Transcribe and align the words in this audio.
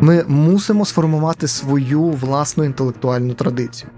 Ми 0.00 0.24
мусимо 0.28 0.84
сформувати 0.84 1.48
свою 1.48 2.02
власну 2.02 2.64
інтелектуальну 2.64 3.34
традицію. 3.34 3.90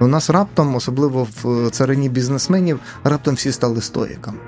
У 0.00 0.06
нас 0.06 0.30
раптом, 0.30 0.74
особливо 0.74 1.26
в 1.42 1.70
царині 1.70 2.08
бізнесменів, 2.08 2.80
раптом 3.04 3.34
всі 3.34 3.52
стали 3.52 3.80
стоїками. 3.80 4.38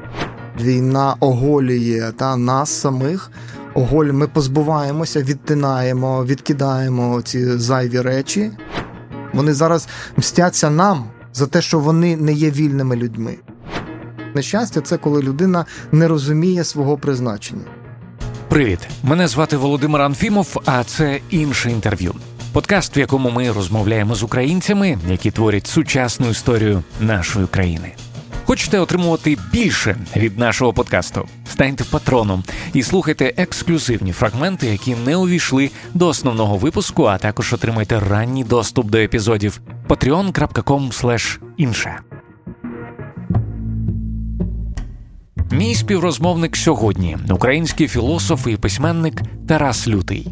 Війна 0.60 1.14
оголює 1.20 2.12
та 2.16 2.36
нас 2.36 2.70
самих. 2.70 3.30
Оголь, 3.74 4.06
ми 4.06 4.28
позбуваємося, 4.28 5.22
відтинаємо, 5.22 6.24
відкидаємо 6.24 7.22
ці 7.22 7.58
зайві 7.58 8.01
речі. 8.01 8.51
Вони 9.35 9.54
зараз 9.54 9.88
мстяться 10.17 10.71
нам 10.71 11.04
за 11.33 11.47
те, 11.47 11.61
що 11.63 11.79
вони 11.79 12.17
не 12.17 12.33
є 12.33 12.51
вільними 12.51 12.97
людьми. 12.97 13.37
Нещастя, 14.35 14.81
це 14.81 14.97
коли 14.97 15.22
людина 15.22 15.65
не 15.93 16.09
розуміє 16.09 16.65
свого 16.65 16.98
призначення. 16.98 17.76
Привіт, 18.48 18.78
мене 19.02 19.28
звати 19.28 19.56
Володимир 19.56 20.02
Анфімов, 20.02 20.62
а 20.65 20.84
це 20.84 21.20
інше 21.30 21.70
інтерв'ю. 21.70 22.15
Подкаст, 22.53 22.97
в 22.97 22.98
якому 22.98 23.30
ми 23.30 23.53
розмовляємо 23.53 24.15
з 24.15 24.23
українцями, 24.23 24.98
які 25.09 25.30
творять 25.30 25.66
сучасну 25.66 26.30
історію 26.30 26.83
нашої 27.01 27.47
країни. 27.47 27.93
Хочете 28.45 28.79
отримувати 28.79 29.39
більше 29.53 29.97
від 30.17 30.39
нашого 30.39 30.73
подкасту? 30.73 31.29
Станьте 31.51 31.84
патроном 31.84 32.45
і 32.73 32.83
слухайте 32.83 33.34
ексклюзивні 33.37 34.12
фрагменти, 34.12 34.67
які 34.67 34.95
не 34.95 35.17
увійшли 35.17 35.70
до 35.95 36.09
основного 36.09 36.56
випуску, 36.56 37.05
а 37.05 37.19
також 37.19 37.53
отримайте 37.53 38.01
ранній 38.01 38.45
доступ 38.45 38.91
до 38.91 38.98
епізодів 38.98 39.61
patreon.com 39.89 41.39
інше. 41.56 41.98
Мій 45.50 45.74
співрозмовник 45.74 46.56
сьогодні 46.56 47.16
український 47.30 47.88
філософ 47.88 48.46
і 48.46 48.56
письменник 48.56 49.23
Тарас 49.48 49.88
Лютий. 49.88 50.28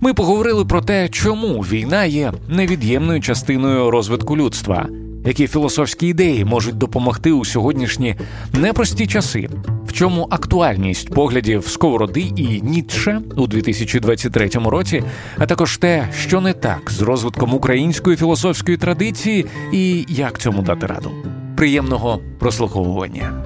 Ми 0.00 0.14
поговорили 0.14 0.64
про 0.64 0.80
те, 0.80 1.08
чому 1.08 1.60
війна 1.60 2.04
є 2.04 2.32
невід'ємною 2.48 3.20
частиною 3.20 3.90
розвитку 3.90 4.36
людства, 4.36 4.88
які 5.24 5.46
філософські 5.46 6.06
ідеї 6.06 6.44
можуть 6.44 6.78
допомогти 6.78 7.32
у 7.32 7.44
сьогоднішні 7.44 8.16
непрості 8.52 9.06
часи, 9.06 9.48
в 9.86 9.92
чому 9.92 10.26
актуальність 10.30 11.14
поглядів 11.14 11.68
Сковороди 11.68 12.20
і 12.20 12.60
Ніцше 12.62 13.20
у 13.36 13.46
2023 13.46 14.48
році, 14.48 15.02
а 15.38 15.46
також 15.46 15.76
те, 15.76 16.08
що 16.18 16.40
не 16.40 16.52
так 16.52 16.90
з 16.90 17.02
розвитком 17.02 17.54
української 17.54 18.16
філософської 18.16 18.76
традиції, 18.76 19.46
і 19.72 20.06
як 20.08 20.38
цьому 20.38 20.62
дати 20.62 20.86
раду. 20.86 21.10
Приємного 21.56 22.20
прослуховування. 22.38 23.44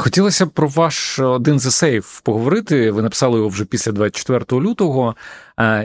Хотілося 0.00 0.46
б 0.46 0.50
про 0.50 0.68
ваш 0.68 1.18
один 1.18 1.58
з 1.58 1.66
есеїв 1.66 2.20
поговорити. 2.20 2.90
Ви 2.90 3.02
написали 3.02 3.36
його 3.36 3.48
вже 3.48 3.64
після 3.64 3.92
24 3.92 4.62
лютого, 4.62 5.16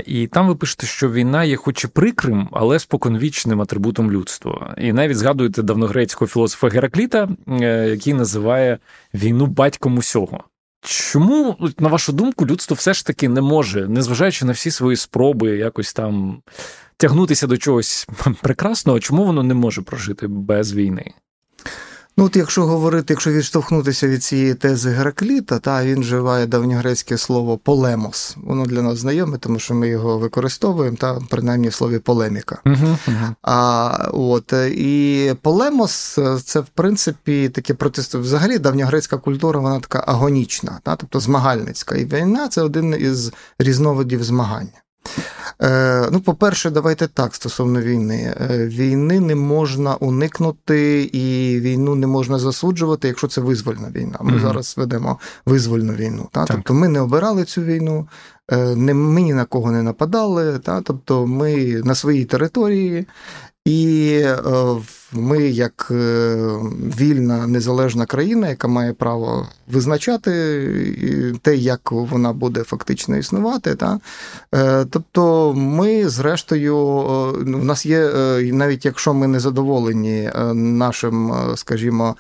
і 0.05 0.27
там 0.27 0.47
ви 0.47 0.55
пишете, 0.55 0.87
що 0.87 1.11
війна 1.11 1.43
є, 1.43 1.55
хоч 1.55 1.83
і 1.83 1.87
прикрим, 1.87 2.49
але 2.51 2.79
споконвічним 2.79 3.61
атрибутом 3.61 4.11
людства. 4.11 4.75
І 4.77 4.93
навіть 4.93 5.17
згадуєте 5.17 5.63
давногрецького 5.63 6.29
філософа 6.29 6.67
Геракліта, 6.67 7.29
е, 7.47 7.87
який 7.89 8.13
називає 8.13 8.79
війну 9.13 9.45
батьком 9.45 9.97
усього. 9.97 10.43
Чому, 10.81 11.57
на 11.79 11.89
вашу 11.89 12.13
думку, 12.13 12.45
людство 12.45 12.75
все 12.75 12.93
ж 12.93 13.05
таки 13.05 13.29
не 13.29 13.41
може, 13.41 13.87
незважаючи 13.87 14.45
на 14.45 14.51
всі 14.51 14.71
свої 14.71 14.97
спроби 14.97 15.57
якось 15.57 15.93
там 15.93 16.41
тягнутися 16.97 17.47
до 17.47 17.57
чогось 17.57 18.07
прекрасного, 18.41 18.99
чому 18.99 19.25
воно 19.25 19.43
не 19.43 19.53
може 19.53 19.81
прожити 19.81 20.27
без 20.27 20.73
війни? 20.73 21.13
Ну, 22.17 22.25
от 22.25 22.35
якщо 22.35 22.65
говорити, 22.65 23.13
якщо 23.13 23.31
відштовхнутися 23.31 24.07
від 24.07 24.23
цієї 24.23 24.53
тези 24.53 24.89
Геракліта, 24.89 25.59
та 25.59 25.85
він 25.85 25.99
вживає 25.99 26.45
давньогрецьке 26.45 27.17
слово 27.17 27.57
полемос. 27.57 28.37
Воно 28.43 28.65
для 28.65 28.81
нас 28.81 28.97
знайоме, 28.97 29.37
тому 29.37 29.59
що 29.59 29.73
ми 29.73 29.87
його 29.87 30.17
використовуємо, 30.17 30.97
та 30.97 31.19
принаймні 31.29 31.67
в 31.67 31.73
слові 31.73 31.99
полеміка. 31.99 32.61
Uh-huh, 32.65 32.97
uh-huh. 33.07 33.35
А 33.41 33.89
от 34.13 34.53
і 34.67 35.33
полемос 35.41 36.19
це 36.45 36.59
в 36.59 36.67
принципі 36.67 37.49
таке 37.49 37.73
протист. 37.73 38.15
Взагалі 38.15 38.57
давньогрецька 38.57 39.17
культура, 39.17 39.59
вона 39.59 39.79
така 39.79 40.03
агонічна, 40.07 40.79
та, 40.83 40.95
тобто 40.95 41.19
змагальницька. 41.19 41.95
І 41.95 42.05
війна 42.05 42.47
це 42.47 42.61
один 42.61 42.95
із 42.99 43.31
різновидів 43.59 44.23
змагання. 44.23 44.84
Е, 45.61 46.09
ну, 46.11 46.19
по-перше, 46.19 46.69
давайте 46.69 47.07
так 47.07 47.35
стосовно 47.35 47.81
війни. 47.81 48.35
Е, 48.51 48.67
війни 48.67 49.19
не 49.19 49.35
можна 49.35 49.95
уникнути, 49.95 51.03
і 51.03 51.59
війну 51.59 51.95
не 51.95 52.07
можна 52.07 52.39
засуджувати, 52.39 53.07
якщо 53.07 53.27
це 53.27 53.41
визвольна 53.41 53.89
війна. 53.95 54.17
Ми 54.21 54.31
mm-hmm. 54.31 54.41
зараз 54.41 54.73
ведемо 54.77 55.19
визвольну 55.45 55.93
війну. 55.93 56.29
Та? 56.31 56.45
Тобто 56.45 56.73
ми 56.73 56.87
не 56.87 57.01
обирали 57.01 57.43
цю 57.43 57.61
війну, 57.61 58.07
е, 58.51 58.75
не, 58.75 58.93
ми 58.93 59.21
ні 59.21 59.33
на 59.33 59.45
кого 59.45 59.71
не 59.71 59.83
нападали. 59.83 60.59
Та? 60.59 60.81
Тобто 60.81 61.27
ми 61.27 61.55
на 61.83 61.95
своїй 61.95 62.25
території. 62.25 63.07
І 63.65 64.09
е, 64.23 64.37
ми, 65.13 65.43
як 65.43 65.87
е, 65.91 66.35
вільна 66.99 67.47
незалежна 67.47 68.05
країна, 68.05 68.49
яка 68.49 68.67
має 68.67 68.93
право 68.93 69.47
визначати 69.67 70.31
те, 71.41 71.55
як 71.55 71.91
вона 71.91 72.33
буде 72.33 72.63
фактично 72.63 73.17
існувати. 73.17 73.75
Та? 73.75 73.99
Е, 74.55 74.85
тобто, 74.85 75.53
ми, 75.53 76.09
зрештою, 76.09 76.77
в 77.33 77.65
нас 77.65 77.85
є, 77.85 78.09
навіть 78.53 78.85
якщо 78.85 79.13
ми 79.13 79.27
не 79.27 79.39
задоволені 79.39 80.29
нашим, 80.53 81.33
скажімо, 81.55 82.15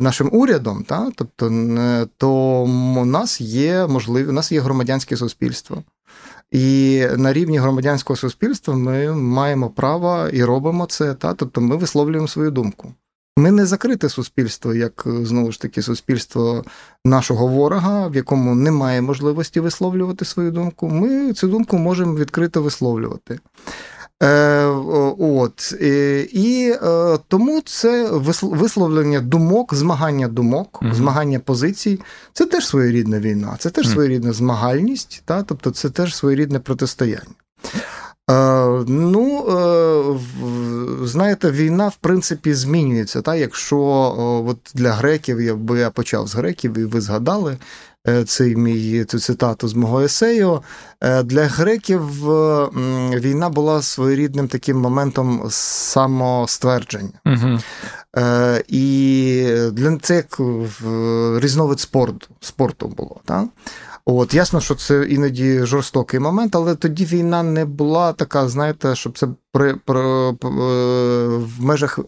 нашим 0.00 0.28
урядом, 0.32 0.84
та? 0.88 1.10
тобто, 1.16 1.50
то 2.16 2.32
у 2.96 3.04
нас 3.04 3.40
є 3.40 3.86
можливі, 3.86 4.28
у 4.28 4.32
нас 4.32 4.52
є 4.52 4.60
громадянське 4.60 5.16
суспільство. 5.16 5.82
І 6.54 7.06
на 7.16 7.32
рівні 7.32 7.58
громадянського 7.58 8.16
суспільства 8.16 8.74
ми 8.74 9.14
маємо 9.14 9.70
право 9.70 10.28
і 10.32 10.44
робимо 10.44 10.86
це, 10.86 11.14
та 11.14 11.34
тобто 11.34 11.60
ми 11.60 11.76
висловлюємо 11.76 12.28
свою 12.28 12.50
думку. 12.50 12.94
Ми 13.38 13.50
не 13.50 13.66
закрите 13.66 14.08
суспільство, 14.08 14.74
як 14.74 15.06
знову 15.06 15.52
ж 15.52 15.60
таки 15.60 15.82
суспільство 15.82 16.64
нашого 17.04 17.46
ворога, 17.46 18.06
в 18.06 18.16
якому 18.16 18.54
немає 18.54 19.02
можливості 19.02 19.60
висловлювати 19.60 20.24
свою 20.24 20.50
думку. 20.50 20.88
Ми 20.88 21.32
цю 21.32 21.48
думку 21.48 21.78
можемо 21.78 22.14
відкрито 22.14 22.62
висловлювати. 22.62 23.38
Е, 24.24 24.64
от, 25.18 25.74
І 26.32 26.74
е, 26.82 27.18
тому 27.28 27.60
це 27.60 28.08
висловлення 28.42 29.20
думок, 29.20 29.74
змагання 29.74 30.28
думок, 30.28 30.80
mm 30.82 30.94
змагання 30.94 31.38
позицій 31.38 32.00
це 32.32 32.46
теж 32.46 32.66
своєрідна 32.66 33.20
війна, 33.20 33.56
це 33.58 33.70
теж 33.70 33.88
своєрідна 33.88 34.32
змагальність, 34.32 35.22
та, 35.24 35.42
тобто 35.42 35.70
це 35.70 35.90
теж 35.90 36.16
своєрідне 36.16 36.58
протистояння. 36.58 37.34
Е, 38.30 38.84
ну, 38.88 39.46
знаєте, 41.02 41.50
війна, 41.50 41.88
в 41.88 41.96
принципі, 41.96 42.54
змінюється. 42.54 43.22
Та? 43.22 43.34
Якщо 43.34 43.78
от 44.48 44.58
для 44.74 44.92
греків, 44.92 45.40
я 45.40 45.54
би 45.54 45.78
я 45.78 45.90
почав 45.90 46.26
з 46.26 46.34
греків, 46.34 46.78
і 46.78 46.84
ви 46.84 47.00
згадали, 47.00 47.56
цей 48.26 48.56
мій 48.56 49.04
цю 49.04 49.18
цитату 49.18 49.68
з 49.68 49.74
мого 49.74 50.00
есею. 50.00 50.62
Е, 51.00 51.22
для 51.22 51.44
греків 51.44 52.02
війна 53.20 53.48
була 53.48 53.82
своєрідним 53.82 54.48
таким 54.48 54.80
моментом 54.80 55.46
самоствердження. 55.50 57.20
Угу. 57.26 57.58
І 58.68 59.46
для 59.72 59.96
це 59.96 60.14
як 60.14 60.40
різновид 61.42 61.80
спорту 61.80 62.26
спорту 62.40 62.88
було. 62.88 63.20
Так? 63.24 63.44
От 64.04 64.34
ясно, 64.34 64.60
що 64.60 64.74
це 64.74 65.04
іноді 65.04 65.60
жорстокий 65.62 66.20
момент, 66.20 66.56
але 66.56 66.74
тоді 66.74 67.04
війна 67.04 67.42
не 67.42 67.64
була 67.64 68.12
така, 68.12 68.48
знаєте, 68.48 68.94
щоб 68.94 69.18
це 69.18 69.26
при, 69.54 69.74
при, 69.84 70.00
е, 70.00 70.34
в 71.38 71.60
межах 71.60 71.98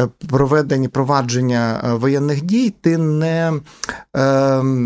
е, 0.00 0.08
проведення 0.28 0.88
провадження 0.88 1.80
е, 1.84 1.92
воєнних 1.92 2.42
дій 2.42 2.74
ти 2.80 2.98
не 2.98 3.52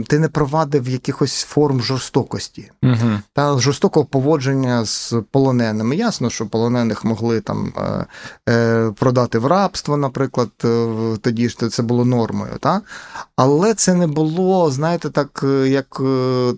ти 0.08 0.18
не 0.18 0.28
провадив 0.32 0.88
якихось 0.88 1.42
форм 1.42 1.82
жорстокості 1.82 2.70
угу. 2.82 3.20
та 3.32 3.58
жорстокого 3.58 4.06
поводження 4.06 4.84
з 4.84 5.14
полоненими. 5.30 5.96
Ясно, 5.96 6.30
що 6.30 6.46
полонених 6.46 7.04
могли 7.04 7.40
там 7.40 7.72
продати 8.94 9.38
в 9.38 9.46
рабство, 9.46 9.96
наприклад, 9.96 10.48
тоді 11.20 11.48
ж 11.48 11.68
це 11.68 11.82
було 11.82 12.04
нормою. 12.04 12.52
Та? 12.60 12.80
Але 13.36 13.74
це 13.74 13.94
не 13.94 14.06
було, 14.06 14.70
знаєте, 14.70 15.10
так, 15.10 15.44
як 15.66 16.00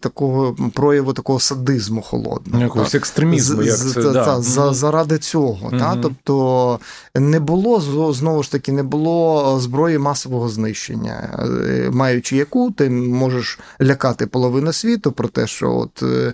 такого 0.01 0.57
прояву 0.75 1.13
такого 1.13 1.41
садизму 1.41 2.03
холодного. 2.03 2.63
Якогось 2.63 2.95
екстремізму, 2.95 3.63
як 3.63 3.79
це, 3.79 4.11
да. 4.11 4.43
заради 4.73 5.19
цього 5.19 5.50
цього. 5.51 5.71
Mm-hmm. 5.71 5.79
Та? 5.79 5.97
Тобто 5.97 6.79
не 7.15 7.41
було 7.41 7.81
знову 8.13 8.43
ж 8.43 8.53
таки 8.53 8.73
не 8.73 8.83
було 8.83 9.59
зброї 9.61 9.99
масового 9.99 10.49
знищення, 10.49 11.39
е, 11.69 11.91
маючи 11.93 12.37
яку 12.37 12.71
ти 12.71 12.91
можеш 12.91 13.59
лякати 13.83 14.27
половину 14.27 14.73
світу 14.73 15.13
про 15.13 15.29
те, 15.29 15.47
що 15.47 15.77
от 15.77 16.03
е, 16.03 16.33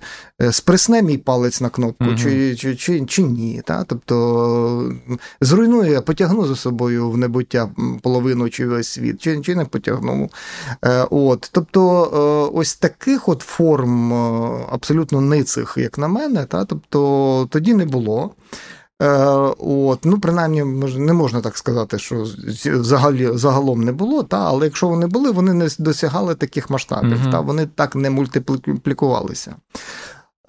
спресне 0.52 1.02
мій 1.02 1.18
палець 1.18 1.60
на 1.60 1.68
кнопку, 1.68 2.04
mm-hmm. 2.04 2.22
чи 2.22 2.56
чи, 2.56 2.76
чи, 2.76 3.04
чи 3.06 3.22
ні. 3.22 3.62
Та? 3.64 3.84
Тобто 3.84 4.92
зруйнує, 5.40 6.00
потягну 6.00 6.46
за 6.46 6.56
собою 6.56 7.10
в 7.10 7.18
небуття 7.18 7.68
половину 8.02 8.50
чи 8.50 8.66
весь 8.66 8.88
світ, 8.88 9.20
чи, 9.22 9.40
чи 9.40 9.54
не 9.54 9.64
потягнув. 9.64 10.30
От, 11.10 11.48
Тобто 11.52 12.50
ось 12.54 12.74
таких 12.74 13.28
от 13.28 13.40
форм 13.40 14.12
абсолютно 14.70 15.20
ницих, 15.20 15.74
як 15.76 15.98
на 15.98 16.08
мене, 16.08 16.44
та, 16.44 16.64
тобто 16.64 17.48
тоді 17.50 17.74
не 17.74 17.84
було. 17.84 18.30
Е, 19.02 19.08
от, 19.58 20.04
Ну, 20.04 20.18
принаймні, 20.18 20.64
не 20.98 21.12
можна 21.12 21.40
так 21.40 21.56
сказати, 21.56 21.98
що 21.98 22.26
взагалі, 22.64 23.30
загалом 23.34 23.82
не 23.82 23.92
було, 23.92 24.22
та, 24.22 24.44
але 24.44 24.64
якщо 24.64 24.88
вони 24.88 25.06
були, 25.06 25.30
вони 25.30 25.52
не 25.52 25.68
досягали 25.78 26.34
таких 26.34 26.70
масштабів, 26.70 27.18
uh 27.18 27.30
та, 27.30 27.40
вони 27.40 27.66
так 27.66 27.96
не 27.96 28.10
мультиплікувалися. 28.10 29.56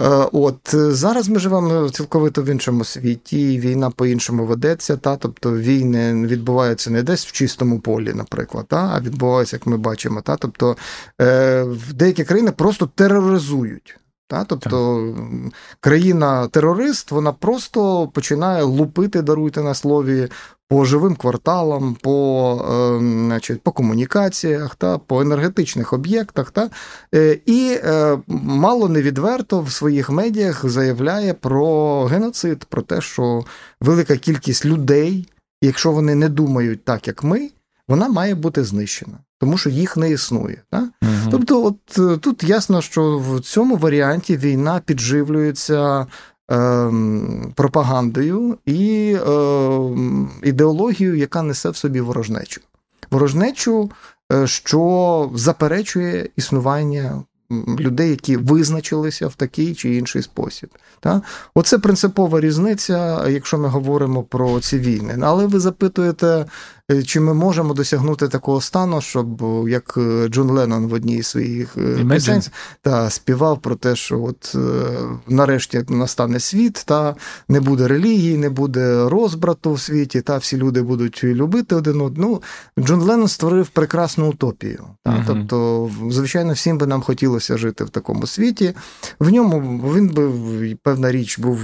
Е, 0.01 0.07
от 0.31 0.59
Зараз 0.73 1.29
ми 1.29 1.39
живемо 1.39 1.89
цілковито 1.89 2.43
в 2.43 2.45
іншому 2.45 2.83
світі, 2.83 3.59
війна 3.59 3.89
по-іншому 3.89 4.45
ведеться, 4.45 4.97
та, 4.97 5.15
тобто 5.15 5.57
війни 5.57 6.27
відбуваються 6.27 6.89
не 6.89 7.03
десь 7.03 7.25
в 7.25 7.31
чистому 7.31 7.79
полі, 7.79 8.13
наприклад, 8.13 8.65
та, 8.67 8.91
а 8.93 8.99
відбуваються, 8.99 9.55
як 9.55 9.67
ми 9.67 9.77
бачимо. 9.77 10.21
Та, 10.21 10.35
тобто 10.35 10.77
е, 11.21 11.65
Деякі 11.93 12.23
країни 12.23 12.51
просто 12.51 12.89
тероризують. 12.95 13.97
Та, 14.27 14.43
Тобто 14.43 15.03
країна-терорист 15.79 17.11
вона 17.11 17.33
просто 17.33 18.07
починає 18.07 18.63
лупити, 18.63 19.21
даруйте 19.21 19.61
на 19.61 19.73
слові, 19.73 20.29
по 20.69 20.85
живим 20.85 21.15
кварталам, 21.15 21.95
по 21.95 22.61
е, 22.61 22.99
значить, 22.99 23.61
по 23.61 23.71
комунікаціях, 23.71 24.75
та, 24.75 24.97
по 24.97 25.21
енергетичних 25.21 25.93
об'єктах. 25.93 26.51
Та, 26.51 26.69
е, 27.15 27.39
І 27.45 27.79
е, 27.83 28.17
мало 28.27 28.89
невідверто 28.89 29.61
в 29.61 29.71
своїх 29.71 30.09
медіях 30.09 30.69
заявляє 30.69 31.33
про 31.33 32.03
геноцид, 32.05 32.65
про 32.65 32.81
те, 32.81 33.01
що 33.01 33.43
велика 33.81 34.17
кількість 34.17 34.65
людей, 34.65 35.27
якщо 35.61 35.91
вони 35.91 36.15
не 36.15 36.29
думають 36.29 36.85
так, 36.85 37.07
як 37.07 37.23
ми, 37.23 37.49
вона 37.87 38.07
має 38.07 38.35
бути 38.35 38.63
знищена 38.63 39.17
тому 39.39 39.57
що 39.57 39.69
їх 39.69 39.97
не 39.97 40.11
існує. 40.11 40.61
Так? 40.69 40.83
Угу. 41.01 41.11
Тобто, 41.31 41.65
от 41.65 41.99
е, 41.99 42.17
тут 42.17 42.43
ясно, 42.43 42.81
що 42.81 43.17
в 43.17 43.39
цьому 43.39 43.75
варіанті 43.75 44.37
війна 44.37 44.81
підживлюється. 44.85 46.07
Ем, 46.49 47.53
пропагандою 47.55 48.57
і 48.65 49.15
е, 49.27 49.79
ідеологією, 50.43 51.15
яка 51.15 51.41
несе 51.41 51.69
в 51.69 51.75
собі 51.75 52.01
ворожнечу. 52.01 52.61
Ворожнечу, 53.11 53.91
е, 54.33 54.47
що 54.47 55.31
заперечує 55.33 56.29
існування 56.35 57.23
людей, 57.79 58.09
які 58.09 58.37
визначилися 58.37 59.27
в 59.27 59.35
такий 59.35 59.75
чи 59.75 59.95
інший 59.95 60.21
спосіб. 60.21 60.69
Так? 60.99 61.23
Оце 61.55 61.77
принципова 61.77 62.41
різниця, 62.41 63.27
якщо 63.29 63.57
ми 63.57 63.67
говоримо 63.67 64.23
про 64.23 64.59
ці 64.59 64.79
війни. 64.79 65.19
Але 65.23 65.45
ви 65.45 65.59
запитуєте, 65.59 66.45
чи 67.05 67.19
ми 67.19 67.33
можемо 67.33 67.73
досягнути 67.73 68.27
такого 68.27 68.61
стану, 68.61 69.01
щоб 69.01 69.43
як 69.69 69.93
е, 69.97 70.27
Джон 70.27 70.51
Леннон 70.51 70.87
в 70.87 70.93
одній 70.93 71.21
з 71.21 71.27
своїх 71.27 71.77
е, 71.77 72.05
пісень 72.09 72.41
та 72.81 73.09
співав 73.09 73.61
про 73.61 73.75
те, 73.75 73.95
що 73.95 74.23
от 74.23 74.55
нарешті 75.27 75.83
настане 75.89 76.39
світ, 76.39 76.83
та 76.85 77.15
не 77.49 77.59
буде 77.59 77.87
релігії, 77.87 78.37
не 78.37 78.49
буде 78.49 79.09
розбрату 79.09 79.73
в 79.73 79.79
світі, 79.79 80.21
та 80.21 80.37
всі 80.37 80.57
люди 80.57 80.81
будуть 80.81 81.23
любити 81.23 81.75
один 81.75 82.01
одного. 82.01 82.41
Ну, 82.77 82.83
Джон 82.83 83.01
Леннон 83.01 83.27
створив 83.27 83.67
прекрасну 83.67 84.29
утопію. 84.29 84.83
Та, 85.03 85.11
uh 85.11 85.23
Тобто, 85.27 85.89
звичайно, 86.09 86.53
всім 86.53 86.77
би 86.77 86.87
нам 86.87 87.01
хотілося 87.01 87.57
жити 87.57 87.83
в 87.83 87.89
такому 87.89 88.27
світі. 88.27 88.73
В 89.19 89.29
ньому 89.29 89.83
він 89.95 90.07
би 90.07 90.31
певна 90.83 91.11
річ 91.11 91.39
був 91.39 91.59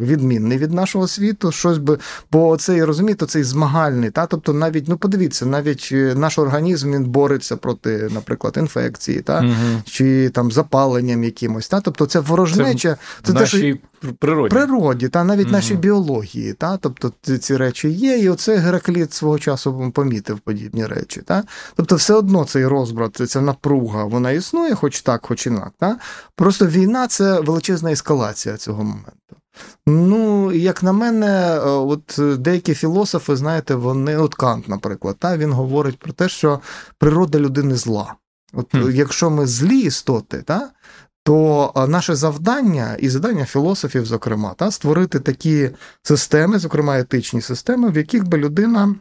відмінний 0.00 0.58
від 0.58 0.72
нашого 0.72 1.08
світу. 1.08 1.52
Щось 1.52 1.78
би, 1.78 1.98
бо 2.32 2.56
цей 2.56 2.84
розумієте, 2.84 3.26
цей 3.26 3.42
змагальний, 3.42 4.10
та 4.10 4.26
тобто. 4.26 4.47
Тобто, 4.48 4.60
навіть 4.60 4.88
ну 4.88 4.96
подивіться, 4.96 5.46
навіть 5.46 5.88
е, 5.92 6.14
наш 6.14 6.38
організм 6.38 6.94
він 6.94 7.04
бореться 7.04 7.56
проти, 7.56 8.08
наприклад, 8.14 8.56
інфекції, 8.56 9.20
та 9.20 9.38
угу. 9.38 9.82
чи 9.84 10.30
там 10.30 10.52
запаленням 10.52 11.24
якимось. 11.24 11.68
Та? 11.68 11.80
Тобто 11.80 12.06
це 12.06 12.20
ворожнеча, 12.20 12.96
це, 13.22 13.32
це 13.32 13.38
те, 13.38 13.46
що 13.46 13.76
природі, 14.18 14.54
природі 14.54 15.08
та 15.08 15.24
навіть 15.24 15.44
угу. 15.44 15.52
нашій 15.52 15.74
біології. 15.74 16.52
Та? 16.52 16.76
Тобто 16.76 17.12
ці 17.38 17.56
речі 17.56 17.88
є, 17.88 18.18
і 18.18 18.28
оце 18.28 18.56
Геракліт 18.56 19.12
свого 19.12 19.38
часу 19.38 19.92
помітив 19.94 20.38
подібні 20.38 20.86
речі. 20.86 21.22
Та? 21.26 21.44
Тобто, 21.76 21.96
все 21.96 22.14
одно 22.14 22.44
цей 22.44 22.66
розбрат, 22.66 23.22
ця 23.26 23.40
напруга, 23.40 24.04
вона 24.04 24.30
існує, 24.30 24.74
хоч 24.74 25.02
так, 25.02 25.26
хоч 25.26 25.46
інак. 25.46 25.72
Та? 25.78 25.96
Просто 26.34 26.66
війна 26.66 27.06
це 27.06 27.40
величезна 27.40 27.92
ескалація 27.92 28.56
цього 28.56 28.84
моменту. 28.84 29.36
Ну, 29.86 30.52
як 30.52 30.82
на 30.82 30.92
мене, 30.92 31.26
е, 31.26 31.60
от 31.60 32.20
деякі 32.38 32.74
філософи, 32.74 33.36
знаєте, 33.36 33.74
вони, 33.74 34.16
от 34.16 34.34
Кант, 34.34 34.68
наприклад, 34.68 35.16
та, 35.18 35.36
він 35.36 35.52
говорить 35.52 35.98
про 35.98 36.12
те, 36.12 36.28
що 36.28 36.60
природа 36.98 37.38
людини 37.38 37.74
зла. 37.74 38.14
От 38.52 38.74
mm. 38.74 38.90
Якщо 38.90 39.30
ми 39.30 39.46
злі 39.46 39.78
істоти, 39.78 40.42
та, 40.42 40.70
то 41.24 41.72
е, 41.76 41.86
наше 41.86 42.14
завдання 42.14 42.96
і 42.98 43.08
завдання 43.08 43.44
філософів, 43.44 44.06
зокрема, 44.06 44.54
та, 44.54 44.70
створити 44.70 45.20
такі 45.20 45.70
системи, 46.02 46.58
зокрема 46.58 46.98
етичні 46.98 47.40
системи, 47.40 47.90
в 47.90 47.96
яких 47.96 48.28
би 48.28 48.38
людина 48.38 48.94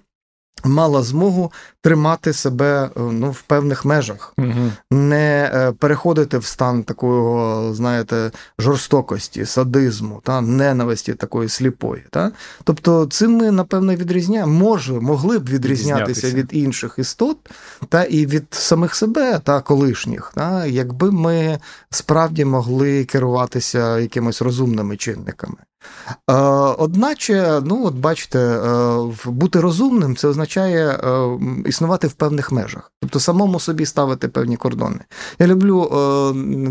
мала 0.64 1.04
змогу 1.04 1.52
тримати 1.82 2.34
себе 2.34 2.84
е, 2.84 2.90
ну, 2.96 3.32
в 3.32 3.42
певних 3.42 3.86
межах, 3.86 4.34
угу. 4.38 4.72
не 4.92 5.52
е, 5.54 5.72
переходити 5.72 6.38
в 6.38 6.46
стан 6.46 6.84
такого, 6.84 7.74
знаєте, 7.74 8.32
жорстокості, 8.60 9.46
садизму, 9.46 10.22
та 10.24 10.42
ненависті 10.42 11.14
такої 11.14 11.50
сліпої. 11.50 12.04
Та? 12.10 12.32
Тобто, 12.64 13.06
цим 13.06 13.32
ми, 13.32 13.52
напевно, 13.52 13.96
відрізняємо, 13.96 14.54
може, 14.54 14.94
могли 14.94 15.40
б 15.40 15.50
відрізнятися 15.50 16.30
від 16.30 16.50
інших 16.52 16.96
істот 16.98 17.38
та 17.90 18.04
і 18.04 18.26
від 18.26 18.46
самих 18.52 18.96
себе 18.96 19.40
та 19.44 19.62
колишніх, 19.62 20.32
та? 20.36 20.66
якби 20.66 21.12
ми 21.12 21.60
справді 21.90 22.46
могли 22.46 23.06
керуватися 23.06 24.00
якимись 24.00 24.42
розумними 24.42 24.98
чинниками. 24.98 25.58
Е, 26.30 26.34
одначе, 26.78 27.62
ну 27.66 27.86
от 27.86 27.96
бачите, 27.96 28.40
е, 28.40 28.98
бути 29.26 29.60
розумним 29.60 30.16
це 30.16 30.28
означає 30.28 30.90
е, 30.90 31.40
існувати 31.66 32.08
в 32.08 32.14
певних 32.14 32.52
межах, 32.52 32.92
тобто 33.02 33.20
самому 33.20 33.60
собі 33.60 33.86
ставити 33.86 34.28
певні 34.28 34.58
кордони. 34.58 35.00
Я 35.40 35.48
люблю 35.48 35.92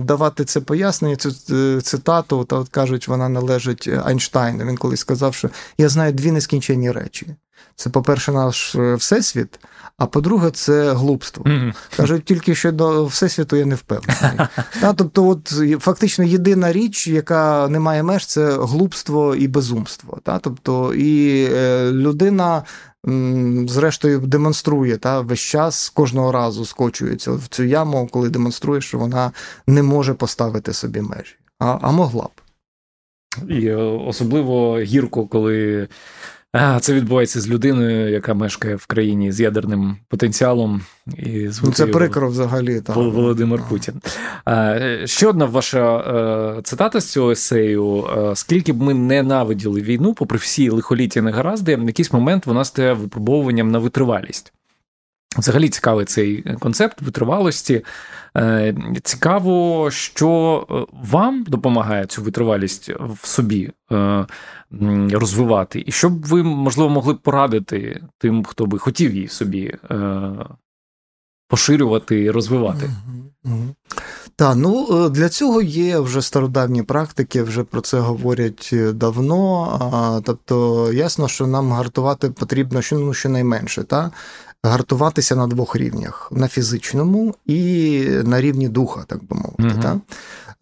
давати 0.04 0.44
це 0.44 0.60
пояснення, 0.60 1.16
цю 1.16 1.32
цитату, 1.80 2.44
та 2.44 2.56
от 2.56 2.68
кажуть, 2.68 3.08
вона 3.08 3.28
належить 3.28 3.90
Айнштайну. 4.04 4.64
Він 4.64 4.76
колись 4.76 5.00
сказав, 5.00 5.34
що 5.34 5.50
я 5.78 5.88
знаю 5.88 6.12
дві 6.12 6.30
нескінченні 6.30 6.92
речі. 6.92 7.36
Це, 7.76 7.90
по-перше, 7.90 8.32
наш 8.32 8.74
всесвіт, 8.74 9.58
а 9.98 10.06
по-друге, 10.06 10.50
це 10.50 10.92
глупство. 10.92 11.44
Mm-hmm. 11.44 11.74
Кажуть, 11.96 12.24
тільки 12.24 12.54
що 12.54 12.72
до 12.72 13.04
всесвіту 13.04 13.56
я 13.56 13.66
не 13.66 13.74
впевнений. 13.74 14.46
Та, 14.80 14.92
Тобто, 14.92 15.28
от 15.28 15.54
фактично 15.80 16.24
єдина 16.24 16.72
річ, 16.72 17.06
яка 17.08 17.68
не 17.68 17.80
має 17.80 18.02
меж, 18.02 18.26
це 18.26 18.58
глупство 18.60 19.34
і 19.34 19.48
безумство. 19.48 20.18
Та? 20.22 20.38
Тобто, 20.38 20.94
і 20.94 21.44
е, 21.52 21.90
людина. 21.92 22.62
Зрештою, 23.66 24.18
демонструє 24.20 24.96
та 24.96 25.20
весь 25.20 25.40
час 25.40 25.88
кожного 25.88 26.32
разу 26.32 26.64
скочується 26.64 27.32
в 27.32 27.46
цю 27.46 27.62
яму, 27.64 28.08
коли 28.12 28.30
демонструє, 28.30 28.80
що 28.80 28.98
вона 28.98 29.32
не 29.66 29.82
може 29.82 30.14
поставити 30.14 30.72
собі 30.72 31.00
межі, 31.00 31.36
а 31.58 31.78
а 31.82 31.90
могла 31.90 32.24
б. 32.24 32.40
І 33.48 33.66
е, 33.66 33.76
особливо 33.76 34.78
гірко, 34.78 35.26
коли 35.26 35.88
це 36.80 36.94
відбувається 36.94 37.40
з 37.40 37.48
людиною, 37.48 38.10
яка 38.10 38.34
мешкає 38.34 38.76
в 38.76 38.86
країні 38.86 39.32
з 39.32 39.40
ядерним 39.40 39.96
потенціалом. 40.08 40.82
І 41.18 41.48
ну, 41.64 41.72
Це 41.72 41.86
прикро 41.86 42.28
взагалі. 42.28 42.80
Так. 42.80 42.96
Володимир 42.96 43.60
Путін. 43.68 43.94
Ще 45.04 45.26
одна 45.26 45.44
ваша 45.44 45.96
е, 46.58 46.62
цитата 46.62 47.00
з 47.00 47.12
цього 47.12 47.30
есею: 47.30 48.04
е, 48.18 48.36
скільки 48.36 48.72
б 48.72 48.82
ми 48.82 48.94
ненавиділи 48.94 49.82
війну, 49.82 50.14
попри 50.14 50.38
всі 50.38 50.70
лихоліття 50.70 51.22
негаразди, 51.22 51.76
в 51.76 51.86
якийсь 51.86 52.12
момент 52.12 52.46
вона 52.46 52.64
стає 52.64 52.92
випробовуванням 52.92 53.70
на 53.70 53.78
витривалість. 53.78 54.52
Взагалі 55.38 55.68
цікавий 55.68 56.04
цей 56.04 56.42
концепт 56.60 57.02
витривалості. 57.02 57.82
Е, 58.36 58.74
цікаво, 59.02 59.90
що 59.90 60.66
е, 60.70 60.74
вам 61.10 61.44
допомагає 61.48 62.06
цю 62.06 62.22
витривалість 62.22 62.90
в 63.00 63.26
собі 63.26 63.70
е, 63.92 64.26
розвивати, 65.12 65.84
і 65.86 65.92
що 65.92 66.10
б 66.10 66.24
ви, 66.24 66.42
можливо, 66.42 66.90
могли 66.90 67.14
б 67.14 67.18
порадити 67.18 68.02
тим, 68.18 68.44
хто 68.44 68.66
би 68.66 68.78
хотів 68.78 69.14
її 69.14 69.28
собі 69.28 69.74
поширювати 71.48 72.22
і 72.22 72.30
розвивати. 72.30 72.90
Так, 74.36 74.56
ну 74.56 75.08
для 75.08 75.28
цього 75.28 75.62
є 75.62 75.98
вже 75.98 76.22
стародавні 76.22 76.82
практики, 76.82 77.42
вже 77.42 77.64
про 77.64 77.80
це 77.80 77.98
говорять 77.98 78.74
давно. 78.92 80.22
Тобто, 80.26 80.88
ясно, 80.92 81.28
що 81.28 81.46
нам 81.46 81.72
гартувати 81.72 82.30
потрібно 82.30 82.80
ну, 82.92 83.14
щонайменше. 83.14 83.84
Та? 83.84 84.10
Гартуватися 84.68 85.36
на 85.36 85.46
двох 85.46 85.76
рівнях: 85.76 86.28
на 86.32 86.48
фізичному 86.48 87.34
і 87.46 88.00
на 88.24 88.40
рівні 88.40 88.68
духа, 88.68 89.04
так 89.06 89.24
би 89.24 89.36
мовити. 89.36 89.80
Так? 89.82 89.96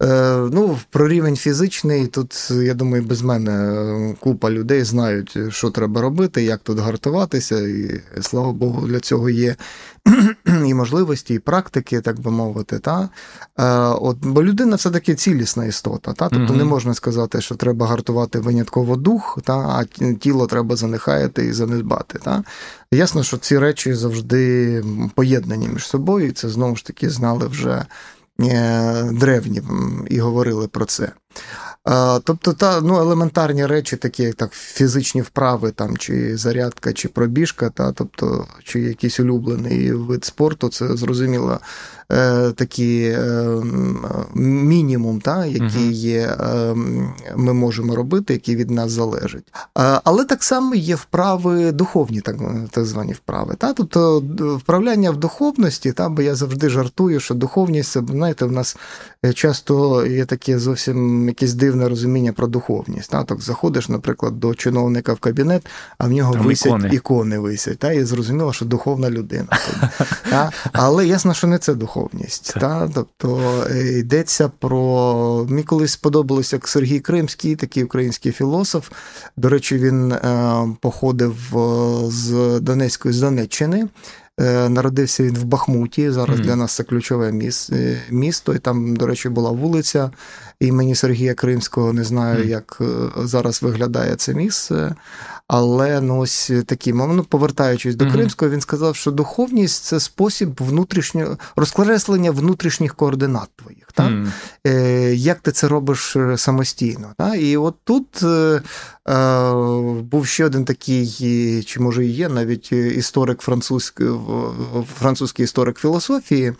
Е, 0.03 0.49
ну, 0.51 0.77
Про 0.89 1.07
рівень 1.07 1.35
фізичний, 1.35 2.07
тут, 2.07 2.51
я 2.51 2.73
думаю, 2.73 3.03
без 3.03 3.21
мене 3.21 4.15
купа 4.19 4.51
людей 4.51 4.83
знають, 4.83 5.37
що 5.49 5.69
треба 5.69 6.01
робити, 6.01 6.43
як 6.43 6.59
тут 6.59 6.79
гартуватися, 6.79 7.59
і 7.59 8.01
слава 8.21 8.53
Богу, 8.53 8.87
для 8.87 8.99
цього 8.99 9.29
є 9.29 9.55
і 10.65 10.73
можливості, 10.73 11.33
і 11.33 11.39
практики, 11.39 12.01
так 12.01 12.19
би 12.19 12.31
мовити. 12.31 12.79
Та? 12.79 13.09
Е, 13.59 13.65
от, 14.01 14.17
Бо 14.21 14.43
людина 14.43 14.75
все-таки 14.75 15.15
цілісна 15.15 15.65
істота. 15.65 16.13
Та? 16.13 16.29
Тобто 16.29 16.53
mm-hmm. 16.53 16.57
не 16.57 16.63
можна 16.63 16.93
сказати, 16.93 17.41
що 17.41 17.55
треба 17.55 17.87
гартувати 17.87 18.39
винятково 18.39 18.95
дух, 18.95 19.39
та? 19.43 19.53
а 19.53 19.85
тіло 20.19 20.47
треба 20.47 20.75
занехаяти 20.75 21.45
і 21.45 21.53
занедбати. 21.53 22.19
Та? 22.19 22.43
Ясно, 22.91 23.23
що 23.23 23.37
ці 23.37 23.59
речі 23.59 23.93
завжди 23.93 24.83
поєднані 25.15 25.67
між 25.67 25.87
собою, 25.87 26.27
і 26.27 26.31
це 26.31 26.49
знову 26.49 26.75
ж 26.75 26.85
таки 26.85 27.09
знали 27.09 27.47
вже 27.47 27.85
е, 28.41 29.03
древні 29.03 29.61
і 30.09 30.19
говорили 30.19 30.67
про 30.67 30.85
це. 30.85 31.11
Тобто, 32.23 32.53
та 32.53 32.81
ну, 32.81 32.97
елементарні 32.97 33.65
речі, 33.65 33.97
такі 33.97 34.23
як 34.23 34.35
так, 34.35 34.51
фізичні 34.51 35.21
вправи, 35.21 35.71
там, 35.71 35.97
чи 35.97 36.37
зарядка, 36.37 36.93
чи 36.93 37.07
пробіжка, 37.07 37.69
та, 37.69 37.91
тобто, 37.91 38.47
чи 38.63 38.81
якийсь 38.81 39.19
улюблений 39.19 39.91
вид 39.91 40.25
спорту, 40.25 40.69
це 40.69 40.97
зрозуміло 40.97 41.59
е, 42.11 42.51
такий 42.51 43.03
е, 43.05 43.61
мінімум, 44.35 45.21
та, 45.21 45.45
який 45.45 45.93
є, 45.93 46.37
е, 46.39 46.75
ми 47.35 47.53
можемо 47.53 47.95
робити, 47.95 48.33
який 48.33 48.55
від 48.55 48.71
нас 48.71 48.91
залежить. 48.91 49.53
Е, 49.55 50.01
але 50.03 50.25
так 50.25 50.43
само 50.43 50.75
є 50.75 50.95
вправи 50.95 51.71
духовні, 51.71 52.21
так 52.21 52.35
так 52.71 52.85
звані 52.85 53.13
вправи. 53.13 53.55
Та, 53.57 53.73
Тобто 53.73 54.19
вправляння 54.61 55.11
в 55.11 55.17
духовності, 55.17 55.91
та, 55.91 56.09
бо 56.09 56.21
я 56.21 56.35
завжди 56.35 56.69
жартую, 56.69 57.19
що 57.19 57.33
духовність, 57.33 57.91
це, 57.91 58.01
знаєте, 58.09 58.45
в 58.45 58.51
нас 58.51 58.77
часто 59.33 60.05
є 60.05 60.25
таке 60.25 60.59
зовсім 60.59 61.27
якесь 61.27 61.53
дивне 61.75 61.89
розуміння 61.89 62.33
про 62.33 62.47
духовність. 62.47 63.11
Та, 63.11 63.23
так 63.23 63.41
Заходиш, 63.41 63.89
наприклад, 63.89 64.39
до 64.39 64.55
чиновника 64.55 65.13
в 65.13 65.19
кабінет, 65.19 65.65
а 65.97 66.07
в 66.07 66.11
нього 66.11 66.33
Там 66.33 66.45
висять 66.45 66.67
ікони. 66.67 66.89
ікони 66.95 67.39
висять. 67.39 67.79
Та, 67.79 67.91
І 67.91 68.03
зрозуміло, 68.03 68.53
що 68.53 68.65
духовна 68.65 69.09
людина. 69.09 69.47
Та, 70.29 70.51
Але 70.73 71.07
ясно, 71.07 71.33
що 71.33 71.47
не 71.47 71.57
це 71.57 71.73
духовність. 71.73 72.53
Та? 72.59 72.89
Тобто 72.93 73.41
е, 73.71 73.99
йдеться 73.99 74.51
про. 74.59 75.45
Мені 75.49 75.63
колись 75.63 75.91
сподобалось, 75.91 76.53
як 76.53 76.67
Сергій 76.67 76.99
Кримський, 76.99 77.55
такий 77.55 77.83
український 77.83 78.31
філософ. 78.31 78.89
До 79.37 79.49
речі, 79.49 79.77
він 79.77 80.11
е, 80.11 80.67
походив 80.81 81.57
е, 81.57 82.11
з 82.11 82.59
Донецької 82.59 83.13
з 83.13 83.21
Донеччини. 83.21 83.87
Народився 84.69 85.23
він 85.23 85.35
в 85.35 85.43
Бахмуті. 85.43 86.11
Зараз 86.11 86.39
mm-hmm. 86.39 86.43
для 86.43 86.55
нас 86.55 86.75
це 86.75 86.83
ключове 86.83 87.31
місто. 88.09 88.53
І 88.53 88.59
там, 88.59 88.95
до 88.95 89.07
речі, 89.07 89.29
була 89.29 89.51
вулиця 89.51 90.11
імені 90.59 90.95
Сергія 90.95 91.33
Кримського. 91.33 91.93
Не 91.93 92.03
знаю, 92.03 92.43
mm-hmm. 92.43 92.47
як 92.47 92.81
зараз 93.17 93.61
виглядає 93.61 94.15
це 94.15 94.33
місце. 94.33 94.95
Але 95.47 96.01
ну 96.01 96.19
ось 96.19 96.51
такі 96.65 96.93
ну, 96.93 97.23
повертаючись 97.23 97.95
до 97.95 98.11
Кримського, 98.11 98.51
він 98.51 98.61
сказав, 98.61 98.95
що 98.95 99.11
духовність 99.11 99.83
це 99.83 99.99
спосіб 99.99 100.59
внутрішнього 100.59 101.37
розкреслення 101.55 102.31
внутрішніх 102.31 102.95
координат 102.95 103.49
твоїх. 103.55 103.85
Так? 103.93 104.09
Mm. 104.11 104.31
Е, 104.67 105.15
Як 105.15 105.39
ти 105.39 105.51
це 105.51 105.67
робиш 105.67 106.15
е, 106.15 106.37
самостійно? 106.37 107.13
Так? 107.17 107.35
І 107.41 107.57
от 107.57 107.75
тут 107.83 108.23
е, 108.23 108.61
е, 109.09 109.53
був 110.01 110.27
ще 110.27 110.45
один 110.45 110.65
такий, 110.65 111.63
чи 111.67 111.79
може 111.79 112.05
і 112.05 112.09
є 112.09 112.29
навіть 112.29 112.71
історик 112.71 113.41
французький, 113.41 114.07
французький 114.99 115.43
історик 115.43 115.79
філософії. 115.79 116.53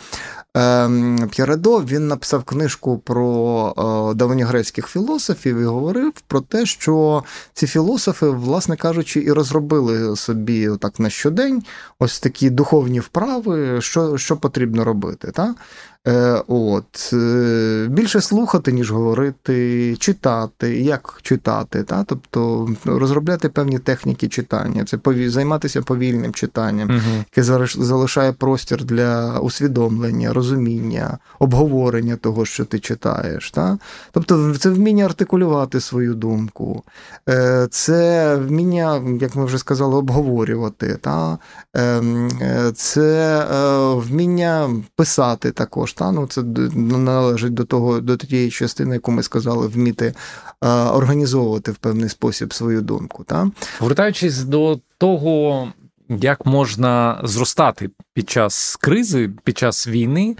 Ем, 0.56 1.30
П'яредо 1.32 1.80
він 1.80 2.08
написав 2.08 2.44
книжку 2.44 2.98
про 2.98 4.14
давньогрецьких 4.16 4.88
філософів 4.88 5.58
і 5.58 5.64
говорив 5.66 6.14
про 6.28 6.42
те, 6.42 6.66
що 6.66 7.24
ці 7.54 7.68
філософи, 7.68 8.30
власне 8.30 8.76
кажучи, 8.76 9.22
і 9.22 9.32
розробили 9.32 10.16
собі 10.16 10.70
так 10.82 11.00
на 11.00 11.10
щодень 11.10 11.64
ось 12.00 12.20
такі 12.20 12.50
духовні 12.50 13.00
вправи, 13.00 13.82
що 13.82 14.18
що 14.18 14.38
потрібно 14.38 14.84
робити. 14.84 15.32
Так? 15.34 15.56
Е, 16.08 16.44
от, 16.48 17.14
е, 17.14 17.88
Більше 17.90 18.22
слухати, 18.22 18.72
ніж 18.72 18.92
говорити, 18.92 19.96
читати, 19.96 20.82
як 20.82 21.20
читати, 21.22 21.84
та? 21.84 22.04
тобто 22.04 22.70
розробляти 22.86 23.50
певні 23.50 23.80
техніки 23.80 24.28
читання, 24.28 24.86
це 24.86 24.98
пові... 24.98 25.30
займатися 25.30 25.82
повільним 25.82 26.34
читанням, 26.34 26.90
uh 26.90 27.02
яке 27.18 27.44
залишає 27.68 28.32
простір 28.32 28.84
для 28.84 29.40
усвідомлення, 29.40 30.34
розуміння, 30.34 31.18
обговорення 31.40 32.16
того, 32.16 32.46
що 32.46 32.66
ти 32.66 32.80
читаєш. 32.80 33.52
Та? 33.52 33.78
Тобто 34.12 34.56
це 34.56 34.70
вміння 34.70 35.06
артикулювати 35.06 35.80
свою 35.80 36.14
думку, 36.14 36.84
е, 37.30 37.68
це 37.72 38.36
вміння, 38.36 39.02
як 39.22 39.36
ми 39.36 39.46
вже 39.46 39.58
сказали, 39.58 39.96
обговорювати, 39.96 40.98
та? 41.02 41.38
Ем, 41.74 42.30
це 42.76 43.46
вміння 43.96 44.70
писати 44.96 45.52
також 45.52 45.95
стану. 45.96 46.28
Це 46.28 46.42
належить 46.76 47.54
до 47.54 47.64
того, 47.64 48.00
до 48.00 48.18
тієї 48.18 48.52
частини, 48.52 48.96
яку 48.96 49.12
ми 49.12 49.24
сказали, 49.24 49.68
вміти 49.68 50.14
організовувати 50.92 51.72
в 51.72 51.76
певний 51.76 52.10
спосіб 52.10 52.54
свою 52.54 52.82
думку. 52.82 53.24
Та? 53.24 53.52
Повертаючись 53.80 54.44
до 54.44 54.80
того, 54.98 55.68
як 56.10 56.46
можна 56.46 57.22
зростати 57.24 57.90
під 58.14 58.30
час 58.30 58.76
кризи, 58.76 59.32
під 59.44 59.58
час 59.58 59.88
війни. 59.88 60.36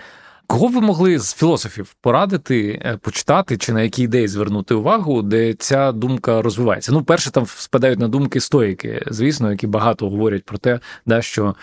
Кого 0.48 0.68
ви 0.68 0.82
могли 0.82 1.20
з 1.20 1.34
філософів 1.34 1.96
порадити, 2.02 2.82
е, 2.86 2.98
почитати 2.98 3.58
чи 3.58 3.74
на 3.74 3.82
які 3.82 4.04
ідеї 4.04 4.28
звернути 4.28 4.74
увагу, 4.74 5.22
де 5.22 5.54
ця 5.54 5.92
думка 5.92 6.42
розвивається? 6.42 6.92
Ну, 6.92 7.04
перше, 7.04 7.32
там 7.32 7.46
спадають 7.46 8.00
на 8.00 8.08
думки 8.08 8.40
стоїки, 8.40 9.04
звісно, 9.08 9.52
які 9.52 9.68
багато 9.68 10.10
говорять 10.10 10.46
про 10.46 10.58
те, 10.58 10.80
да, 11.06 11.22
що 11.22 11.56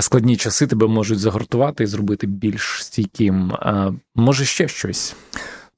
складні 0.00 0.36
часи 0.36 0.66
тебе 0.66 0.86
можуть 0.86 1.18
загортувати 1.18 1.84
і 1.84 1.86
зробити 1.86 2.26
більш 2.26 2.84
стійким. 2.84 3.52
Може 4.14 4.44
ще 4.44 4.68
щось. 4.68 5.16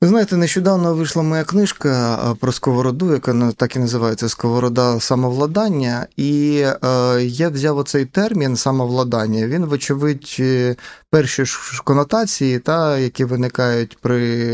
Ви 0.00 0.08
знаєте, 0.08 0.36
нещодавно 0.36 0.94
вийшла 0.94 1.22
моя 1.22 1.44
книжка 1.44 2.14
е, 2.14 2.34
про 2.40 2.52
сковороду, 2.52 3.12
яка 3.12 3.52
так 3.56 3.76
і 3.76 3.78
називається 3.78 4.28
Сковорода 4.28 5.00
самовладання. 5.00 6.06
І 6.16 6.64
е, 6.84 7.22
я 7.22 7.48
взяв 7.48 7.78
оцей 7.78 8.04
термін 8.04 8.56
самовладання. 8.56 9.46
Він, 9.46 9.64
вочевидь, 9.64 10.36
е, 10.40 10.76
перші 11.10 11.44
ж 11.44 11.82
конотації, 11.84 12.58
та, 12.58 12.98
які 12.98 13.24
виникають 13.24 13.98
при 14.00 14.46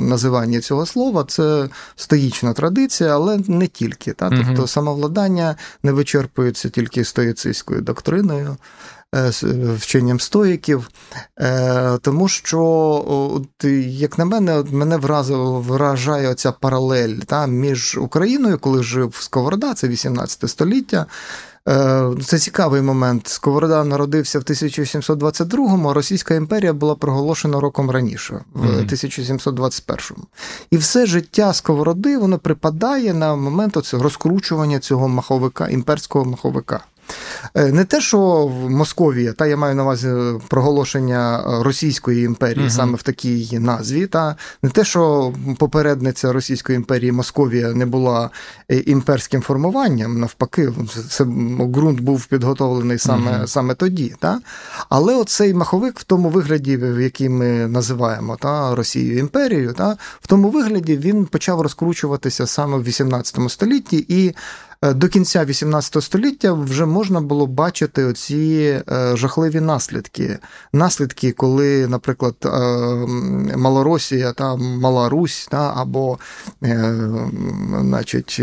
називанні 0.00 0.60
цього 0.60 0.86
слова, 0.86 1.24
це 1.28 1.68
стоїчна 1.96 2.52
традиція, 2.52 3.14
але 3.14 3.38
не 3.48 3.66
тільки. 3.66 4.12
Та. 4.12 4.30
Тобто 4.30 4.66
самовладання 4.66 5.56
не 5.82 5.92
вичерпується 5.92 6.68
тільки 6.68 7.04
стоїцистською 7.04 7.80
доктриною. 7.80 8.56
Е, 9.14 9.30
вченням 9.76 10.20
стоїків, 10.20 10.88
е, 11.40 11.98
тому 12.02 12.28
що, 12.28 12.62
от, 13.08 13.64
як 13.86 14.18
на 14.18 14.24
мене, 14.24 14.64
мене 14.70 14.96
вразило, 14.96 15.60
вражає 15.60 16.28
оця 16.28 16.52
паралель 16.52 17.16
та, 17.16 17.46
між 17.46 17.98
Україною, 17.98 18.58
коли 18.58 18.82
жив 18.82 19.14
Сковорода, 19.20 19.74
це 19.74 19.88
18 19.88 20.50
століття. 20.50 21.06
Е, 21.68 22.10
це 22.24 22.38
цікавий 22.38 22.82
момент. 22.82 23.28
Сковорода 23.28 23.84
народився 23.84 24.38
в 24.38 24.42
1722-му, 24.42 25.88
а 25.88 25.94
Російська 25.94 26.34
імперія 26.34 26.72
була 26.72 26.94
проголошена 26.94 27.60
роком 27.60 27.90
раніше, 27.90 28.44
в 28.54 28.66
1721-му. 28.66 30.24
І 30.70 30.76
все 30.76 31.06
життя 31.06 31.52
Сковороди 31.52 32.18
воно 32.18 32.38
припадає 32.38 33.14
на 33.14 33.36
момент 33.36 33.76
оцього 33.76 34.02
розкручування 34.02 34.78
цього 34.78 35.08
маховика, 35.08 35.68
імперського 35.68 36.24
маховика. 36.24 36.84
Е, 37.54 37.72
не 37.72 37.84
те, 37.84 38.00
що 38.00 38.46
в 38.46 38.70
Московія, 38.70 39.32
та 39.32 39.46
я 39.46 39.56
маю 39.56 39.74
на 39.74 39.82
увазі 39.82 40.08
проголошення 40.48 41.42
Російської 41.46 42.24
імперії 42.24 42.66
uh 42.66 42.70
саме 42.70 42.96
в 42.96 43.02
такій 43.02 43.58
назві, 43.58 44.06
та 44.06 44.36
не 44.62 44.70
те, 44.70 44.84
що 44.84 45.32
попередниця 45.58 46.32
Російської 46.32 46.76
імперії 46.76 47.12
Московія 47.12 47.72
не 47.72 47.86
була 47.86 48.30
е, 48.70 48.76
імперським 48.76 49.42
формуванням, 49.42 50.20
навпаки, 50.20 50.72
це 51.10 51.24
ґрунт 51.24 52.00
був 52.00 52.26
підготовлений 52.26 52.98
саме 52.98 53.30
uh 53.30 53.46
саме 53.46 53.74
тоді. 53.74 54.14
Та? 54.18 54.40
Але 54.88 55.14
оцей 55.14 55.54
маховик 55.54 55.98
в 55.98 56.04
тому 56.04 56.28
вигляді, 56.28 56.76
в 56.76 57.00
який 57.00 57.28
ми 57.28 57.66
називаємо 57.66 58.36
та, 58.36 58.74
Росію 58.74 59.18
імперією, 59.18 59.72
та, 59.72 59.96
в 60.20 60.26
тому 60.26 60.48
вигляді 60.48 60.96
він 60.96 61.24
почав 61.24 61.60
розкручуватися 61.60 62.46
саме 62.46 62.76
в 62.76 62.84
18 62.84 63.50
столітті 63.50 64.06
і 64.08 64.34
до 64.92 65.08
кінця 65.08 65.44
18 65.44 66.02
століття 66.02 66.52
вже 66.52 66.86
можна 66.86 67.20
було 67.20 67.46
бачити 67.46 68.04
оці 68.04 68.80
жахливі 69.14 69.60
наслідки. 69.60 70.38
Наслідки, 70.72 71.32
коли, 71.32 71.86
наприклад, 71.86 72.34
Малоросія 73.56 74.32
та 74.32 74.56
Мала 74.56 75.08
Русь 75.08 75.48
та, 75.50 75.74
або 75.76 76.18
значить, 77.80 78.40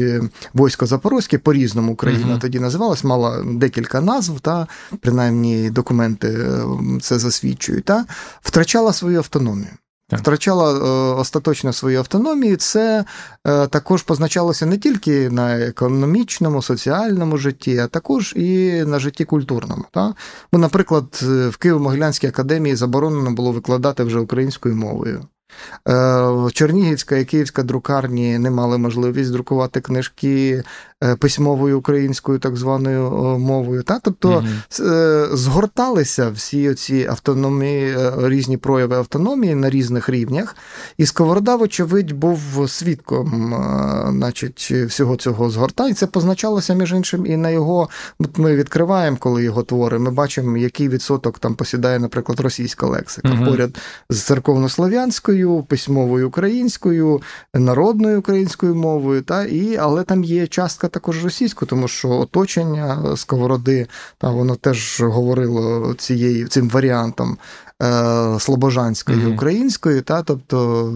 військо 0.55 0.86
Запорозьке, 0.86 1.38
по-різному 1.38 1.93
Україна 1.93 2.36
uh 2.36 2.39
тоді 2.39 2.60
називалась, 2.60 3.03
мала 3.03 3.43
декілька 3.45 4.01
назв, 4.01 4.39
та 4.39 4.67
принаймні 5.00 5.69
документи 5.69 6.48
це 7.01 7.19
засвідчують, 7.19 7.86
та 7.86 8.05
втрачала 8.41 8.93
свою 8.93 9.17
автономію. 9.17 9.71
Втрачала 10.18 10.72
е, 10.72 10.80
остаточно 11.15 11.74
свою 11.74 12.00
автономію, 12.00 12.58
це 12.58 13.06
е, 13.48 13.68
також 13.68 14.03
позначалося 14.03 14.65
не 14.65 14.77
тільки 14.77 15.30
на 15.30 15.60
економічному, 15.60 16.62
соціальному 16.62 17.38
житті, 17.38 17.77
а 17.77 17.88
також 17.88 18.34
і 18.38 18.84
на 18.86 19.00
житті 19.00 19.25
культурному. 19.25 19.86
Так? 19.91 20.15
Бо, 20.53 20.60
наприклад, 20.60 21.20
в 21.22 21.58
Києво-Могилянській 21.60 22.27
академії 22.27 22.75
заборонено 22.75 23.32
було 23.32 23.51
викладати 23.51 24.03
вже 24.03 24.20
українською 24.20 24.75
мовою. 24.75 25.25
Е, 25.88 26.50
Чернігівська 26.53 27.18
і 27.18 27.25
Київська 27.25 27.63
друкарні 27.63 28.39
не 28.39 28.51
мали 28.51 28.77
можливість 28.77 29.32
друкувати 29.32 29.82
книжки 29.82 30.63
Е, 30.63 30.63
письмовою 31.20 31.79
українською 31.79 32.39
так 32.39 32.58
званою 32.58 33.12
мовою. 33.39 33.84
Та? 33.84 34.00
Тобто 34.00 34.29
mm 34.29 34.48
згорталися 35.34 36.29
всі 36.29 36.74
ці 36.74 37.08
автономії, 37.10 37.96
е, 37.98 38.13
різні 38.17 38.58
прояви 38.58 38.96
автономії 38.96 39.55
на 39.55 39.70
різних 39.70 40.10
рівнях. 40.10 40.55
І 40.98 41.05
Сковорода, 41.05 41.55
вочевидь, 41.55 42.12
був 42.12 42.39
свідком 42.67 43.55
значить, 44.10 44.72
всього 44.88 45.15
цього 45.15 45.50
згорта, 45.50 45.88
і 45.88 45.93
це 45.93 46.08
позначалося, 46.08 46.74
між 46.74 46.91
іншим, 46.91 47.25
і 47.25 47.38
на 47.38 47.50
його. 47.50 47.89
От 48.20 48.38
Ми 48.38 48.55
відкриваємо, 48.55 49.17
коли 49.20 49.43
його 49.43 49.63
твори, 49.63 50.00
ми 50.00 50.12
бачимо, 50.12 50.58
який 50.58 50.89
відсоток 50.89 51.39
там 51.39 51.55
посідає, 51.55 52.00
наприклад, 52.00 52.39
російська 52.39 52.88
лексика 52.88 53.29
mm 53.29 53.46
поряд 53.46 53.77
з 54.10 54.22
церковнослов'янською, 54.22 55.63
письмовою 55.63 56.27
українською, 56.27 57.22
народною 57.53 58.20
українською 58.20 58.75
мовою, 58.75 59.22
та, 59.22 59.46
і, 59.46 59.77
але 59.77 60.03
там 60.03 60.24
є 60.24 60.48
частка 60.48 60.88
також 60.91 61.24
російську, 61.24 61.65
тому 61.65 61.88
що 61.88 62.10
оточення 62.10 63.15
сковороди, 63.15 63.88
та 64.17 64.29
воно 64.29 64.55
теж 64.55 65.01
говорило 65.01 65.93
цією 65.93 66.48
цим 66.48 66.69
варіантом 66.69 67.38
е, 67.81 68.39
слобожанської 68.39 69.17
mm-hmm. 69.17 69.33
української, 69.33 70.01
та 70.01 70.24
тобто, 70.24 70.93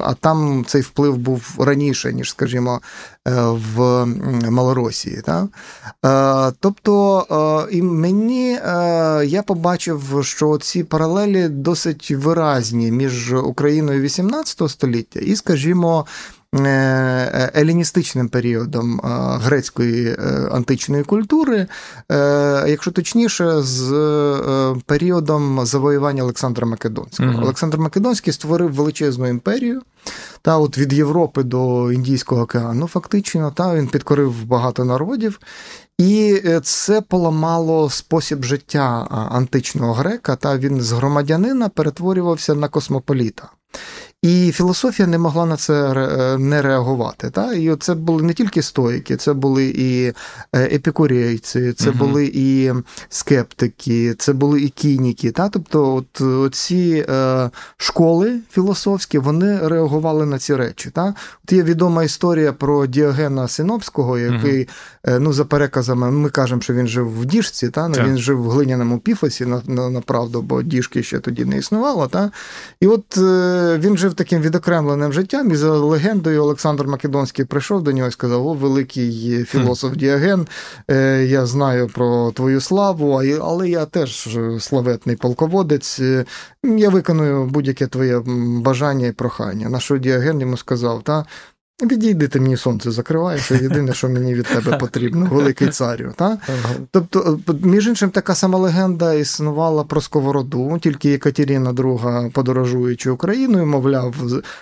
а 0.00 0.14
там 0.14 0.64
цей 0.66 0.82
вплив 0.82 1.16
був 1.16 1.54
раніше, 1.58 2.12
ніж, 2.12 2.30
скажімо, 2.30 2.80
е, 3.28 3.32
в 3.74 4.04
Малоросії. 4.50 5.22
Та? 5.24 5.48
Е, 6.04 6.52
тобто, 6.60 7.66
е, 7.70 7.76
і 7.76 7.82
мені 7.82 8.50
е, 8.52 8.60
я 9.26 9.42
побачив, 9.42 10.20
що 10.22 10.58
ці 10.58 10.84
паралелі 10.84 11.48
досить 11.48 12.10
виразні 12.10 12.90
між 12.90 13.32
Україною 13.32 14.00
18 14.00 14.70
століття 14.70 15.20
і, 15.20 15.36
скажімо, 15.36 16.06
еліністичним 17.54 18.28
періодом 18.28 19.00
е, 19.00 19.08
грецької 19.42 20.16
античної 20.50 21.04
культури, 21.04 21.66
якщо 22.66 22.90
точніше, 22.90 23.62
з 23.62 23.90
періодом 24.86 25.66
завоювання 25.66 26.22
Олександра 26.22 26.66
Македонського. 26.66 27.30
Mm-hmm. 27.30 27.42
Олександр 27.42 27.78
Македонський 27.78 28.32
створив 28.32 28.72
величезну 28.72 29.26
імперію. 29.26 29.82
Та 30.42 30.58
от 30.58 30.78
від 30.78 30.92
Європи 30.92 31.42
до 31.42 31.92
Індійського 31.92 32.42
океану, 32.42 32.86
фактично, 32.86 33.50
та 33.50 33.74
він 33.74 33.88
підкорив 33.88 34.44
багато 34.44 34.84
народів, 34.84 35.40
і 35.98 36.42
це 36.62 37.00
поламало 37.00 37.90
спосіб 37.90 38.44
життя 38.44 39.06
античного 39.30 39.92
грека. 39.92 40.36
Та 40.36 40.58
він 40.58 40.80
з 40.80 40.92
громадянина 40.92 41.68
перетворювався 41.68 42.54
на 42.54 42.68
космополіта. 42.68 43.48
І 44.24 44.52
філософія 44.52 45.08
не 45.08 45.18
могла 45.18 45.46
на 45.46 45.56
це 45.56 45.74
е, 45.74 46.38
не 46.38 46.62
реагувати. 46.62 47.30
Та? 47.30 47.52
І 47.52 47.76
це 47.76 47.94
були 47.94 48.22
не 48.22 48.32
тільки 48.32 48.62
стоїки, 48.62 49.16
це 49.16 49.32
були 49.32 49.64
і 49.64 50.06
е, 50.06 50.14
епікурійці, 50.52 51.72
це 51.72 51.90
угу. 51.90 51.98
були 51.98 52.30
і 52.34 52.72
скептики, 53.08 54.14
це 54.14 54.32
були 54.32 54.62
і 54.62 54.68
кініки. 54.68 55.30
Та? 55.30 55.48
Тобто, 55.48 55.94
от 55.94 56.54
ці 56.54 57.06
е, 57.08 57.50
школи 57.76 58.40
філософські 58.50 59.18
вони 59.18 59.68
реагували 59.68 60.26
на 60.26 60.38
ці 60.38 60.54
речі. 60.54 60.90
Та? 60.90 61.14
От 61.44 61.52
Є 61.52 61.62
відома 61.62 62.04
історія 62.04 62.52
про 62.52 62.86
Діогена 62.86 63.48
Синопського, 63.48 64.18
який, 64.18 64.68
угу. 65.08 65.18
ну, 65.20 65.32
за 65.32 65.44
переказами, 65.44 66.10
ми 66.10 66.30
кажемо, 66.30 66.60
що 66.60 66.74
він 66.74 66.86
жив 66.86 67.20
в 67.20 67.24
діжці, 67.24 67.68
та? 67.68 67.90
Так. 67.90 68.06
він 68.06 68.18
жив 68.18 68.42
в 68.42 68.50
глиняному 68.50 68.98
піфосі, 68.98 69.46
на, 69.46 69.62
на, 69.66 69.90
на 69.90 70.00
правду, 70.00 70.42
бо 70.42 70.62
діжки 70.62 71.02
ще 71.02 71.18
тоді 71.18 71.44
не 71.44 71.56
існувало. 71.58 72.06
Та? 72.06 72.30
І 72.80 72.86
от 72.86 73.16
він 73.78 73.96
жив 73.96 74.13
таким 74.14 74.42
відокремленим 74.42 75.12
життям, 75.12 75.50
і 75.50 75.56
за 75.56 75.70
легендою 75.70 76.42
Олександр 76.42 76.86
Македонський 76.86 77.44
прийшов 77.44 77.82
до 77.82 77.92
нього 77.92 78.08
і 78.08 78.12
сказав: 78.12 78.46
О, 78.46 78.54
великий 78.54 79.44
філософ 79.44 79.96
Діаген, 79.96 80.46
е, 80.90 81.24
я 81.24 81.46
знаю 81.46 81.88
про 81.88 82.32
твою 82.32 82.60
славу, 82.60 83.22
але 83.42 83.68
я 83.68 83.84
теж 83.86 84.28
славетний 84.60 85.16
полководець. 85.16 86.00
Е, 86.00 86.24
я 86.62 86.88
виконую 86.88 87.44
будь-яке 87.44 87.86
твоє 87.86 88.22
бажання 88.60 89.06
і 89.06 89.12
прохання. 89.12 89.68
На 89.68 89.80
що 89.80 89.98
Діаген 89.98 90.40
йому 90.40 90.56
сказав, 90.56 91.02
та 91.02 91.24
Відійди 91.82 92.28
ти 92.28 92.40
мені 92.40 92.56
сонце 92.56 92.90
закриває, 92.90 93.40
це 93.40 93.56
єдине, 93.56 93.94
що 93.94 94.08
мені 94.08 94.34
від 94.34 94.46
тебе 94.46 94.78
потрібно, 94.78 95.28
великий 95.32 95.68
царю. 95.68 96.12
Та? 96.16 96.38
Тобто, 96.90 97.40
е, 97.48 97.52
між 97.62 97.86
іншим, 97.86 98.10
така 98.10 98.34
сама 98.34 98.58
легенда 98.58 99.14
існувала 99.14 99.84
про 99.84 100.00
сковороду, 100.00 100.78
тільки 100.82 101.14
Екатерина 101.14 101.72
II, 101.72 102.30
подорожуючи 102.30 103.10
Україною, 103.10 103.66
мовляв, 103.66 104.14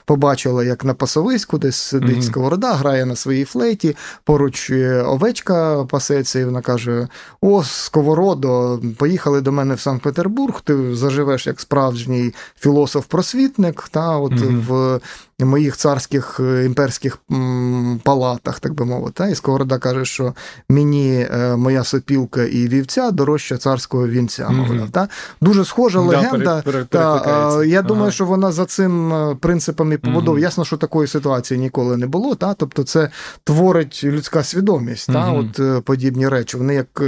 побачила, 0.05 0.65
як 0.65 0.85
на 0.85 0.95
пасовиську, 0.95 1.59
десь 1.59 1.77
сидить 1.77 2.17
mm-hmm. 2.17 2.23
сковорода, 2.23 2.73
грає 2.73 3.07
на 3.07 3.17
своїй 3.17 3.45
флейті, 3.45 3.97
поруч 4.25 4.71
е, 4.71 5.03
овечка 5.03 5.85
пасеться, 5.85 6.39
і 6.39 6.45
вона 6.45 6.61
каже: 6.61 7.09
О, 7.41 7.65
сковородо, 7.65 8.81
поїхали 8.99 9.41
до 9.41 9.53
мене 9.53 9.75
в 9.75 9.81
Санкт-Петербург, 9.81 10.61
ти 10.61 10.95
заживеш 10.95 11.47
як 11.47 11.61
справжній 11.61 12.35
філософ-просвітник. 12.61 13.89
та, 13.91 14.17
от 14.17 14.33
mm-hmm. 14.33 14.67
в 14.67 15.01
моїх 15.45 15.77
царських 15.77 16.41
е, 16.41 16.65
імперських 16.65 17.19
палатах, 18.03 18.61
так 18.61 18.75
би 18.75 18.85
мовити. 18.85 19.29
І 19.33 19.35
Сковорода 19.35 19.79
каже, 19.79 20.05
що 20.05 20.35
мені 20.69 21.29
е, 21.35 21.57
моя 21.57 21.85
сопілка 21.85 22.43
і 22.43 22.69
вівця 22.69 23.11
дорожча 23.11 23.57
царського 23.57 24.09
вінця. 24.09 24.49
мовляв. 24.49 24.91
Та? 24.91 25.09
Дуже 25.41 25.65
схожа 25.65 26.01
легенда. 26.01 26.63
Перед, 26.63 26.89
та, 26.89 27.65
Я 27.65 27.83
думаю, 27.83 28.05
ага. 28.05 28.13
що 28.13 28.25
вона 28.25 28.53
за 28.53 28.65
цим 28.65 29.13
е, 29.13 29.37
принципом 29.41 29.93
і 29.93 29.97
побудов. 29.97 30.35
Угу. 30.35 30.43
Ясно, 30.43 30.65
що 30.65 30.77
такої 30.77 31.09
ситуації 31.09 31.61
ніколи 31.61 31.97
не 31.97 32.07
було. 32.07 32.35
Та? 32.35 32.55
Тобто 32.55 32.83
це 32.83 33.11
творить 33.45 34.01
людська 34.05 34.43
свідомість, 34.43 35.13
та? 35.13 35.33
От 35.33 35.85
подібні 35.85 36.29
речі. 36.29 36.57
Вони 36.57 36.75
як 36.75 37.03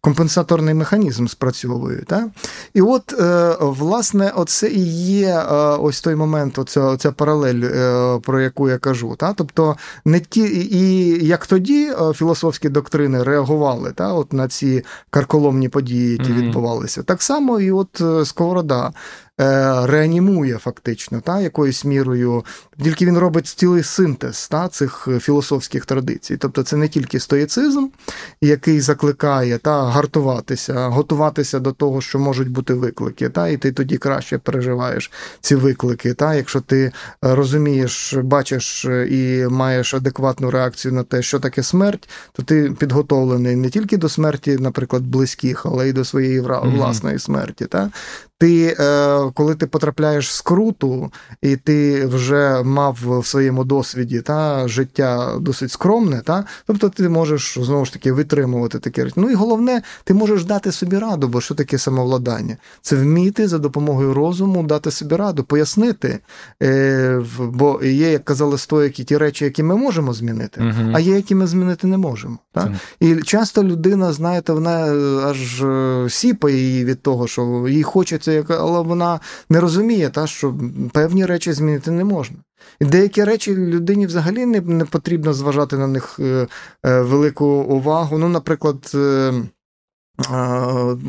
компенсаторний 0.00 0.74
механізм 0.74 1.26
спрацьовують. 1.26 2.06
Та? 2.06 2.28
І 2.74 2.82
от, 2.82 3.14
власне, 3.60 4.32
оце 4.36 4.68
і 4.68 4.86
є 5.04 5.42
ось 5.80 6.00
той 6.00 6.14
момент, 6.14 6.58
оця, 6.58 6.80
оця 6.80 7.12
паралель 7.12 7.68
Е, 7.77 7.77
про 8.22 8.40
яку 8.40 8.68
я 8.68 8.78
кажу. 8.78 9.16
Та? 9.18 9.32
Тобто 9.32 9.76
не 10.04 10.20
ті, 10.20 10.68
і 10.70 11.26
як 11.26 11.46
тоді 11.46 11.86
е, 11.86 12.12
філософські 12.12 12.68
доктрини 12.68 13.22
реагували 13.22 13.92
та, 13.92 14.12
от 14.12 14.32
на 14.32 14.48
ці 14.48 14.84
карколомні 15.10 15.68
події, 15.68 16.12
які 16.12 16.24
mm-hmm. 16.24 16.34
відбувалися, 16.34 17.02
так 17.02 17.22
само 17.22 17.60
і 17.60 17.70
от 17.70 18.00
е, 18.00 18.24
Сковорода. 18.24 18.92
Е, 19.40 19.86
реанімує 19.86 20.58
фактично 20.58 21.20
та, 21.20 21.40
якоюсь 21.40 21.84
мірою, 21.84 22.44
тільки 22.82 23.06
він 23.06 23.18
робить 23.18 23.46
цілий 23.46 23.82
синтез 23.82 24.48
та, 24.48 24.68
цих 24.68 25.08
філософських 25.20 25.86
традицій. 25.86 26.36
Тобто 26.36 26.62
це 26.62 26.76
не 26.76 26.88
тільки 26.88 27.20
стоїцизм, 27.20 27.86
який 28.40 28.80
закликає 28.80 29.58
та, 29.58 29.84
гартуватися, 29.84 30.88
готуватися 30.88 31.58
до 31.58 31.72
того, 31.72 32.00
що 32.00 32.18
можуть 32.18 32.50
бути 32.50 32.74
виклики, 32.74 33.28
та, 33.28 33.48
і 33.48 33.56
ти 33.56 33.72
тоді 33.72 33.98
краще 33.98 34.38
переживаєш 34.38 35.10
ці 35.40 35.54
виклики. 35.54 36.14
Та, 36.14 36.34
Якщо 36.34 36.60
ти 36.60 36.92
розумієш, 37.22 38.14
бачиш 38.14 38.84
і 39.10 39.46
маєш 39.50 39.94
адекватну 39.94 40.50
реакцію 40.50 40.94
на 40.94 41.02
те, 41.02 41.22
що 41.22 41.40
таке 41.40 41.62
смерть, 41.62 42.08
то 42.32 42.42
ти 42.42 42.70
підготовлений 42.78 43.56
не 43.56 43.70
тільки 43.70 43.96
до 43.96 44.08
смерті, 44.08 44.56
наприклад, 44.60 45.02
близьких, 45.02 45.66
але 45.66 45.88
й 45.88 45.92
до 45.92 46.04
своєї 46.04 46.40
власної 46.40 47.18
смерті. 47.18 47.66
Та? 47.66 47.90
Ти 48.38 48.76
е, 48.80 49.27
коли 49.34 49.54
ти 49.54 49.66
потрапляєш 49.66 50.28
в 50.28 50.32
скруту, 50.32 51.12
і 51.42 51.56
ти 51.56 52.06
вже 52.06 52.62
мав 52.62 52.98
в 53.04 53.26
своєму 53.26 53.64
досвіді 53.64 54.20
та, 54.20 54.68
життя 54.68 55.38
досить 55.40 55.70
скромне, 55.70 56.20
та, 56.24 56.44
тобто 56.66 56.88
ти 56.88 57.08
можеш 57.08 57.58
знову 57.60 57.84
ж 57.84 57.92
таки 57.92 58.12
витримувати 58.12 58.78
таке. 58.78 59.08
Ну 59.16 59.30
і 59.30 59.34
головне, 59.34 59.82
ти 60.04 60.14
можеш 60.14 60.44
дати 60.44 60.72
собі 60.72 60.98
раду, 60.98 61.28
бо 61.28 61.40
що 61.40 61.54
таке 61.54 61.78
самовладання? 61.78 62.56
Це 62.82 62.96
вміти 62.96 63.48
за 63.48 63.58
допомогою 63.58 64.14
розуму 64.14 64.62
дати 64.62 64.90
собі 64.90 65.16
раду, 65.16 65.44
пояснити. 65.44 66.18
Е, 66.62 67.22
Бо 67.38 67.80
є, 67.82 68.10
як 68.10 68.24
казали 68.24 68.58
стоїки, 68.58 69.04
ті 69.04 69.16
речі, 69.16 69.44
які 69.44 69.62
ми 69.62 69.76
можемо 69.76 70.12
змінити, 70.12 70.60
uh 70.60 70.92
а 70.94 71.00
є, 71.00 71.16
які 71.16 71.34
ми 71.34 71.46
змінити 71.46 71.86
не 71.86 71.96
можемо. 71.96 72.38
Так? 72.52 72.72
І 73.00 73.16
часто 73.16 73.64
людина, 73.64 74.12
знаєте, 74.12 74.52
вона 74.52 74.86
е, 74.86 75.20
аж 75.24 75.62
е, 75.62 76.06
сіпає 76.10 76.56
її 76.56 76.84
від 76.84 77.02
того, 77.02 77.26
що 77.26 77.66
їй 77.68 77.82
хочеться, 77.82 78.44
але 78.48 78.80
вона 78.80 79.20
не 79.50 79.60
розуміє, 79.60 80.08
та, 80.08 80.26
що 80.26 80.54
певні 80.92 81.26
речі 81.26 81.52
змінити 81.52 81.90
не 81.90 82.04
можна. 82.04 82.36
І 82.80 82.84
деякі 82.84 83.24
речі 83.24 83.56
людині 83.56 84.06
взагалі 84.06 84.46
не, 84.46 84.60
не 84.60 84.84
потрібно 84.84 85.32
зважати 85.32 85.76
на 85.76 85.86
них 85.86 86.20
е, 86.20 86.46
велику 86.82 87.46
увагу. 87.46 88.18
Ну, 88.18 88.28
наприклад, 88.28 88.96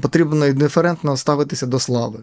потрібно 0.02 0.48
індиферентно 0.48 1.18
ставитися 1.18 1.66
до 1.66 1.80
слави. 1.80 2.20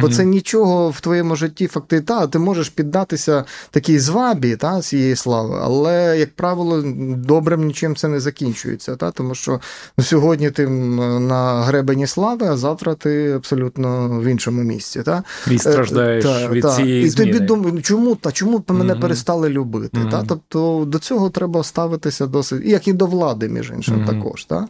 Бо 0.00 0.08
це 0.08 0.24
нічого 0.24 0.90
в 0.90 1.00
твоєму 1.00 1.36
житті 1.36 1.66
факти, 1.66 2.00
та 2.00 2.26
ти 2.26 2.38
можеш 2.38 2.68
піддатися 2.68 3.44
такій 3.70 3.98
звабі 3.98 4.56
та, 4.56 4.80
цієї 4.80 5.16
слави, 5.16 5.58
але, 5.62 6.18
як 6.18 6.36
правило, 6.36 6.82
добрим 7.16 7.66
нічим 7.66 7.96
це 7.96 8.08
не 8.08 8.20
закінчується. 8.20 8.96
Та, 8.96 9.10
Тому 9.10 9.34
що 9.34 9.60
ну, 9.98 10.04
сьогодні 10.04 10.50
ти 10.50 10.68
на 10.68 11.62
гребені 11.62 12.06
слави, 12.06 12.46
а 12.46 12.56
завтра 12.56 12.94
ти 12.94 13.32
абсолютно 13.32 14.08
в 14.08 14.24
іншому 14.24 14.62
місці. 14.62 15.02
Та? 15.02 15.22
І 15.50 15.58
страждаєш 15.58 16.24
та, 16.24 16.48
від 16.48 16.62
та. 16.62 16.76
цієї 16.76 17.06
І 17.06 17.10
тобі 17.10 17.40
думаєш, 17.40 17.86
чому 17.86 18.14
та, 18.14 18.32
чому 18.32 18.64
мене 18.68 18.92
угу. 18.92 19.02
перестали 19.02 19.48
любити? 19.48 19.98
Угу. 20.00 20.10
Та? 20.10 20.24
Тобто 20.28 20.84
до 20.88 20.98
цього 20.98 21.30
треба 21.30 21.64
ставитися 21.64 22.26
досить, 22.26 22.64
як 22.64 22.88
і 22.88 22.92
до 22.92 23.06
влади, 23.06 23.48
між 23.48 23.70
іншим, 23.70 23.96
угу. 23.96 24.12
також. 24.12 24.44
Та? 24.44 24.68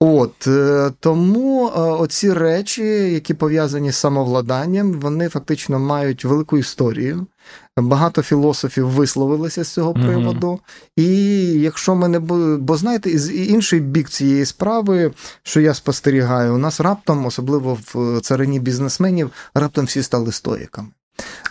От, 0.00 0.46
е, 0.46 0.90
Тому 1.00 1.68
е, 1.68 1.80
оці 1.80 2.32
речі, 2.32 2.82
які 3.12 3.34
пов'язані 3.34 3.90
з 3.92 3.96
самовладанням, 3.96 4.47
складанням, 4.48 4.92
вони 4.92 5.28
фактично 5.28 5.78
мають 5.78 6.24
велику 6.24 6.58
історію. 6.58 7.26
Багато 7.76 8.22
філософів 8.22 8.88
висловилися 8.88 9.64
з 9.64 9.68
цього 9.68 9.94
приводу. 9.94 10.50
Mm-hmm. 10.50 11.02
І 11.02 11.06
якщо 11.60 11.94
ми 11.94 12.08
не 12.08 12.18
бо 12.58 12.76
знаєте, 12.76 13.10
інший 13.30 13.80
бік 13.80 14.08
цієї 14.08 14.44
справи, 14.44 15.12
що 15.42 15.60
я 15.60 15.74
спостерігаю, 15.74 16.54
у 16.54 16.58
нас 16.58 16.80
раптом, 16.80 17.26
особливо 17.26 17.78
в 17.94 18.20
царині 18.20 18.60
бізнесменів, 18.60 19.30
раптом 19.54 19.84
всі 19.84 20.02
стали 20.02 20.32
стоїками. 20.32 20.88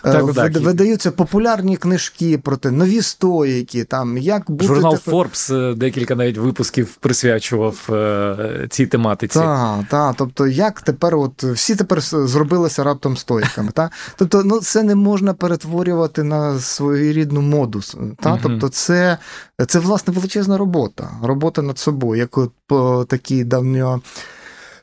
Е, 0.04 0.12
так, 0.12 0.34
так. 0.34 0.56
Видаються 0.56 1.10
популярні 1.10 1.76
книжки 1.76 2.38
про 2.38 2.56
те, 2.56 2.70
нові 2.70 3.02
стоїки, 3.02 3.84
там 3.84 4.18
як 4.18 4.50
бути... 4.50 4.66
Журнал 4.66 4.98
тепер... 4.98 5.14
Forbes 5.14 5.54
е, 5.54 5.74
декілька 5.74 6.14
навіть 6.14 6.38
випусків 6.38 6.96
присвячував 6.96 7.88
е, 7.90 8.66
цій 8.70 8.86
тематиці. 8.86 9.38
Так, 9.38 9.80
так. 9.90 10.14
Тобто, 10.18 10.46
як 10.46 10.80
тепер, 10.80 11.16
от 11.16 11.42
всі 11.42 11.76
тепер 11.76 12.00
зробилися 12.00 12.84
раптом 12.84 13.16
стоїками. 13.16 13.70
Та? 13.74 13.90
Тобто, 14.16 14.42
ну 14.44 14.60
це 14.60 14.82
не 14.82 14.94
можна 14.94 15.34
перетворювати 15.34 16.22
на 16.22 16.58
своєрідну 16.58 17.40
моду. 17.40 17.80
Та? 18.20 18.30
Угу. 18.30 18.40
Тобто, 18.42 18.68
це, 18.68 19.18
це 19.66 19.78
власне 19.78 20.12
величезна 20.12 20.58
робота, 20.58 21.10
робота 21.22 21.62
над 21.62 21.78
собою, 21.78 22.20
як 22.20 22.38
от 22.38 22.50
по 22.66 23.06
такій 23.08 23.44
давньо 23.44 24.00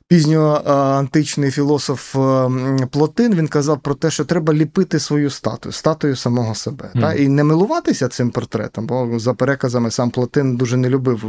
пізньоантичний 0.08 1.52
філософ 1.52 2.16
е, 2.16 2.88
Плотин 2.92 3.36
він 3.36 3.48
казав 3.48 3.80
про 3.80 3.96
те, 3.96 4.12
що 4.12 4.26
треба 4.26 4.54
ліпити 4.54 5.00
свою 5.00 5.30
статую, 5.30 5.74
статую 5.74 6.16
самого 6.16 6.56
себе. 6.56 6.92
Mm. 6.96 7.02
Та? 7.02 7.14
І 7.14 7.28
не 7.28 7.44
милуватися 7.44 8.08
цим 8.08 8.30
портретом, 8.30 8.88
бо 8.88 9.20
за 9.20 9.34
переказами 9.34 9.92
сам 9.92 10.10
Плотин 10.10 10.56
дуже 10.56 10.78
не 10.78 10.90
любив, 10.90 11.24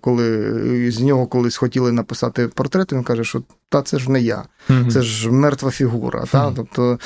коли 0.00 0.90
з 0.90 1.00
нього 1.00 1.26
колись 1.26 1.56
хотіли 1.56 1.92
написати 1.92 2.48
портрет. 2.48 2.92
Він 2.92 3.02
каже, 3.02 3.24
що 3.24 3.42
та 3.68 3.82
це 3.82 3.98
ж 3.98 4.10
не 4.10 4.20
я, 4.20 4.44
mm-hmm. 4.68 4.90
це 4.90 5.02
ж 5.02 5.30
мертва 5.30 5.70
фігура. 5.70 6.20
Mm-hmm. 6.20 6.30
Та? 6.30 6.52
Тобто, 6.56 6.98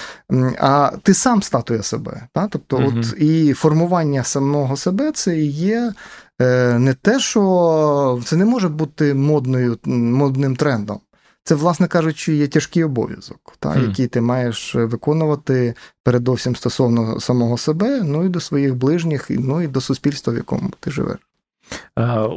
А 0.59 0.93
ти 1.03 1.15
сам 1.15 1.43
статуя 1.43 1.83
себе. 1.83 2.29
Та? 2.33 2.49
Тобто, 2.49 2.77
mm-hmm. 2.77 2.99
от 2.99 3.21
і 3.21 3.53
формування 3.53 4.25
самого 4.25 4.77
себе 4.77 5.13
це 5.13 5.39
і 5.39 5.47
є. 5.47 5.93
Е, 6.41 6.79
не 6.79 6.95
те, 6.95 7.21
що 7.21 8.21
це 8.25 8.37
не 8.37 8.45
може 8.45 8.69
бути 8.69 9.15
модною 9.15 9.79
модним 9.85 10.57
трендом. 10.57 11.01
Це, 11.47 11.55
власне 11.55 11.87
кажучи, 11.87 12.35
є 12.35 12.49
тяжкий 12.49 12.85
обов'язок, 12.85 13.55
та, 13.59 13.69
mm. 13.69 13.89
який 13.89 14.07
ти 14.07 14.21
маєш 14.21 14.75
виконувати 14.75 15.75
передовсім 16.03 16.57
стосовно 16.57 17.21
самого 17.21 17.59
себе, 17.59 18.03
ну 18.05 18.25
і 18.25 18.29
до 18.29 18.41
своїх 18.41 18.75
ближніх, 18.75 19.27
ну 19.31 19.63
і 19.63 19.67
до 19.67 19.81
суспільства, 19.81 20.33
в 20.33 20.37
якому 20.37 20.71
ти 20.81 20.91
живеш. 20.91 21.19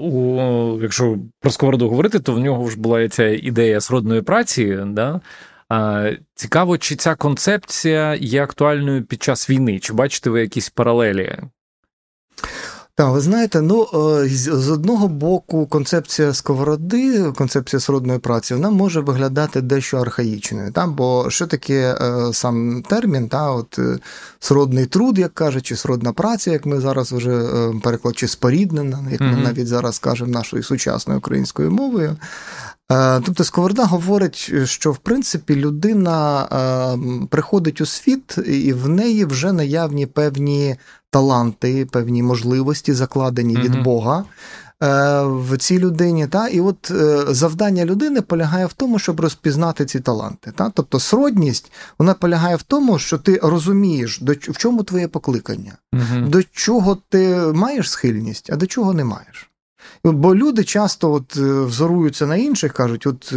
У, 0.01 0.79
Якщо 0.81 1.17
про 1.39 1.51
сковороду 1.51 1.89
говорити, 1.89 2.19
то 2.19 2.33
в 2.33 2.39
нього 2.39 2.69
ж 2.69 2.79
була 2.79 3.09
ця 3.09 3.27
ідея 3.27 3.81
сродної 3.81 4.21
праці. 4.21 4.79
Да? 4.87 5.21
А, 5.69 6.11
Цікаво, 6.35 6.77
чи 6.77 6.95
ця 6.95 7.15
концепція 7.15 8.15
є 8.15 8.43
актуальною 8.43 9.03
під 9.03 9.23
час 9.23 9.49
війни? 9.49 9.79
Чи 9.79 9.93
бачите 9.93 10.29
ви 10.29 10.41
якісь 10.41 10.69
паралелі? 10.69 11.37
Так, 12.99 13.13
ви 13.13 13.19
знаєте, 13.19 13.61
ну 13.61 13.87
е, 13.93 14.29
з 14.29 14.69
одного 14.69 15.07
боку, 15.07 15.67
концепція 15.67 16.33
сковороди, 16.33 17.31
концепція 17.31 17.79
сродної 17.79 18.19
праці, 18.19 18.53
вона 18.53 18.69
може 18.69 18.99
виглядати 18.99 19.61
дещо 19.61 19.97
архаїчною. 19.97 20.71
Та? 20.71 20.87
Бо 20.87 21.29
що 21.29 21.47
таке 21.47 21.95
е, 22.01 22.33
сам 22.33 22.83
термін, 22.89 23.29
та, 23.29 23.51
от, 23.51 23.79
е, 23.79 23.99
сродний 24.39 24.85
труд, 24.85 25.19
як 25.19 25.33
кажуть, 25.33 25.65
чи 25.65 25.75
сродна 25.75 26.13
праця, 26.13 26.51
як 26.51 26.65
ми 26.65 26.79
зараз 26.79 27.11
вже 27.11 27.43
переклад, 27.83 28.17
чи 28.17 28.27
споріднена, 28.27 28.99
як 29.11 29.21
ми 29.21 29.35
навіть 29.35 29.67
зараз 29.67 29.99
кажемо 29.99 30.31
нашою 30.31 30.63
сучасною 30.63 31.19
українською 31.19 31.71
мовою. 31.71 32.17
Тобто 33.25 33.43
Сковорода 33.43 33.85
говорить, 33.85 34.53
що 34.63 34.91
в 34.91 34.97
принципі 34.97 35.55
людина 35.55 36.47
приходить 37.29 37.81
у 37.81 37.85
світ, 37.85 38.37
і 38.45 38.73
в 38.73 38.89
неї 38.89 39.25
вже 39.25 39.51
наявні 39.51 40.05
певні 40.05 40.75
таланти, 41.09 41.85
певні 41.85 42.23
можливості, 42.23 42.93
закладені 42.93 43.57
від 43.57 43.83
Бога. 43.83 44.25
Е, 44.83 45.21
в 45.23 45.57
цій 45.57 45.79
людині, 45.79 46.27
та 46.27 46.47
і 46.47 46.59
от 46.59 46.91
е, 46.91 47.25
завдання 47.27 47.85
людини 47.85 48.21
полягає 48.21 48.65
в 48.65 48.73
тому, 48.73 48.99
щоб 48.99 49.19
розпізнати 49.19 49.85
ці 49.85 49.99
таланти. 49.99 50.51
Та? 50.55 50.69
Тобто 50.69 50.99
сродність 50.99 51.71
вона 51.99 52.13
полягає 52.13 52.55
в 52.55 52.63
тому, 52.63 52.99
що 52.99 53.17
ти 53.17 53.39
розумієш, 53.43 54.19
до 54.21 54.33
в 54.33 54.57
чому 54.57 54.83
твоє 54.83 55.07
покликання, 55.07 55.73
угу. 55.93 56.27
до 56.27 56.43
чого 56.43 56.97
ти 57.09 57.35
маєш 57.37 57.91
схильність, 57.91 58.49
а 58.53 58.55
до 58.55 58.67
чого 58.67 58.93
не 58.93 59.03
маєш. 59.03 59.48
Бо 60.03 60.35
люди 60.35 60.63
часто 60.63 61.13
от 61.13 61.37
е, 61.37 61.61
взоруються 61.61 62.25
на 62.25 62.35
інших, 62.35 62.73
кажуть, 62.73 63.07
от 63.07 63.33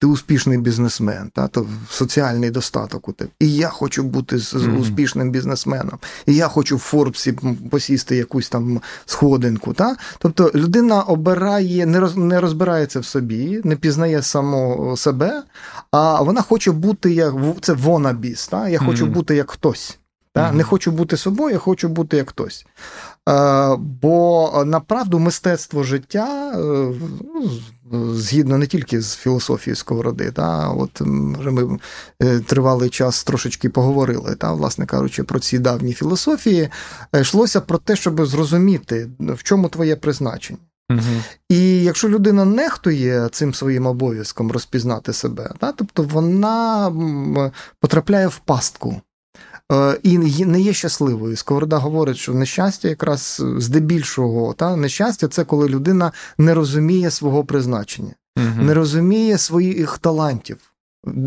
ти 0.00 0.06
успішний 0.06 0.58
бізнесмен, 0.58 1.30
та, 1.34 1.48
то 1.48 1.66
соціальний 1.90 2.50
достаток 2.50 3.08
у 3.08 3.12
тебе. 3.12 3.30
І 3.40 3.54
я 3.54 3.68
хочу 3.68 4.02
бути 4.02 4.38
з 4.38 4.54
mm-hmm. 4.54 4.80
успішним 4.80 5.30
бізнесменом. 5.30 5.98
І 6.26 6.34
я 6.34 6.48
хочу 6.48 6.76
в 6.76 6.78
Форбсі 6.78 7.38
посісти 7.70 8.16
якусь 8.16 8.48
там 8.48 8.80
сходинку. 9.06 9.72
Та? 9.72 9.96
Тобто 10.18 10.50
людина 10.54 11.02
обирає, 11.02 11.86
не 11.86 12.00
роз, 12.00 12.16
не 12.16 12.40
розбирається 12.40 13.00
в 13.00 13.04
собі, 13.04 13.60
не 13.64 13.76
пізнає 13.76 14.22
само 14.22 14.96
себе, 14.96 15.42
а 15.90 16.22
вона 16.22 16.42
хоче 16.42 16.72
бути 16.72 17.12
як 17.12 17.34
це 17.60 17.72
вонабіс. 17.72 18.48
Та? 18.48 18.68
Я 18.68 18.78
хочу 18.78 19.06
mm-hmm. 19.06 19.10
бути 19.10 19.36
як 19.36 19.50
хтось. 19.50 19.98
Та? 20.32 20.40
Mm-hmm. 20.40 20.54
Не 20.54 20.62
хочу 20.62 20.90
бути 20.90 21.16
собою, 21.16 21.52
я 21.52 21.58
хочу 21.58 21.88
бути 21.88 22.16
як 22.16 22.30
хтось. 22.30 22.66
Е, 23.28 23.76
бо 23.76 24.52
направду 24.66 25.18
мистецтво 25.18 25.82
життя, 25.82 26.52
е, 26.54 26.92
ну, 27.34 28.14
згідно 28.14 28.58
не 28.58 28.66
тільки 28.66 29.00
з 29.00 29.16
філософією 29.16 29.76
сковороди, 29.76 30.30
та, 30.30 30.68
от 30.68 31.00
вже 31.38 31.50
ми 31.50 31.78
е, 32.22 32.40
тривалий 32.40 32.90
час 32.90 33.24
трошечки 33.24 33.68
поговорили, 33.68 34.34
та, 34.34 34.52
власне 34.52 34.86
кажучи, 34.86 35.22
про 35.22 35.40
ці 35.40 35.58
давні 35.58 35.92
філософії, 35.92 36.68
йшлося 37.20 37.60
про 37.60 37.78
те, 37.78 37.96
щоб 37.96 38.26
зрозуміти, 38.26 39.08
в 39.20 39.42
чому 39.42 39.68
твоє 39.68 39.96
призначення. 39.96 40.58
Угу. 40.90 41.22
І 41.48 41.82
якщо 41.84 42.08
людина 42.08 42.44
нехтує 42.44 43.28
цим 43.28 43.54
своїм 43.54 43.86
обов'язком 43.86 44.52
розпізнати 44.52 45.12
себе, 45.12 45.50
та, 45.58 45.72
тобто 45.72 46.02
вона 46.02 46.92
потрапляє 47.80 48.26
в 48.26 48.38
пастку. 48.38 49.00
Е, 49.72 49.98
і 50.02 50.18
не 50.44 50.60
є 50.60 50.72
щасливою. 50.72 51.36
Сковорода 51.36 51.76
говорить, 51.76 52.16
що 52.16 52.34
нещастя 52.34 52.88
якраз 52.88 53.42
здебільшого, 53.56 54.54
та 54.54 54.76
нещастя 54.76 55.28
це 55.28 55.44
коли 55.44 55.68
людина 55.68 56.12
не 56.38 56.54
розуміє 56.54 57.10
свого 57.10 57.44
призначення, 57.44 58.14
угу. 58.36 58.62
не 58.62 58.74
розуміє 58.74 59.38
своїх 59.38 59.98
талантів, 59.98 60.58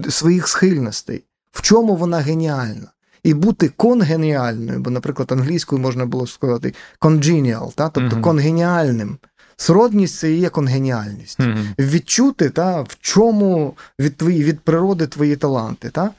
своїх 0.10 0.48
схильностей, 0.48 1.24
в 1.52 1.62
чому 1.62 1.96
вона 1.96 2.18
геніальна. 2.18 2.88
І 3.24 3.34
бути 3.34 3.70
конгеніальною, 3.78 4.80
бо, 4.80 4.90
наприклад, 4.90 5.32
англійською 5.32 5.82
можна 5.82 6.06
було 6.06 6.28
сказати 6.28 6.74
congenial, 7.02 7.74
та, 7.74 7.90
тобто 7.90 8.16
uh 8.16 8.22
конгеніальним. 8.22 9.18
Сродність 9.58 10.18
це 10.18 10.32
і 10.32 10.40
є 10.40 10.50
конгеніальність. 10.50 11.40
uh 11.40 11.66
Відчути, 11.80 12.50
та, 12.50 12.82
в 12.82 12.98
чому 13.02 13.74
від 14.00 14.18
твої, 14.18 14.44
від 14.44 14.60
природи 14.60 15.08
твої 15.08 15.36
таланти. 15.36 15.90
Та? 15.90 16.10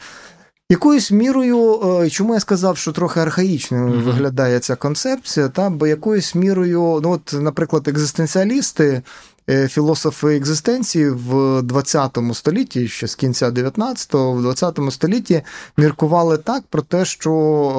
Якоюсь 0.73 1.11
мірою, 1.11 1.81
е, 2.03 2.11
чому 2.11 2.35
я 2.35 2.41
сказав, 2.41 2.77
що 2.77 2.93
трохи 2.93 3.21
архаїчною 3.21 3.89
mm-hmm. 3.89 4.03
виглядає 4.03 4.61
ця 4.61 4.77
концепція, 4.77 5.49
та 5.49 5.71
бо 5.71 5.87
якоюсь 5.87 6.35
мірою, 6.35 7.01
ну 7.03 7.11
от, 7.11 7.35
наприклад, 7.41 7.89
екзистенціалісти. 7.89 9.03
Е, 9.51 9.69
філософи 9.69 10.37
екзистенції 10.37 11.11
в 11.11 11.63
20 11.63 12.19
столітті, 12.33 12.89
ще 12.89 13.07
з 13.07 13.15
кінця 13.15 13.51
19-го, 13.51 14.33
в 14.33 14.43
20 14.43 14.79
столітті 14.91 15.43
міркували 15.77 16.39
так 16.39 16.65
про 16.71 16.83
те, 16.83 17.05
що 17.05 17.31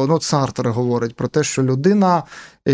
ну, 0.09 0.21
Сартер 0.21 0.71
говорить 0.71 1.15
про 1.15 1.27
те, 1.27 1.43
що 1.43 1.63
людина 1.63 2.23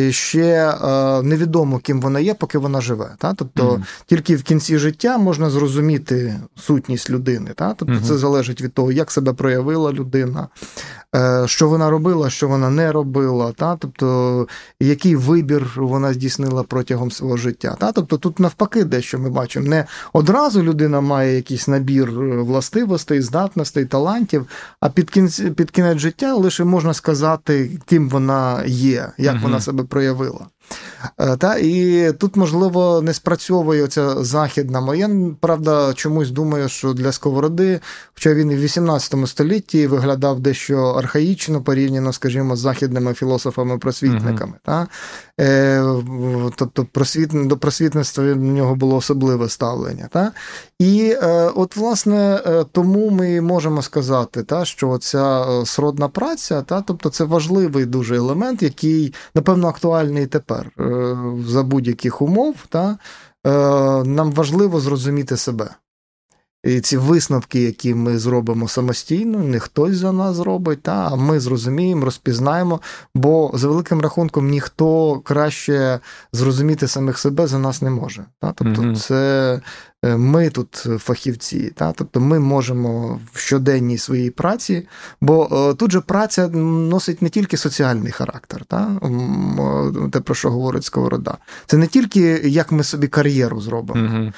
ще 0.09 0.69
е, 0.69 1.21
невідомо, 1.23 1.79
ким 1.79 2.01
вона 2.01 2.19
є, 2.19 2.33
поки 2.33 2.57
вона 2.57 2.81
живе. 2.81 3.15
Та? 3.17 3.33
Тобто 3.33 3.63
mm 3.63 3.83
тільки 4.05 4.35
в 4.35 4.43
кінці 4.43 4.77
життя 4.77 5.17
можна 5.17 5.49
зрозуміти 5.49 6.39
сутність 6.55 7.09
людини. 7.09 7.51
Та? 7.55 7.73
Тобто 7.73 7.93
mm 7.93 8.01
це 8.01 8.17
залежить 8.17 8.61
від 8.61 8.73
того, 8.73 8.91
як 8.91 9.11
себе 9.11 9.33
проявила 9.33 9.91
людина, 9.91 10.47
е, 11.15 11.43
що 11.47 11.69
вона 11.69 11.89
робила, 11.89 12.29
що 12.29 12.47
вона 12.47 12.69
не 12.69 12.91
робила, 12.91 13.51
та? 13.51 13.75
тобто 13.75 14.47
який 14.79 15.15
вибір 15.15 15.71
вона 15.75 16.13
здійснила 16.13 16.63
протягом 16.63 17.11
свого 17.11 17.37
життя. 17.37 17.75
Та? 17.79 17.91
Тобто 17.91 18.17
тут 18.17 18.39
навпаки, 18.39 18.83
дещо 18.83 19.19
ми 19.19 19.29
бачимо, 19.29 19.67
не 19.67 19.85
одразу 20.13 20.63
людина 20.63 21.01
має 21.01 21.35
якийсь 21.35 21.67
набір 21.67 22.11
властивостей, 22.43 23.21
здатностей, 23.21 23.85
талантів, 23.85 24.45
а 24.79 24.89
під 24.89 25.09
кінець, 25.09 25.41
під 25.55 25.71
кінець 25.71 25.97
життя 25.97 26.33
лише 26.33 26.63
можна 26.63 26.93
сказати, 26.93 27.79
ким 27.85 28.09
вона 28.09 28.63
є, 28.65 29.11
як 29.17 29.35
mm 29.35 29.41
вона 29.41 29.61
себе 29.61 29.78
себе 29.79 29.87
проявила. 29.87 30.47
Е, 31.17 31.37
та, 31.37 31.55
І 31.55 32.11
тут, 32.17 32.35
можливо, 32.35 33.01
не 33.01 33.13
спрацьовує 33.13 33.87
ця 33.87 34.23
західна 34.23 34.81
моя. 34.81 35.09
Правда, 35.39 35.93
чомусь 35.93 36.31
думаю, 36.31 36.69
що 36.69 36.93
для 36.93 37.11
Сковороди, 37.11 37.79
хоча 38.13 38.33
він 38.33 38.51
і 38.51 38.55
в 38.55 38.59
18 38.59 39.27
столітті 39.27 39.87
виглядав 39.87 40.39
дещо 40.39 40.77
архаїчно 40.77 41.61
порівняно, 41.61 42.13
скажімо, 42.13 42.55
з 42.55 42.59
західними 42.59 43.13
філософами-просвітниками. 43.13 44.53
Uh-huh. 44.53 44.65
Та? 44.65 44.87
Е, 45.39 45.83
Тобто 46.55 46.85
просвіт... 46.91 47.47
до 47.47 47.57
просвітництва 47.57 48.23
в 48.23 48.37
нього 48.37 48.75
було 48.75 48.95
особливе 48.95 49.49
ставлення. 49.49 50.07
Та? 50.11 50.31
І 50.79 51.15
е, 51.21 51.51
от, 51.55 51.75
власне, 51.75 52.41
е, 52.45 52.65
тому 52.71 53.09
ми 53.09 53.41
можемо 53.41 53.81
сказати, 53.81 54.43
та, 54.43 54.65
що 54.65 54.97
ця 54.97 55.45
сродна 55.65 56.07
праця, 56.07 56.61
та, 56.61 56.81
тобто 56.81 57.09
це 57.09 57.23
важливий 57.23 57.85
дуже 57.85 58.15
елемент, 58.15 58.63
який, 58.63 59.13
напевно, 59.35 59.67
актуальний 59.67 60.27
тепер. 60.27 60.71
За 61.47 61.63
будь-яких 61.63 62.21
умов, 62.21 62.55
та, 62.69 62.97
нам 64.05 64.31
важливо 64.31 64.79
зрозуміти 64.79 65.37
себе. 65.37 65.69
І 66.63 66.81
ці 66.81 66.97
висновки, 66.97 67.61
які 67.61 67.95
ми 67.95 68.17
зробимо 68.17 68.67
самостійно, 68.67 69.39
не 69.39 69.59
хтось 69.59 69.95
за 69.95 70.11
нас 70.11 70.35
зробить, 70.35 70.81
та, 70.81 71.09
а 71.11 71.15
ми 71.15 71.39
зрозуміємо, 71.39 72.05
розпізнаємо, 72.05 72.81
бо 73.15 73.51
за 73.53 73.67
великим 73.67 74.01
рахунком 74.01 74.49
ніхто 74.49 75.19
краще 75.19 75.99
зрозуміти 76.33 76.87
самих 76.87 77.19
себе 77.19 77.47
за 77.47 77.59
нас 77.59 77.81
не 77.81 77.89
може. 77.89 78.25
Та? 78.39 78.51
Тобто, 78.51 78.81
mm 78.81 78.95
це 78.95 79.61
Е, 80.05 80.17
ми 80.17 80.49
тут 80.49 80.75
фахівці, 80.75 81.71
та? 81.75 81.91
тобто 81.91 82.19
ми 82.19 82.39
можемо 82.39 83.19
в 83.33 83.39
щоденній 83.39 83.97
своїй 83.97 84.29
праці, 84.29 84.87
бо 85.21 85.69
е, 85.71 85.73
тут 85.73 85.91
же 85.91 86.01
праця 86.01 86.47
носить 86.47 87.21
не 87.21 87.29
тільки 87.29 87.57
соціальний 87.57 88.11
характер, 88.11 88.65
та? 88.65 88.99
те, 90.11 90.19
про 90.19 90.35
що 90.35 90.49
говорить 90.49 90.83
Сковорода. 90.83 91.37
Це 91.65 91.77
не 91.77 91.87
тільки 91.87 92.19
як 92.43 92.71
ми 92.71 92.83
собі 92.83 93.07
кар'єру 93.07 93.61
зробимо. 93.61 94.05
Угу. 94.05 94.31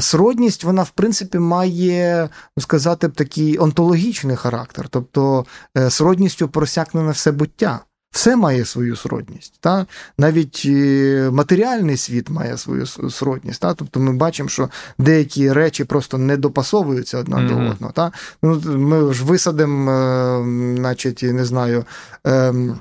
Сродність, 0.00 0.64
вона, 0.64 0.82
в 0.82 0.90
принципі, 0.90 1.38
має 1.38 2.28
ну, 2.56 2.62
сказати 2.62 3.08
такий 3.08 3.58
онтологічний 3.58 4.36
характер, 4.36 4.88
тобто 4.90 5.46
сродністю 5.88 6.48
просякнене 6.48 7.12
все 7.12 7.32
буття. 7.32 7.80
Все 8.16 8.36
має 8.36 8.64
свою 8.64 8.96
сродність. 8.96 9.54
Та? 9.60 9.86
Навіть 10.18 10.62
е, 10.66 11.30
матеріальний 11.32 11.96
світ 11.96 12.30
має 12.30 12.56
свою 12.56 12.86
сродність. 12.86 13.60
Та? 13.60 13.74
Тобто 13.74 14.00
ми 14.00 14.12
бачимо, 14.12 14.48
що 14.48 14.68
деякі 14.98 15.52
речі 15.52 15.84
просто 15.84 16.18
не 16.18 16.36
допасовуються 16.36 17.18
одна 17.18 17.36
mm-hmm. 17.36 17.48
до 17.48 17.70
одного. 17.70 17.92
Та? 17.92 18.12
Ну, 18.42 18.60
Ми 18.78 19.14
ж 19.14 19.24
висадимо, 19.24 19.90
е, 19.90 20.76
значить, 20.76 21.22
не 21.22 21.44
знаю. 21.44 21.84
Ем, 22.24 22.70
е, 22.70 22.76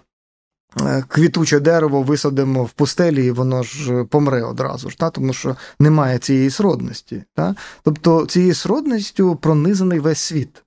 Квітуче 1.08 1.60
дерево 1.60 2.02
висадимо 2.02 2.64
в 2.64 2.72
пустелі, 2.72 3.26
і 3.26 3.32
воно 3.32 3.64
ж 3.64 4.04
помре 4.04 4.44
одразу 4.44 4.90
ж, 4.90 4.98
та? 4.98 5.10
тому 5.10 5.34
що 5.34 5.56
немає 5.80 6.18
цієї 6.18 6.50
сродності. 6.50 7.24
Та? 7.36 7.56
Тобто 7.84 8.26
цією 8.26 8.56
сродністю 8.56 9.36
пронизаний 9.36 10.00
весь 10.00 10.20
світ. 10.20 10.64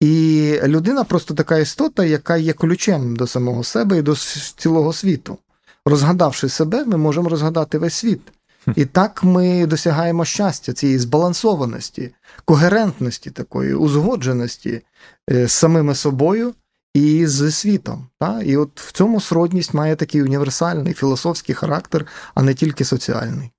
І 0.00 0.58
людина 0.64 1.04
просто 1.04 1.34
така 1.34 1.58
істота, 1.58 2.04
яка 2.04 2.36
є 2.36 2.52
ключем 2.52 3.16
до 3.16 3.26
самого 3.26 3.64
себе 3.64 3.98
і 3.98 4.02
до 4.02 4.16
цілого 4.56 4.92
світу. 4.92 5.38
Розгадавши 5.86 6.48
себе, 6.48 6.84
ми 6.84 6.96
можемо 6.96 7.28
розгадати 7.28 7.78
весь 7.78 7.94
світ. 7.94 8.20
І 8.76 8.84
так 8.84 9.24
ми 9.24 9.66
досягаємо 9.66 10.24
щастя, 10.24 10.72
цієї 10.72 10.98
збалансованості, 10.98 12.14
когерентності 12.44 13.30
такої, 13.30 13.74
узгодженості 13.74 14.82
е, 15.30 15.48
з 15.48 15.52
самими 15.52 15.94
собою 15.94 16.54
і 16.94 17.26
з 17.26 17.50
світом. 17.50 18.06
Та? 18.20 18.42
І 18.42 18.56
от 18.56 18.80
в 18.80 18.92
цьому 18.92 19.20
сродність 19.20 19.74
має 19.74 19.96
такий 19.96 20.22
універсальний 20.22 20.94
філософський 20.94 21.54
характер, 21.54 22.06
а 22.34 22.42
не 22.42 22.54
тільки 22.54 22.84
соціальний. 22.84 23.50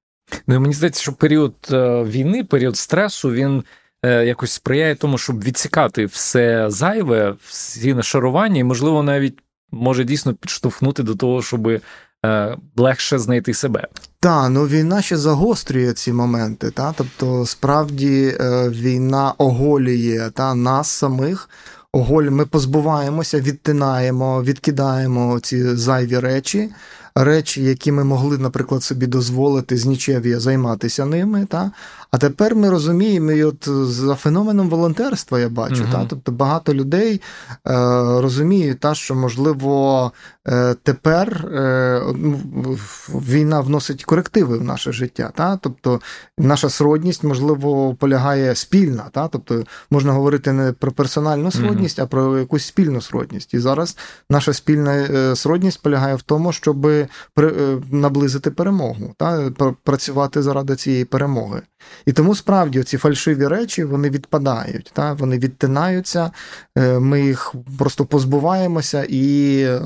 Ну 0.47 0.55
і 0.55 0.59
мені 0.59 0.73
здається, 0.73 1.01
що 1.01 1.13
період 1.13 1.55
е, 1.71 2.03
війни, 2.03 2.43
період 2.43 2.77
стресу, 2.77 3.31
він. 3.31 3.63
Е, 4.05 4.25
якось 4.25 4.51
сприяє 4.51 4.95
тому, 4.95 5.17
щоб 5.17 5.43
відсікати 5.43 6.05
все 6.05 6.65
зайве, 6.69 7.35
всі 7.45 7.93
нашарування, 7.93 8.59
і, 8.59 8.63
можливо, 8.63 9.03
навіть 9.03 9.39
може 9.71 10.03
дійсно 10.03 10.33
підштовхнути 10.33 11.03
до 11.03 11.15
того, 11.15 11.41
щоб 11.41 11.67
е, 11.67 11.81
легше 12.75 13.19
знайти 13.19 13.53
себе. 13.53 13.87
Так, 14.19 14.49
ну 14.49 14.67
війна 14.67 15.01
ще 15.01 15.17
загострює 15.17 15.93
ці 15.93 16.13
моменти. 16.13 16.71
Та? 16.71 16.93
Тобто, 16.97 17.45
справді 17.45 18.37
війна 18.69 19.33
оголює 19.37 20.31
та, 20.33 20.55
нас 20.55 20.89
самих. 20.89 21.49
Оголь, 21.95 22.23
ми 22.23 22.45
позбуваємося, 22.45 23.39
відтинаємо, 23.39 24.43
відкидаємо 24.43 25.39
ці 25.39 25.75
зайві 25.75 26.19
речі 26.19 26.69
речі, 27.15 27.63
які 27.63 27.91
ми 27.91 28.03
могли, 28.03 28.37
наприклад, 28.37 28.83
собі 28.83 29.07
дозволити 29.07 29.77
з 29.77 29.85
нічев'я 29.85 30.39
займатися 30.39 31.05
ними. 31.05 31.45
Та? 31.45 31.71
А 32.11 32.17
тепер 32.17 32.55
ми 32.55 32.69
розуміємо, 32.69 33.31
і 33.31 33.43
от 33.43 33.69
за 33.69 34.15
феноменом 34.15 34.69
волонтерства 34.69 35.39
я 35.39 35.49
бачу, 35.49 35.83
uh 35.83 35.91
та? 35.91 36.05
тобто 36.09 36.31
багато 36.31 36.73
людей 36.73 37.21
е, 37.67 37.71
розуміють, 38.21 38.79
та, 38.79 38.95
що 38.95 39.15
можливо 39.15 40.11
е, 40.47 40.75
тепер 40.83 41.47
е, 41.53 42.01
ну, 42.15 42.39
війна 43.09 43.61
вносить 43.61 44.03
корективи 44.03 44.57
в 44.57 44.63
наше 44.63 44.91
життя. 44.91 45.31
Та? 45.35 45.57
Тобто 45.57 45.99
наша 46.37 46.69
сродність, 46.69 47.23
можливо, 47.23 47.95
полягає 47.95 48.55
спільна. 48.55 49.03
Та? 49.11 49.27
Тобто 49.27 49.63
можна 49.91 50.13
говорити 50.13 50.51
не 50.51 50.71
про 50.71 50.91
персональну 50.91 51.51
сродність, 51.51 51.99
uh 51.99 52.03
а 52.03 52.05
про 52.05 52.39
якусь 52.39 52.65
спільну 52.65 53.01
сродність. 53.01 53.53
І 53.53 53.59
зараз 53.59 53.97
наша 54.29 54.53
спільна 54.53 54.93
е, 54.93 55.35
сродність 55.35 55.81
полягає 55.81 56.15
в 56.15 56.21
тому, 56.21 56.51
щоби 56.51 57.07
Е, 57.55 57.77
наблизити 57.91 58.51
перемогу, 58.51 59.13
та 59.17 59.51
працювати 59.83 60.41
заради 60.41 60.75
цієї 60.75 61.05
перемоги. 61.05 61.61
І 62.05 62.13
тому 62.13 62.35
справді 62.35 62.83
ці 62.83 62.97
фальшиві 62.97 63.47
речі 63.47 63.83
вони 63.83 64.09
відпадають, 64.09 64.91
та 64.93 65.13
вони 65.13 65.39
відтинаються, 65.39 66.31
е, 66.77 66.99
ми 66.99 67.21
їх 67.21 67.55
просто 67.77 68.05
позбуваємося 68.05 69.05
і, 69.09 69.57
е, 69.61 69.81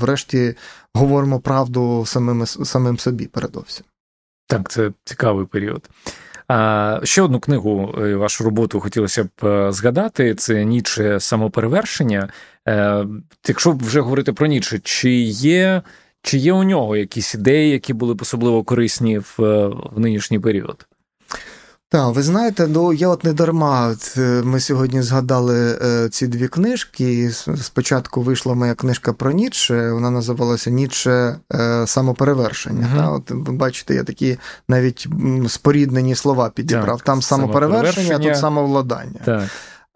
врешті, 0.00 0.54
говоримо 0.94 1.40
правду 1.40 2.04
самим, 2.06 2.46
самим 2.46 2.98
собі 2.98 3.26
передовсім. 3.26 3.84
Так, 4.46 4.70
це 4.70 4.92
цікавий 5.04 5.46
період. 5.46 5.88
А 6.48 7.00
ще 7.04 7.22
одну 7.22 7.40
книгу, 7.40 7.94
вашу 7.96 8.44
роботу 8.44 8.80
хотілося 8.80 9.24
б 9.24 9.72
згадати: 9.72 10.34
це 10.34 10.64
Ніче 10.64 11.20
самоперевершення. 11.20 12.28
Якщо 13.48 13.72
вже 13.72 14.00
говорити 14.00 14.32
про 14.32 14.46
Ніче, 14.46 14.78
чи 14.78 15.10
є 15.30 15.82
чи 16.26 16.38
є 16.38 16.52
у 16.52 16.64
нього 16.64 16.96
якісь 16.96 17.34
ідеї, 17.34 17.70
які 17.70 17.92
були 17.92 18.14
б 18.14 18.22
особливо 18.22 18.64
корисні 18.64 19.18
в, 19.18 19.34
в 19.92 20.00
нинішній 20.00 20.38
період? 20.38 20.86
Так, 21.88 22.14
ви 22.14 22.22
знаєте, 22.22 22.66
ну 22.66 22.92
я 22.92 23.08
от 23.08 23.24
не 23.24 23.32
дарма. 23.32 23.94
Е, 24.16 24.20
ми 24.44 24.60
сьогодні 24.60 25.02
згадали 25.02 25.78
е, 25.82 26.08
ці 26.08 26.26
дві 26.26 26.48
книжки. 26.48 27.30
Спочатку 27.62 28.22
вийшла 28.22 28.54
моя 28.54 28.74
книжка 28.74 29.12
про 29.12 29.32
Ніцше, 29.32 29.92
вона 29.92 30.10
називалася 30.10 30.70
Ніцше 30.70 31.36
е, 31.54 31.86
самоперевершення. 31.86 32.88
Uh-huh. 32.96 33.14
От 33.14 33.30
ви 33.30 33.52
бачите, 33.52 33.94
я 33.94 34.04
такі 34.04 34.38
навіть 34.68 35.08
споріднені 35.48 36.14
слова 36.14 36.50
підібрав. 36.50 36.96
Так, 36.96 37.06
Там 37.06 37.22
самоперевершення, 37.22 38.16
а 38.16 38.18
тут 38.18 38.36
самовладання. 38.36 39.20
Так. 39.24 39.42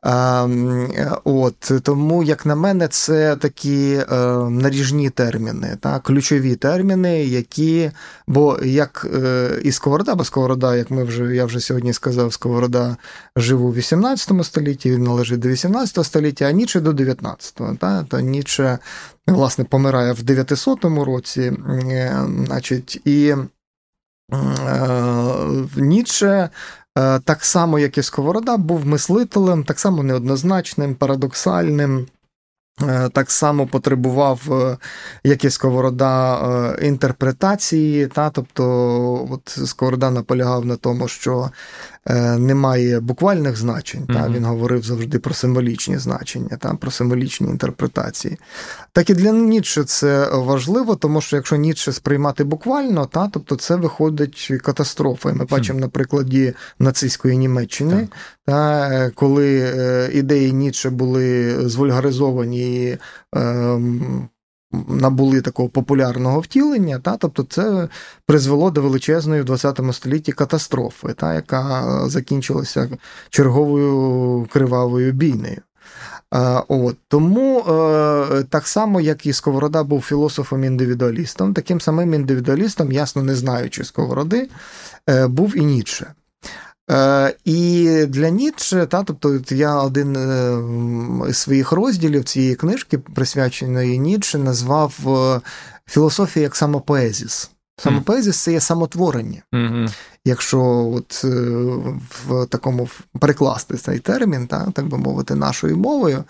От 0.03 1.73
Тому, 1.83 2.23
як 2.23 2.47
на 2.47 2.55
мене, 2.55 2.89
це 2.89 3.37
такі 3.37 3.93
е, 3.93 4.17
наріжні 4.51 5.11
терміни, 5.11 5.77
так, 5.81 6.03
ключові 6.03 6.57
терміни, 6.57 7.25
які. 7.25 7.91
Бо 8.27 8.59
як 8.65 9.07
е, 9.15 9.51
і 9.65 9.73
Сковорода, 9.73 10.15
бо 10.15 10.25
Сковорода, 10.25 10.77
як 10.77 10.91
ми 10.91 11.05
вже 11.05 11.37
я 11.37 11.45
вже 11.45 11.61
сьогодні 11.61 11.93
сказав, 11.93 12.33
Сковорода 12.33 12.97
жив 13.37 13.65
у 13.65 13.73
18 13.73 14.47
столітті, 14.47 14.91
він 14.91 15.03
належить 15.03 15.41
до 15.41 15.49
18 15.49 16.07
століття, 16.07 16.45
а 16.45 16.51
Ніче 16.51 16.81
до 16.81 16.91
19-го. 16.91 17.77
Так? 17.81 18.07
То 18.09 18.21
Ніче, 18.21 18.79
власне, 19.27 19.65
помирає 19.65 20.13
в 20.13 20.23
900 20.23 20.85
році, 20.85 21.53
е, 21.91 22.27
значить, 22.47 23.01
і. 23.05 23.35
Ніче 25.77 26.27
Е, 26.33 26.49
так 27.25 27.45
само, 27.45 27.79
як 27.79 27.99
і 27.99 28.03
Сковорода, 28.03 28.57
був 28.57 28.87
мислителем, 28.87 29.65
так 29.65 29.81
само 29.81 30.03
неоднозначним, 30.03 30.95
парадоксальним. 30.95 32.07
Е, 32.89 33.09
так 33.09 33.31
само 33.31 33.67
потребував, 33.67 34.53
е, 34.53 34.79
як 35.25 35.45
і 35.45 35.51
Сковорода, 35.51 36.77
інтерпретації. 36.83 38.07
Та? 38.07 38.31
Тобто, 38.31 38.65
от 39.31 39.49
Сковорода 39.69 40.11
наполягав 40.11 40.65
на 40.65 40.77
тому, 40.77 41.09
що 41.09 41.51
Е, 42.09 42.39
немає 42.39 43.01
буквальних 43.01 43.57
значень. 43.57 44.01
Mm-hmm. 44.01 44.15
Та, 44.15 44.29
Він 44.29 44.45
говорив 44.45 44.83
завжди 44.83 45.19
про 45.19 45.35
символічні 45.35 45.99
значення, 45.99 46.57
та, 46.57 46.75
про 46.75 46.91
символічні 46.91 47.49
інтерпретації. 47.49 48.39
Так 48.93 49.11
і 49.11 49.15
для 49.15 49.33
Ніцше 49.33 49.85
це 49.85 50.31
важливо, 50.33 50.97
тому 50.97 51.21
що 51.21 51.37
якщо 51.37 51.57
Ніцше 51.57 51.93
сприймати 51.93 52.45
буквально, 52.45 53.07
та, 53.07 53.29
тобто 53.29 53.57
це 53.57 53.77
виходить 53.77 54.53
катастрофа. 54.63 55.31
І 55.31 55.33
Ми 55.33 55.45
бачимо 55.45 55.81
на 55.81 55.89
прикладі 55.89 56.55
нацистської 56.79 57.37
Німеччини, 57.37 58.09
та, 58.47 58.89
е, 58.93 59.11
коли 59.15 59.61
е, 59.61 60.11
ідеї 60.13 60.53
Ніцше 60.53 60.91
були 60.91 61.57
звульгаризовані. 61.69 62.99
Е, 63.37 63.81
набули 64.89 65.41
такого 65.41 65.69
популярного 65.69 66.41
втілення, 66.41 66.99
та, 66.99 67.17
тобто 67.17 67.43
це 67.43 67.89
призвело 68.27 68.71
до 68.71 68.83
величезної 68.83 69.43
в 69.43 69.45
20 69.45 69.81
столітті 69.93 70.33
катастрофи, 70.33 71.13
та, 71.13 71.35
яка 71.35 72.03
закінчилася 72.09 72.89
черговою 73.31 74.49
кривавою 74.53 75.13
бійнею. 75.13 75.63
От, 76.69 76.97
Тому 77.09 77.61
е, 77.61 78.45
так 78.51 78.67
само, 78.67 79.01
як 79.01 79.27
і 79.27 79.33
Сковорода 79.33 79.85
був 79.85 80.01
філософом-індивідуалістом, 80.03 81.53
таким 81.53 81.81
самим 81.81 82.15
індивідуалістом, 82.15 82.93
ясно 82.93 83.23
не 83.23 83.35
знаючи 83.35 83.85
Сковороди, 83.85 84.49
е, 85.09 85.27
був 85.27 85.57
і 85.57 85.61
Ніцше. 85.61 86.15
Е, 86.91 87.35
і 87.45 87.87
для 88.07 88.31
Ніцше, 88.31 88.87
та, 88.87 89.03
тобто 89.03 89.41
я 89.51 89.77
один 89.83 90.17
е, 90.17 91.31
із 91.31 91.37
своїх 91.37 91.73
розділів 91.73 92.25
цієї 92.25 92.55
книжки, 92.55 92.99
присвяченої 92.99 93.99
Ніцше, 93.99 94.39
назвав 94.39 94.91
філософія 94.91 95.41
філософію 95.87 96.43
як 96.43 96.57
самопоезіс. 96.57 97.51
Самопоезіс 97.83 98.37
це 98.37 98.53
є 98.53 98.61
самотворення. 98.61 99.43
Mm-hmm. 99.53 99.95
Якщо 100.25 100.61
от 100.97 101.25
в 102.27 102.47
такому 102.47 102.89
перекласти 103.21 103.77
цей 103.77 103.99
термін, 103.99 104.47
так, 104.47 104.69
так 104.73 104.87
би 104.87 104.99
мовити, 104.99 105.35
нашою 105.35 105.77
мовою, 105.77 106.25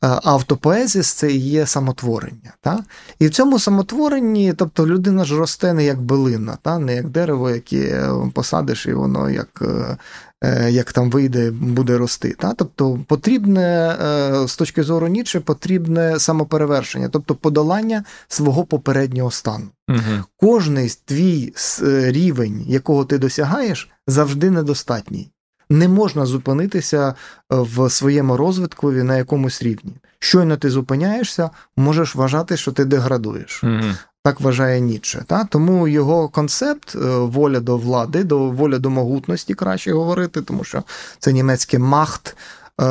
автопоезіс 0.00 1.12
це 1.12 1.32
є 1.32 1.66
самотворення. 1.66 2.52
Так? 2.60 2.80
І 3.18 3.26
в 3.26 3.30
цьому 3.30 3.58
самотворенні, 3.58 4.52
тобто 4.52 4.86
людина 4.86 5.24
ж 5.24 5.36
росте 5.36 5.72
не 5.72 5.84
як 5.84 6.02
билина, 6.02 6.58
так? 6.62 6.80
не 6.80 6.94
як 6.94 7.08
дерево, 7.08 7.50
яке 7.50 8.10
посадиш, 8.34 8.86
і 8.86 8.92
воно 8.92 9.30
як 9.30 9.62
Е, 9.62 9.96
як 10.70 10.92
там 10.92 11.10
вийде, 11.10 11.50
буде 11.50 11.98
рости. 11.98 12.34
Та? 12.38 12.54
Тобто 12.54 13.00
потрібне 13.08 13.96
е, 14.02 14.48
з 14.48 14.56
точки 14.56 14.82
зору 14.82 15.08
Ніче, 15.08 15.40
потрібне 15.40 16.18
самоперевершення, 16.18 17.08
тобто 17.08 17.34
подолання 17.34 18.04
свого 18.28 18.64
попереднього 18.64 19.30
стану. 19.30 19.68
Угу. 19.88 20.24
Кожний 20.36 20.92
твій 21.04 21.52
е, 21.82 22.12
рівень, 22.12 22.64
якого 22.68 23.04
ти 23.04 23.18
досягаєш, 23.18 23.88
завжди 24.06 24.50
недостатній. 24.50 25.30
Не 25.70 25.88
можна 25.88 26.26
зупинитися 26.26 27.14
в 27.50 27.90
своєму 27.90 28.36
розвитку 28.36 28.92
на 28.92 29.16
якомусь 29.16 29.62
рівні. 29.62 29.92
Щойно 30.18 30.56
ти 30.56 30.70
зупиняєшся, 30.70 31.50
можеш 31.76 32.14
вважати, 32.14 32.56
що 32.56 32.72
ти 32.72 32.84
деградуєш. 32.84 33.64
Угу. 33.64 33.82
Так 34.26 34.40
вважає 34.40 34.80
Ніцше. 34.80 35.24
Та? 35.26 35.44
Тому 35.44 35.88
його 35.88 36.28
концепт 36.28 36.94
е, 36.94 36.98
воля 37.08 37.60
до 37.60 37.76
влади, 37.76 38.24
до 38.24 38.50
воля 38.50 38.78
до 38.78 38.90
могутності, 38.90 39.54
краще 39.54 39.92
говорити, 39.92 40.42
тому 40.42 40.64
що 40.64 40.82
це 41.18 41.32
німецьке 41.32 41.78
Macht. 41.78 42.36
Е, 42.80 42.84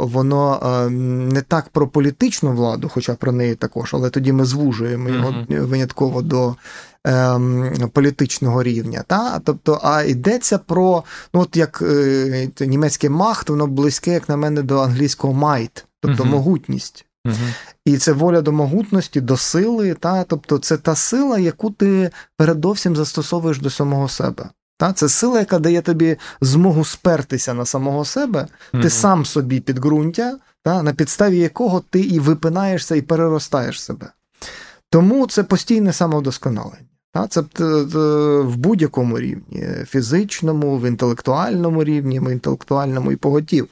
воно 0.00 0.60
е, 0.62 0.90
не 0.90 1.40
так 1.40 1.68
про 1.68 1.88
політичну 1.88 2.52
владу, 2.52 2.90
хоча 2.94 3.14
про 3.14 3.32
неї 3.32 3.54
також, 3.54 3.94
але 3.94 4.10
тоді 4.10 4.32
ми 4.32 4.44
звужуємо 4.44 5.08
його 5.08 5.30
mm-hmm. 5.30 5.60
винятково 5.60 6.22
до 6.22 6.54
ем, 7.04 7.90
політичного 7.92 8.62
рівня. 8.62 9.04
Та? 9.06 9.40
Тобто, 9.44 9.80
а 9.82 10.02
йдеться 10.02 10.58
про 10.58 11.04
ну 11.34 11.40
от 11.40 11.56
як 11.56 11.82
е, 11.82 12.50
німецьке 12.60 13.08
Macht, 13.08 13.50
воно 13.50 13.66
близьке, 13.66 14.10
як 14.12 14.28
на 14.28 14.36
мене, 14.36 14.62
до 14.62 14.78
англійського 14.78 15.32
might, 15.32 15.86
тобто 16.00 16.22
mm-hmm. 16.22 16.30
могутність. 16.30 17.06
Угу. 17.24 17.34
І 17.84 17.98
це 17.98 18.12
воля 18.12 18.40
до 18.40 18.52
могутності, 18.52 19.20
до 19.20 19.36
сили, 19.36 19.94
та, 19.94 20.24
тобто 20.24 20.58
це 20.58 20.76
та 20.76 20.94
сила, 20.94 21.38
яку 21.38 21.70
ти 21.70 22.10
передовсім 22.36 22.96
застосовуєш 22.96 23.58
до 23.58 23.70
самого 23.70 24.08
себе. 24.08 24.48
Та? 24.78 24.92
Це 24.92 25.08
сила, 25.08 25.38
яка 25.38 25.58
дає 25.58 25.82
тобі 25.82 26.16
змогу 26.40 26.84
спертися 26.84 27.54
на 27.54 27.64
самого 27.64 28.04
себе, 28.04 28.46
угу. 28.74 28.82
ти 28.82 28.90
сам 28.90 29.24
собі 29.24 29.60
підґрунтя, 29.60 30.38
та, 30.64 30.82
на 30.82 30.92
підставі 30.92 31.38
якого 31.38 31.82
ти 31.90 32.00
і 32.00 32.18
випинаєшся, 32.18 32.94
і 32.96 33.02
переростаєш 33.02 33.82
себе. 33.82 34.12
Тому 34.90 35.26
це 35.26 35.42
постійне 35.42 35.92
самовдосконалення. 35.92 36.86
Та? 37.12 37.26
Це 37.26 37.40
в 38.42 38.56
будь-якому 38.56 39.18
рівні, 39.18 39.66
фізичному, 39.86 40.78
в 40.78 40.88
інтелектуальному 40.88 41.84
рівні, 41.84 42.20
в 42.20 42.32
інтелектуальному 42.32 43.12
і 43.12 43.16
поготів. 43.16 43.68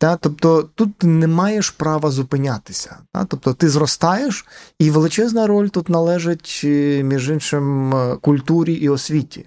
Та, 0.00 0.16
Тобто 0.16 0.62
тут 0.74 0.98
ти 0.98 1.06
не 1.06 1.26
маєш 1.26 1.70
права 1.70 2.10
зупинятися. 2.10 2.96
Та? 3.12 3.24
Тобто 3.24 3.52
ти 3.52 3.68
зростаєш, 3.68 4.46
і 4.78 4.90
величезна 4.90 5.46
роль 5.46 5.68
тут 5.68 5.88
належить, 5.88 6.60
е, 6.64 7.02
між 7.02 7.30
іншим, 7.30 7.94
е, 7.94 8.16
культурі 8.20 8.74
і 8.74 8.88
освіті. 8.88 9.46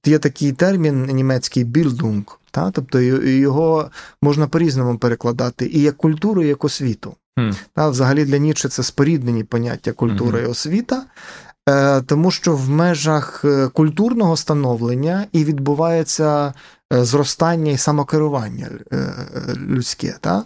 От 0.00 0.08
Є 0.08 0.18
такий 0.18 0.52
термін 0.52 1.04
німецький 1.04 1.64
більдунг, 1.64 2.24
та? 2.50 2.70
тобто 2.70 3.00
його 3.00 3.90
можна 4.22 4.46
по-різному 4.46 4.98
перекладати 4.98 5.66
і 5.66 5.80
як 5.80 5.96
культуру, 5.96 6.42
і 6.42 6.48
як 6.48 6.64
освіту. 6.64 7.14
Mm. 7.38 7.56
Та? 7.74 7.88
Взагалі 7.88 8.24
для 8.24 8.38
Ніче 8.38 8.68
це 8.68 8.82
споріднені 8.82 9.44
поняття 9.44 9.92
культура 9.92 10.38
mm-hmm. 10.38 10.46
і 10.46 10.50
освіта. 10.50 11.04
Е, 11.68 12.00
тому 12.00 12.30
що 12.30 12.56
в 12.56 12.70
межах 12.70 13.44
культурного 13.72 14.36
становлення 14.36 15.26
і 15.32 15.44
відбувається 15.44 16.52
зростання 16.90 17.72
і 17.72 17.76
самокерування 17.76 18.68
е, 18.92 19.14
людське. 19.56 20.16
Та? 20.20 20.44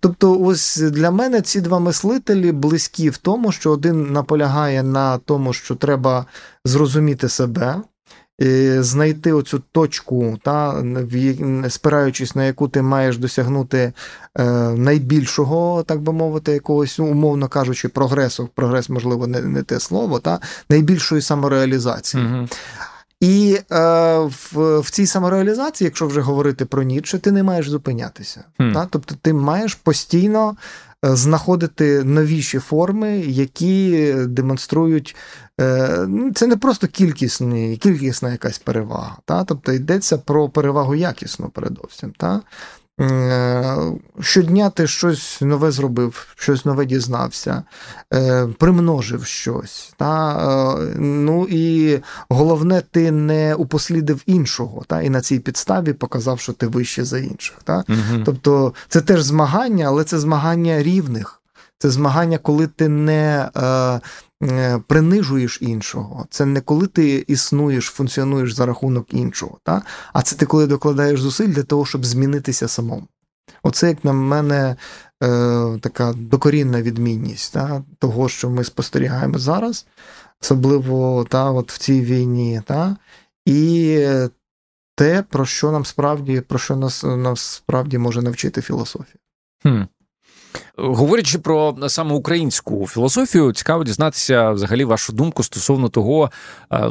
Тобто, 0.00 0.40
ось 0.40 0.76
для 0.76 1.10
мене 1.10 1.40
ці 1.40 1.60
два 1.60 1.78
мислителі 1.78 2.52
близькі 2.52 3.10
в 3.10 3.16
тому, 3.16 3.52
що 3.52 3.70
один 3.70 4.12
наполягає 4.12 4.82
на 4.82 5.18
тому, 5.18 5.52
що 5.52 5.74
треба 5.74 6.26
зрозуміти 6.64 7.28
себе. 7.28 7.76
Знайти 8.78 9.32
оцю 9.32 9.62
точку, 9.72 10.38
та, 10.42 10.84
спираючись 11.68 12.34
на 12.34 12.44
яку 12.44 12.68
ти 12.68 12.82
маєш 12.82 13.18
досягнути 13.18 13.92
е, 14.38 14.44
найбільшого, 14.70 15.82
так 15.82 16.00
би 16.00 16.12
мовити, 16.12 16.52
якогось, 16.52 16.98
умовно 17.00 17.48
кажучи, 17.48 17.88
прогресу, 17.88 18.48
прогрес, 18.54 18.88
можливо, 18.88 19.26
не 19.26 19.40
не 19.40 19.62
те 19.62 19.80
слово, 19.80 20.18
та, 20.18 20.40
найбільшої 20.70 21.22
самореалізації. 21.22 22.24
Угу. 22.24 22.48
І 23.20 23.58
е, 23.72 24.18
в 24.18 24.80
в 24.80 24.90
цій 24.90 25.06
самореалізації, 25.06 25.86
якщо 25.86 26.06
вже 26.06 26.20
говорити 26.20 26.64
про 26.64 26.82
Ніцше, 26.82 27.18
ти 27.18 27.32
не 27.32 27.42
маєш 27.42 27.68
зупинятися. 27.68 28.44
Mm. 28.58 28.74
Та? 28.74 28.86
Тобто 28.90 29.14
ти 29.22 29.32
маєш 29.32 29.74
постійно 29.74 30.56
е, 31.04 31.16
знаходити 31.16 32.04
новіші 32.04 32.58
форми, 32.58 33.18
які 33.18 34.14
демонструють. 34.14 35.16
Е, 35.60 36.04
ну, 36.08 36.32
Це 36.32 36.46
не 36.46 36.56
просто 36.56 36.86
кількісні, 36.86 37.76
кількісна 37.76 38.30
якась 38.32 38.58
перевага. 38.58 39.16
Та? 39.24 39.44
Тобто 39.44 39.72
йдеться 39.72 40.18
про 40.18 40.48
перевагу 40.48 40.94
якісну 40.94 41.48
передовсім. 41.48 42.12
Та? 42.18 42.40
Е, 43.00 43.76
щодня 44.20 44.70
ти 44.70 44.86
щось 44.86 45.40
нове 45.40 45.70
зробив, 45.70 46.26
щось 46.36 46.64
нове 46.64 46.86
дізнався, 46.86 47.62
е, 48.14 48.46
примножив 48.58 49.24
щось. 49.24 49.92
Та? 49.96 50.32
Е, 50.80 50.94
ну 50.98 51.46
і 51.50 51.98
головне, 52.28 52.82
ти 52.90 53.10
не 53.10 53.54
упослідив 53.54 54.22
іншого, 54.26 54.84
та? 54.86 55.02
і 55.02 55.10
на 55.10 55.20
цій 55.20 55.38
підставі 55.38 55.92
показав, 55.92 56.40
що 56.40 56.52
ти 56.52 56.66
вище 56.66 57.04
за 57.04 57.18
інших. 57.18 57.56
Та? 57.64 57.84
Угу. 57.88 58.22
Тобто 58.24 58.74
це 58.88 59.00
теж 59.00 59.22
змагання, 59.22 59.86
але 59.86 60.04
це 60.04 60.18
змагання 60.18 60.82
рівних. 60.82 61.36
Це 61.78 61.90
змагання, 61.90 62.38
коли 62.38 62.66
ти 62.66 62.88
не 62.88 63.50
принижуєш 64.86 65.58
іншого. 65.62 66.26
Це 66.30 66.46
не 66.46 66.60
коли 66.60 66.86
ти 66.86 67.24
існуєш, 67.28 67.84
функціонуєш 67.84 68.52
за 68.52 68.66
рахунок 68.66 69.14
іншого, 69.14 69.58
та? 69.62 69.82
а 70.12 70.22
це 70.22 70.36
ти 70.36 70.46
коли 70.46 70.66
докладаєш 70.66 71.20
зусиль 71.20 71.48
для 71.48 71.62
того, 71.62 71.86
щоб 71.86 72.04
змінитися 72.04 72.68
самому. 72.68 73.08
Оце, 73.62 73.88
як 73.88 74.04
на 74.04 74.12
мене, 74.12 74.76
е, 75.22 75.78
така 75.80 76.12
докорінна 76.12 76.82
відмінність 76.82 77.52
та, 77.52 77.82
того, 77.98 78.28
що 78.28 78.50
ми 78.50 78.64
спостерігаємо 78.64 79.38
зараз, 79.38 79.86
особливо 80.42 81.24
та, 81.24 81.50
от 81.50 81.72
в 81.72 81.78
цій 81.78 82.00
війні, 82.00 82.62
та, 82.66 82.96
і 83.46 84.06
те, 84.94 85.22
про 85.22 85.46
що 85.46 85.72
нам 85.72 85.84
справді 85.84 86.40
про 86.40 86.58
що 86.58 86.76
нас, 86.76 87.04
нас 87.04 87.40
справді 87.40 87.98
може 87.98 88.22
навчити 88.22 88.62
філософія. 88.62 89.18
Хм. 89.62 89.82
Говорячи 90.76 91.38
про 91.38 91.76
саме 91.88 92.14
українську 92.14 92.86
філософію, 92.86 93.52
цікаво 93.52 93.84
дізнатися 93.84 94.50
взагалі 94.50 94.84
вашу 94.84 95.12
думку 95.12 95.42
стосовно 95.42 95.88
того, 95.88 96.30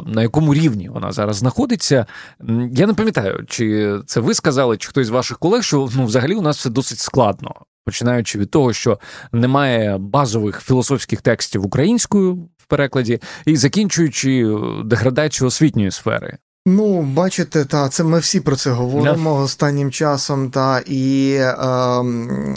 на 0.06 0.22
якому 0.22 0.54
рівні 0.54 0.88
вона 0.88 1.12
зараз 1.12 1.36
знаходиться. 1.36 2.06
Я 2.72 2.86
не 2.86 2.94
пам'ятаю, 2.94 3.44
чи 3.48 3.94
це 4.06 4.20
ви 4.20 4.34
сказали, 4.34 4.76
чи 4.76 4.88
хтось 4.88 5.06
з 5.06 5.10
ваших 5.10 5.38
колег, 5.38 5.62
що 5.62 5.88
ну, 5.96 6.04
взагалі 6.04 6.34
у 6.34 6.42
нас 6.42 6.58
все 6.58 6.70
досить 6.70 6.98
складно, 6.98 7.54
починаючи 7.84 8.38
від 8.38 8.50
того, 8.50 8.72
що 8.72 8.98
немає 9.32 9.98
базових 9.98 10.62
філософських 10.62 11.20
текстів 11.20 11.66
українською 11.66 12.34
в 12.56 12.66
перекладі, 12.66 13.20
і 13.46 13.56
закінчуючи 13.56 14.56
деградацію 14.84 15.48
освітньої 15.48 15.90
сфери. 15.90 16.38
Ну, 16.66 17.02
бачите, 17.02 17.64
та 17.64 17.88
це 17.88 18.04
ми 18.04 18.18
всі 18.18 18.40
про 18.40 18.56
це 18.56 18.70
говоримо 18.70 19.30
yeah. 19.30 19.42
останнім 19.42 19.90
часом. 19.90 20.50
Та 20.50 20.82
і 20.86 21.32
е, 21.32 21.56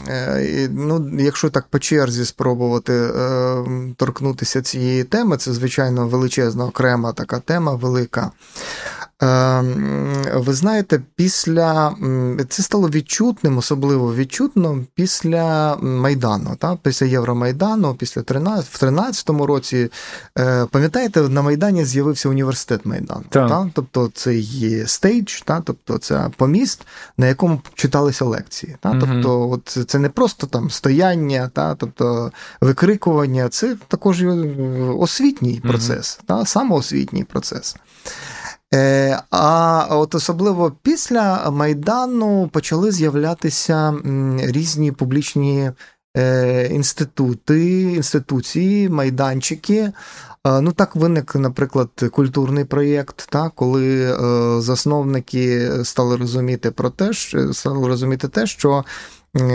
е, 0.07 0.69
ну, 0.71 1.11
якщо 1.19 1.49
так 1.49 1.67
по 1.67 1.79
черзі 1.79 2.25
спробувати 2.25 2.93
е, 2.93 3.63
торкнутися 3.97 4.61
цієї 4.61 5.03
теми, 5.03 5.37
це 5.37 5.53
звичайно 5.53 6.07
величезна 6.07 6.65
окрема 6.65 7.13
така 7.13 7.39
тема 7.39 7.75
велика. 7.75 8.31
Ем, 9.21 10.13
ви 10.35 10.53
знаєте, 10.53 11.01
після 11.15 11.95
це 12.49 12.63
стало 12.63 12.89
відчутним, 12.89 13.57
особливо 13.57 14.15
відчутно 14.15 14.79
після 14.95 15.75
Майдану, 15.75 16.55
та? 16.59 16.75
після 16.75 17.05
Євромайдану, 17.05 17.95
після 17.95 18.21
13, 18.21 18.73
в 18.73 18.85
13-му 18.85 19.45
році. 19.45 19.89
Е, 20.39 20.65
пам'ятаєте, 20.65 21.21
на 21.21 21.41
Майдані 21.41 21.85
з'явився 21.85 22.29
університет 22.29 22.85
Майдану. 22.85 23.23
Та? 23.49 23.69
Тобто 23.73 24.11
це 24.13 24.35
є 24.35 24.87
stage, 24.87 25.41
та? 25.41 25.61
тобто 25.61 25.97
це 25.97 26.29
поміст, 26.37 26.81
на 27.17 27.27
якому 27.27 27.61
читалися 27.75 28.25
лекції. 28.25 28.75
Та? 28.79 28.99
Тобто, 28.99 29.49
от 29.49 29.77
це 29.87 29.99
не 29.99 30.09
просто 30.09 30.47
там 30.47 30.69
стояння, 30.69 31.51
та? 31.53 31.75
тобто 31.75 32.31
викрикування, 32.61 33.49
це 33.49 33.75
також 33.87 34.23
освітній 34.97 35.61
процес, 35.63 36.19
та? 36.25 36.45
самоосвітній 36.45 37.23
процес. 37.23 37.75
Е, 38.73 39.19
а 39.31 39.87
от 39.89 40.15
особливо 40.15 40.71
після 40.81 41.51
Майдану 41.51 42.49
почали 42.53 42.91
з'являтися 42.91 43.93
різні 44.39 44.91
публічні 44.91 45.71
е, 46.17 46.67
інститути, 46.67 47.81
інституції, 47.81 48.89
майданчики. 48.89 49.91
Е, 50.47 50.61
ну 50.61 50.71
так 50.71 50.95
виник, 50.95 51.35
наприклад, 51.35 51.89
культурний 52.11 52.65
проєкт, 52.65 53.27
та, 53.29 53.49
коли 53.49 54.17
засновники 54.61 55.69
стали 55.83 56.17
розуміти 56.17 56.71
про 56.71 56.89
те, 56.89 57.13
що 57.13 57.53
стали 57.53 57.87
розуміти 57.87 58.27
те, 58.27 58.47
що 58.47 58.83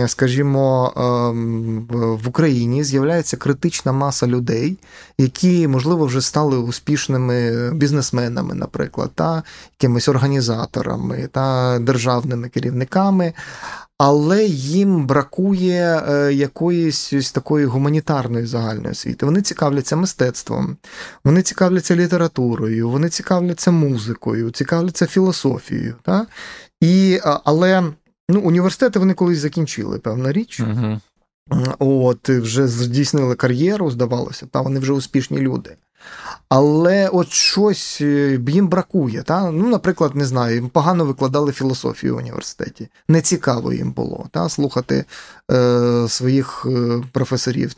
скажімо, 0.07 0.93
ем, 0.97 1.87
в 2.23 2.29
Україні 2.29 2.85
з'являється 2.85 3.37
критична 3.37 3.93
маса 3.93 4.27
людей, 4.27 4.79
які, 5.19 5.69
можливо, 5.69 6.07
вже 6.07 6.21
стали 6.21 6.59
успішними 6.59 7.71
бізнесменами, 7.75 8.55
наприклад, 8.55 9.11
та 9.15 9.43
якимись 9.81 10.09
організаторами 10.09 11.29
та 11.33 11.79
державними 11.79 12.49
керівниками. 12.49 13.33
Але 13.99 14.45
їм 14.45 15.07
бракує 15.07 16.03
е, 16.09 16.33
якоїсь 16.33 17.13
ось 17.13 17.33
такої 17.33 17.67
гуманітарної 17.67 18.47
загальної 18.47 18.93
освіти. 18.93 19.27
Вони 19.27 19.43
цікавляться 19.43 19.97
мистецтвом, 19.97 20.77
вони 21.25 21.43
цікавляться 21.43 21.97
літературою, 21.97 22.91
вони 22.91 23.09
цікавляться 23.09 23.71
музикою, 23.71 24.51
цікавляться 24.51 25.07
філософією. 25.07 25.95
Та? 26.03 26.27
І, 26.81 27.21
Але 27.45 27.93
Ну, 28.31 28.41
університети 28.41 28.99
вони 28.99 29.15
колись 29.15 29.39
закінчили, 29.39 29.99
певна 29.99 30.33
річ. 30.33 30.61
Угу. 30.61 31.01
От, 31.79 32.29
вже 32.29 32.69
здійснили 32.69 33.35
кар'єру, 33.35 33.91
здавалося, 33.91 34.47
та 34.47 34.61
вони 34.61 34.81
вже 34.81 34.93
успішні 34.93 35.39
люди. 35.39 35.77
Але 36.49 37.09
от 37.09 37.29
щось 37.33 37.99
е, 38.01 38.41
їм 38.49 38.69
бракує. 38.69 39.23
Та? 39.23 39.51
Ну, 39.51 39.69
Наприклад, 39.69 40.15
не 40.15 40.25
знаю, 40.25 40.55
їм 40.55 40.69
погано 40.69 41.05
викладали 41.05 41.53
філософію 41.53 42.15
в 42.15 42.19
університеті. 42.19 42.89
Не 43.09 43.21
цікаво 43.21 43.73
їм 43.73 43.93
було 43.93 44.27
та? 44.31 44.49
слухати 44.49 45.05
е, 45.51 46.07
своїх 46.09 46.67
е, 46.67 47.03
професорів 47.13 47.75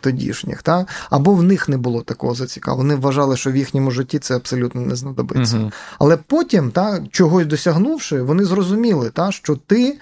тодішніх. 0.00 0.62
Та? 0.62 0.86
Або 1.10 1.34
в 1.34 1.42
них 1.42 1.68
не 1.68 1.76
було 1.76 2.02
такого 2.02 2.34
зацікавлення. 2.34 2.80
Вони 2.80 2.94
вважали, 2.94 3.36
що 3.36 3.52
в 3.52 3.56
їхньому 3.56 3.90
житті 3.90 4.18
це 4.18 4.36
абсолютно 4.36 4.80
не 4.80 4.96
знадобиться. 4.96 5.58
Угу. 5.58 5.70
Але 5.98 6.16
потім, 6.16 6.70
та, 6.70 7.00
чогось 7.10 7.46
досягнувши, 7.46 8.22
вони 8.22 8.44
зрозуміли, 8.44 9.10
та, 9.10 9.32
що 9.32 9.56
ти. 9.56 9.98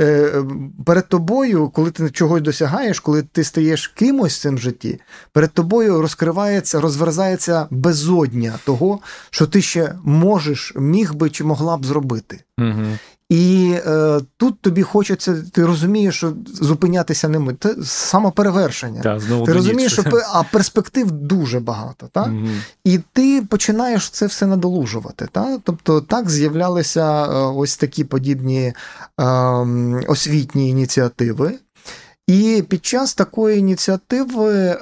Е, 0.00 0.42
перед 0.86 1.08
тобою, 1.08 1.68
коли 1.68 1.90
ти 1.90 2.10
чогось 2.10 2.42
досягаєш, 2.42 3.00
коли 3.00 3.22
ти 3.22 3.44
стаєш 3.44 3.88
кимось 3.88 4.38
в 4.38 4.40
цим 4.40 4.58
житті, 4.58 5.00
перед 5.32 5.52
тобою 5.52 6.02
розкривається, 6.02 6.80
розверзається 6.80 7.66
безодня 7.70 8.58
того, 8.64 8.98
що 9.30 9.46
ти 9.46 9.62
ще 9.62 9.94
можеш, 10.04 10.72
міг 10.76 11.14
би 11.14 11.30
чи 11.30 11.44
могла 11.44 11.76
б 11.76 11.84
зробити. 11.84 12.40
Угу. 12.58 12.86
І 13.30 13.74
е, 13.86 14.20
тут 14.36 14.60
тобі 14.60 14.82
хочеться, 14.82 15.44
ти 15.52 15.66
розумієш, 15.66 16.16
що 16.16 16.32
зупинятися 16.46 17.28
не 17.28 17.38
ми. 17.38 17.56
Це 17.60 17.74
самоперевершення. 17.84 19.00
Да, 19.02 19.18
знову 19.18 19.46
ти 19.46 19.52
розумієш, 19.52 19.92
що 19.92 20.02
а 20.32 20.42
перспектив 20.42 21.10
дуже 21.10 21.60
багато. 21.60 22.08
Так? 22.12 22.26
Угу. 22.26 22.48
І 22.84 23.00
ти 23.12 23.42
починаєш 23.48 24.10
це 24.10 24.26
все 24.26 24.46
надолужувати. 24.46 25.28
Так? 25.32 25.60
Тобто 25.64 26.00
так 26.00 26.30
з'являлися 26.30 27.24
е, 27.24 27.28
ось 27.34 27.76
такі 27.76 28.04
подібні 28.04 28.72
е, 29.20 29.24
освітні 30.08 30.70
ініціативи. 30.70 31.58
І 32.30 32.64
під 32.68 32.84
час 32.84 33.14
такої 33.14 33.58
ініціативи, 33.58 34.54
е, 34.54 34.76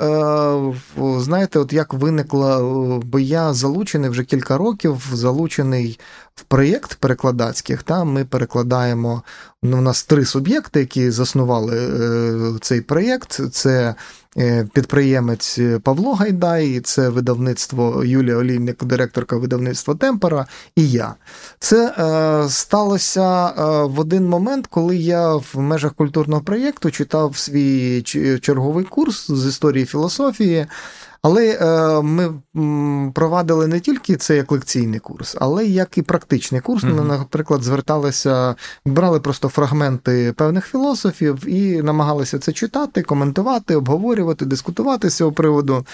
знаєте, 1.18 1.58
от 1.58 1.72
як 1.72 1.94
виникла, 1.94 2.62
бо 3.04 3.18
я 3.18 3.54
залучений 3.54 4.10
вже 4.10 4.24
кілька 4.24 4.58
років, 4.58 5.06
залучений 5.12 6.00
в 6.38 6.42
проєкт 6.42 6.94
перекладацьких. 6.94 7.82
Та, 7.82 8.04
Ми 8.04 8.24
перекладаємо, 8.24 9.22
ну, 9.62 9.78
у 9.78 9.80
нас 9.80 10.04
три 10.04 10.24
суб'єкти, 10.24 10.80
які 10.80 11.10
заснували 11.10 11.76
е, 11.76 12.58
цей 12.60 12.80
проєкт. 12.80 13.40
Це 13.52 13.94
Е, 14.38 14.68
підприємець 14.72 15.58
Павло 15.82 16.14
Гайдай, 16.14 16.80
це 16.80 17.08
видавництво 17.08 18.04
Юлія 18.04 18.36
Олійник, 18.36 18.84
директорка 18.84 19.36
видавництва 19.36 19.94
Темпера, 19.94 20.46
і 20.76 20.90
я. 20.90 21.14
Це 21.58 21.94
е, 21.98 22.48
сталося 22.48 23.46
е, 23.48 23.52
в 23.84 24.00
один 24.00 24.28
момент, 24.28 24.66
коли 24.66 24.96
я 24.96 25.34
в 25.34 25.54
межах 25.56 25.94
культурного 25.94 26.42
проєкту 26.42 26.90
читав 26.90 27.36
свій 27.36 28.02
черговий 28.42 28.84
курс 28.84 29.30
з 29.30 29.48
історії 29.48 29.86
філософії. 29.86 30.66
Але 31.22 31.58
е, 31.60 32.02
ми 32.02 32.34
провадили 33.14 33.66
не 33.66 33.80
тільки 33.80 34.16
це 34.16 34.36
як 34.36 34.52
лекційний 34.52 35.00
курс, 35.00 35.36
але 35.40 35.66
як 35.66 35.98
і 35.98 36.02
практичний 36.02 36.60
курс. 36.60 36.84
Ми, 36.84 37.02
наприклад, 37.02 37.62
зверталися, 37.62 38.54
брали 38.86 39.20
просто 39.20 39.48
фрагменти 39.48 40.32
певних 40.36 40.66
філософів 40.66 41.48
і 41.48 41.82
намагалися 41.82 42.38
це 42.38 42.52
читати, 42.52 43.02
коментувати, 43.02 43.76
обговорювати, 43.76 44.44
дискутувати 44.44 45.10
з 45.10 45.16
цього 45.16 45.32
приводу. 45.32 45.86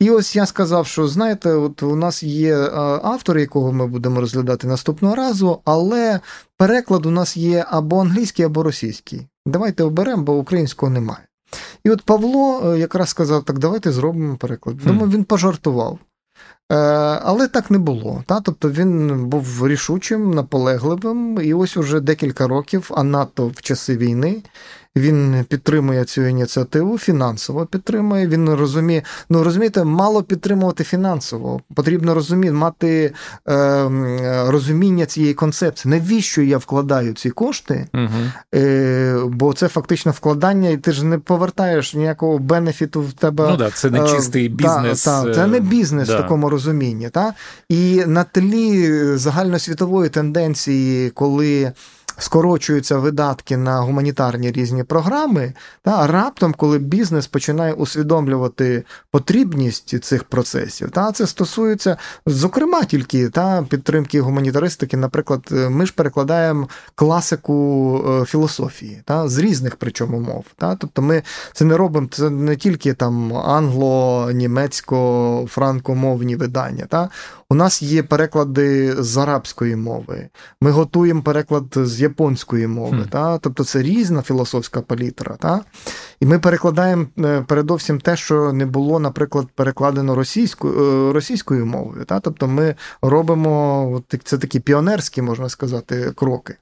І 0.00 0.10
ось 0.10 0.36
я 0.36 0.46
сказав, 0.46 0.86
що 0.86 1.08
знаєте, 1.08 1.52
от 1.52 1.82
у 1.82 1.96
нас 1.96 2.22
є 2.22 2.56
е, 2.56 2.70
автор, 3.02 3.38
якого 3.38 3.72
ми 3.72 3.86
будемо 3.86 4.20
розглядати 4.20 4.66
наступного 4.66 5.14
разу, 5.14 5.60
але 5.64 6.20
переклад 6.58 7.06
у 7.06 7.10
нас 7.10 7.36
є 7.36 7.66
або 7.70 8.00
англійський, 8.00 8.44
або 8.44 8.62
російський. 8.62 9.26
Давайте 9.46 9.84
оберемо, 9.84 10.22
бо 10.22 10.34
українського 10.34 10.92
немає. 10.92 11.26
І 11.84 11.90
от 11.90 12.02
Павло 12.02 12.72
е, 12.72 12.78
якраз 12.78 13.08
сказав: 13.08 13.44
так, 13.44 13.58
давайте 13.58 13.92
зробимо 13.92 14.36
переклад. 14.36 14.76
Думаю, 14.76 15.10
він 15.10 15.24
пожартував. 15.24 15.98
Е, 16.72 16.76
але 17.22 17.48
так 17.48 17.70
не 17.70 17.78
було. 17.78 18.24
Та? 18.26 18.40
Тобто 18.40 18.70
він 18.70 19.24
був 19.26 19.68
рішучим, 19.68 20.30
наполегливим, 20.30 21.40
і 21.42 21.54
ось 21.54 21.76
уже 21.76 22.00
декілька 22.00 22.48
років, 22.48 22.90
а 22.94 23.02
НАТО 23.02 23.52
в 23.54 23.62
часи 23.62 23.96
війни 23.96 24.42
він 24.96 25.44
підтримує 25.48 26.04
цю 26.04 26.22
ініціативу, 26.22 26.98
фінансово 26.98 27.66
підтримує. 27.66 28.28
Він 28.28 28.48
розуміє, 28.48 29.02
ну 29.30 29.44
розумієте, 29.44 29.84
мало 29.84 30.22
підтримувати 30.22 30.84
фінансово. 30.84 31.60
Потрібно 31.74 32.14
розуміти, 32.14 32.52
мати 32.52 33.12
е, 33.48 33.88
розуміння 34.46 35.06
цієї 35.06 35.34
концепції. 35.34 35.90
Навіщо 35.94 36.42
я 36.42 36.58
вкладаю 36.58 37.14
ці 37.14 37.30
кошти? 37.30 37.86
Угу. 37.94 38.08
Е, 38.54 39.18
Бо 39.26 39.52
це 39.52 39.68
фактично 39.68 40.12
вкладання, 40.12 40.68
і 40.68 40.76
ти 40.76 40.92
ж 40.92 41.04
не 41.04 41.18
повертаєш 41.18 41.94
ніякого 41.94 42.38
бенефіту 42.38 43.02
в 43.02 43.12
тебе. 43.12 43.48
Ну 43.50 43.56
да, 43.56 43.70
це 43.70 43.90
не 43.90 44.04
е, 44.04 44.08
чистий 44.08 44.48
бізнес. 44.48 45.04
Та, 45.04 45.24
та, 45.24 45.34
це 45.34 45.46
не 45.46 45.60
бізнес 45.60 46.08
да. 46.08 46.14
в 46.14 46.22
такому 46.22 46.50
розумінні. 46.50 47.08
Та? 47.08 47.34
І 47.68 48.02
на 48.06 48.24
тлі 48.24 48.96
загальносвітової 49.16 50.10
тенденції, 50.10 51.10
коли 51.10 51.72
скорочуються 52.18 52.98
видатки 52.98 53.56
на 53.56 53.80
гуманітарні 53.80 54.52
різні 54.52 54.84
програми, 54.84 55.52
та 55.82 56.06
раптом, 56.06 56.54
коли 56.56 56.78
бізнес 56.78 57.26
починає 57.26 57.72
усвідомлювати 57.72 58.84
потрібність 59.10 60.04
цих 60.04 60.24
процесів, 60.24 60.90
та 60.90 61.12
це 61.12 61.26
стосується, 61.26 61.96
зокрема, 62.26 62.84
тільки 62.84 63.28
та 63.28 63.62
підтримки 63.62 64.20
гуманітаристики. 64.20 64.96
Наприклад, 64.96 65.40
ми 65.50 65.86
ж 65.86 65.92
перекладаємо 65.96 66.68
класику 66.94 68.04
е, 68.08 68.24
філософії 68.24 69.02
та 69.04 69.28
з 69.28 69.38
різних 69.38 69.76
причому 69.76 70.20
мов. 70.20 70.44
Та? 70.56 70.76
Тобто 70.76 71.02
ми 71.02 71.22
це 71.52 71.64
не 71.64 71.76
робимо, 71.76 72.08
це 72.10 72.30
не 72.30 72.56
тільки 72.56 72.94
там 72.94 73.36
англо, 73.36 74.30
німецько, 74.32 75.46
франкомовні 75.48 76.36
видання. 76.36 76.86
Та? 76.88 77.08
У 77.52 77.54
нас 77.54 77.82
є 77.82 78.02
переклади 78.02 78.94
з 79.02 79.16
арабської 79.16 79.76
мови. 79.76 80.28
Ми 80.60 80.70
готуємо 80.70 81.22
переклад 81.22 81.64
з 81.76 82.00
японської 82.00 82.66
мови. 82.66 82.96
Mm. 82.96 83.08
Та? 83.08 83.38
Тобто 83.38 83.64
це 83.64 83.82
різна 83.82 84.22
філософська 84.22 84.80
палітра. 84.80 85.36
Та? 85.36 85.60
І 86.20 86.26
ми 86.26 86.38
перекладаємо 86.38 87.06
е, 87.18 87.44
передовсім 87.48 88.00
те, 88.00 88.16
що 88.16 88.52
не 88.52 88.66
було, 88.66 88.98
наприклад, 88.98 89.46
перекладено 89.54 90.14
російською 90.14 91.08
е, 91.08 91.12
російською 91.12 91.66
мовою. 91.66 92.04
Та? 92.04 92.20
Тобто 92.20 92.48
ми 92.48 92.74
робимо 93.02 94.02
це 94.24 94.38
такі 94.38 94.60
піонерські, 94.60 95.22
можна 95.22 95.48
сказати, 95.48 96.12
кроки. 96.16 96.56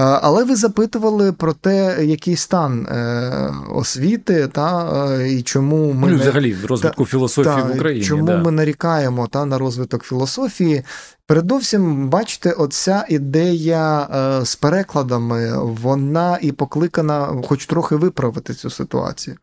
Але 0.00 0.44
ви 0.44 0.56
запитували 0.56 1.32
про 1.32 1.52
те, 1.52 2.04
який 2.04 2.36
стан 2.36 2.86
е, 2.86 3.54
освіти, 3.74 4.48
та 4.52 5.22
і 5.22 5.42
чому 5.42 5.92
ми 5.92 6.08
ну, 6.08 6.16
взагалі 6.16 6.56
розвитку 6.68 7.04
та, 7.04 7.10
філософії 7.10 7.54
та, 7.54 7.62
в 7.62 7.76
Україні. 7.76 8.04
Чому 8.04 8.26
да. 8.26 8.36
ми 8.36 8.50
нарікаємо 8.50 9.26
та, 9.26 9.44
на 9.44 9.58
розвиток 9.58 10.04
філософії? 10.04 10.82
Передовсім, 11.26 12.08
бачите, 12.08 12.52
оця 12.52 13.04
ідея 13.08 14.02
е, 14.02 14.44
з 14.44 14.56
перекладами, 14.56 15.58
вона 15.62 16.38
і 16.42 16.52
покликана, 16.52 17.42
хоч 17.44 17.66
трохи 17.66 17.96
виправити 17.96 18.54
цю 18.54 18.70
ситуацію. 18.70 19.36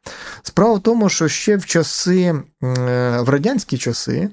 Справа 0.43 0.74
в 0.74 0.80
тому, 0.80 1.10
що 1.10 1.28
ще 1.28 1.58
в 1.58 1.66
часи, 1.66 2.22
е, 2.22 2.43
в 3.22 3.30
радянські 3.30 3.78
часи, 3.78 4.30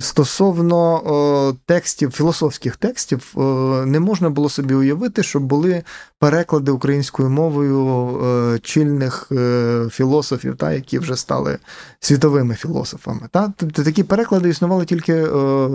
Стосовно 0.00 0.76
о, 0.76 1.54
текстів, 1.66 2.10
філософських 2.10 2.76
текстів, 2.76 3.32
о, 3.34 3.42
не 3.86 4.00
можна 4.00 4.30
було 4.30 4.48
собі 4.48 4.74
уявити, 4.74 5.22
що 5.22 5.40
були 5.40 5.82
переклади 6.18 6.72
українською 6.72 7.30
мовою 7.30 7.86
о, 7.86 8.58
чільних 8.58 9.28
е, 9.32 9.88
філософів, 9.90 10.56
та, 10.56 10.72
які 10.72 10.98
вже 10.98 11.16
стали 11.16 11.58
світовими 12.00 12.54
філософами. 12.54 13.28
Та? 13.30 13.52
Тобто 13.56 13.84
такі 13.84 14.02
переклади 14.02 14.48
існували 14.48 14.84
тільки 14.84 15.24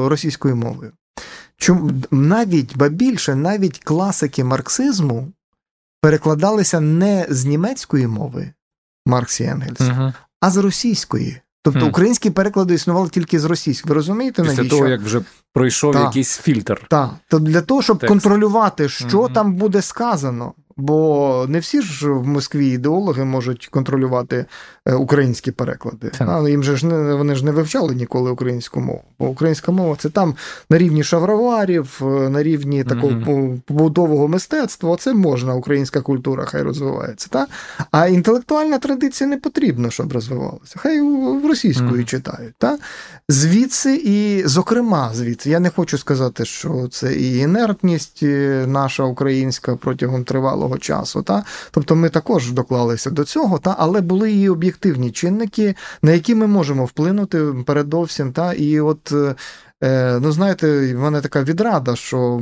російською 0.07 0.55
мовою. 0.55 0.91
Чому 1.57 1.91
навіть 2.11 2.77
ба 2.77 2.89
більше, 2.89 3.35
навіть 3.35 3.83
класики 3.83 4.43
марксизму 4.43 5.27
перекладалися 6.01 6.79
не 6.79 7.27
з 7.29 7.45
німецької 7.45 8.07
мови 8.07 8.53
Маркс 9.05 9.41
і 9.41 9.43
Енгельс, 9.43 9.81
угу. 9.81 10.13
а 10.41 10.51
з 10.51 10.57
російської. 10.57 11.41
Тобто 11.63 11.79
mm. 11.79 11.89
українські 11.89 12.29
переклади 12.29 12.73
існували 12.73 13.09
тільки 13.09 13.39
з 13.39 13.45
російської. 13.45 13.89
Ви 13.89 13.95
розумієте, 13.95 14.41
Після 14.41 14.55
навіщо? 14.55 14.77
того, 14.77 14.89
як 14.89 15.01
вже 15.01 15.21
пройшов 15.53 15.93
та, 15.93 16.03
якийсь 16.03 16.37
фільтр. 16.37 16.87
Так. 16.89 17.09
То 17.29 17.39
для 17.39 17.61
того, 17.61 17.81
щоб 17.81 17.99
Текст. 17.99 18.09
контролювати, 18.09 18.89
що 18.89 19.07
mm-hmm. 19.07 19.33
там 19.33 19.53
буде 19.53 19.81
сказано, 19.81 20.53
Бо 20.79 21.45
не 21.49 21.59
всі 21.59 21.81
ж 21.81 22.09
в 22.09 22.27
Москві 22.27 22.67
ідеологи 22.67 23.25
можуть 23.25 23.67
контролювати 23.67 24.45
е, 24.85 24.93
українські 24.93 25.51
переклади. 25.51 26.11
А 26.19 26.49
їм 26.49 26.63
же 26.63 26.75
ж 26.75 26.85
не 26.85 27.13
вони 27.15 27.35
ж 27.35 27.45
не 27.45 27.51
вивчали 27.51 27.95
ніколи 27.95 28.31
українську 28.31 28.79
мову. 28.79 29.03
Бо 29.19 29.27
українська 29.27 29.71
мова 29.71 29.95
це 29.99 30.09
там 30.09 30.35
на 30.69 30.77
рівні 30.77 31.03
шавроварів, 31.03 32.01
е, 32.01 32.29
на 32.29 32.43
рівні 32.43 32.83
такого 32.83 33.13
mm-hmm. 33.13 33.61
побутового 33.61 34.27
мистецтва. 34.27 34.97
Це 34.97 35.13
можна, 35.13 35.55
українська 35.55 36.01
культура 36.01 36.45
хай 36.45 36.61
розвивається. 36.61 37.27
Та? 37.29 37.47
А 37.91 38.07
інтелектуальна 38.07 38.77
традиція 38.77 39.29
не 39.29 39.37
потрібна, 39.37 39.89
щоб 39.89 40.13
розвивалася. 40.13 40.75
Хай 40.77 41.01
в 41.41 41.47
російською 41.47 41.91
mm-hmm. 41.91 42.05
читають. 42.05 42.53
Та? 42.57 42.77
Звідси, 43.29 43.95
і, 43.95 44.43
зокрема, 44.47 45.11
звідси, 45.13 45.49
я 45.49 45.59
не 45.59 45.69
хочу 45.69 45.97
сказати, 45.97 46.45
що 46.45 46.87
це 46.91 47.13
і 47.13 47.37
інертність 47.37 48.19
е, 48.23 48.65
наша 48.67 49.03
українська 49.03 49.75
протягом 49.75 50.23
тривалого 50.23 50.68
того 50.69 50.77
часу. 50.79 51.21
Та? 51.21 51.43
Тобто 51.71 51.95
ми 51.95 52.09
також 52.09 52.51
доклалися 52.51 53.09
до 53.09 53.23
цього, 53.23 53.59
та? 53.59 53.75
але 53.79 54.01
були 54.01 54.31
і 54.31 54.49
об'єктивні 54.49 55.11
чинники, 55.11 55.75
на 56.01 56.11
які 56.11 56.35
ми 56.35 56.47
можемо 56.47 56.85
вплинути 56.85 57.45
передовсім. 57.65 58.31
Та? 58.33 58.53
І 58.53 58.79
от 58.79 59.11
е, 59.11 59.35
Ну, 60.21 60.31
знаєте, 60.31 60.95
в 60.95 60.99
мене 60.99 61.21
така 61.21 61.43
відрада, 61.43 61.95
що 61.95 62.41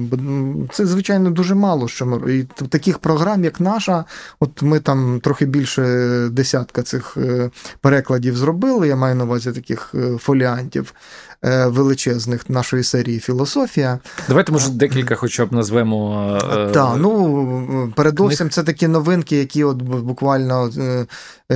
це, 0.72 0.86
звичайно, 0.86 1.30
дуже 1.30 1.56
мало. 1.56 1.88
що 1.88 2.06
ми, 2.06 2.34
І 2.36 2.44
Таких 2.70 3.00
програм, 3.00 3.44
як 3.44 3.60
наша, 3.60 4.06
от 4.40 4.62
ми 4.62 4.80
там 4.80 5.20
трохи 5.20 5.46
більше 5.46 5.84
десятка 6.32 6.84
цих 6.84 7.18
е, 7.18 7.50
перекладів 7.82 8.38
зробили. 8.38 8.88
Я 8.88 8.96
маю 8.96 9.16
на 9.16 9.24
увазі 9.24 9.52
таких 9.52 9.92
е, 9.96 10.18
фоліантів. 10.18 10.94
Е, 11.46 11.68
величезних 11.68 12.50
нашої 12.50 12.84
серії 12.84 13.20
філософія. 13.20 14.00
Давайте, 14.28 14.52
може, 14.52 14.70
декілька 14.70 15.16
хоча 15.16 15.46
б 15.46 15.54
назвемо. 15.54 16.32
Е, 16.54 16.72
так, 16.72 16.96
ну 16.98 17.94
передовсім 17.96 18.50
це 18.50 18.64
такі 18.64 18.88
новинки, 18.88 19.38
які 19.38 19.64
от 19.64 19.82
буквально 19.82 20.70
е, 20.78 21.06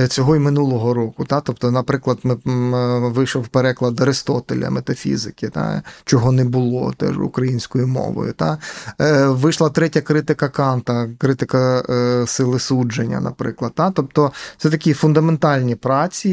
цього 0.08 0.36
й 0.36 0.38
минулого 0.38 0.94
року. 0.94 1.24
Та? 1.24 1.40
Тобто, 1.40 1.70
наприклад, 1.70 2.18
ми 2.22 3.08
вийшов 3.08 3.48
переклад 3.48 4.00
Аристотеля 4.00 4.70
метафізики, 4.70 5.48
та? 5.48 5.82
чого 6.04 6.32
не 6.32 6.44
було 6.44 6.92
теж 6.92 7.18
українською 7.18 7.88
мовою. 7.88 8.32
Та? 8.32 8.58
Вийшла 9.28 9.70
третя 9.70 10.00
критика 10.00 10.48
Канта, 10.48 11.08
критика 11.18 11.82
сили 12.26 12.58
судження, 12.58 13.20
наприклад. 13.20 13.72
Та? 13.74 13.90
Тобто 13.90 14.32
це 14.56 14.70
такі 14.70 14.92
фундаментальні 14.92 15.74
праці, 15.74 16.30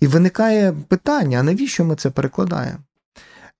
і 0.00 0.06
виникає 0.06 0.74
питання: 0.88 1.38
а 1.38 1.42
навіщо 1.42 1.84
ми 1.84 1.96
це 1.96 2.10
перекладаємо? 2.10 2.78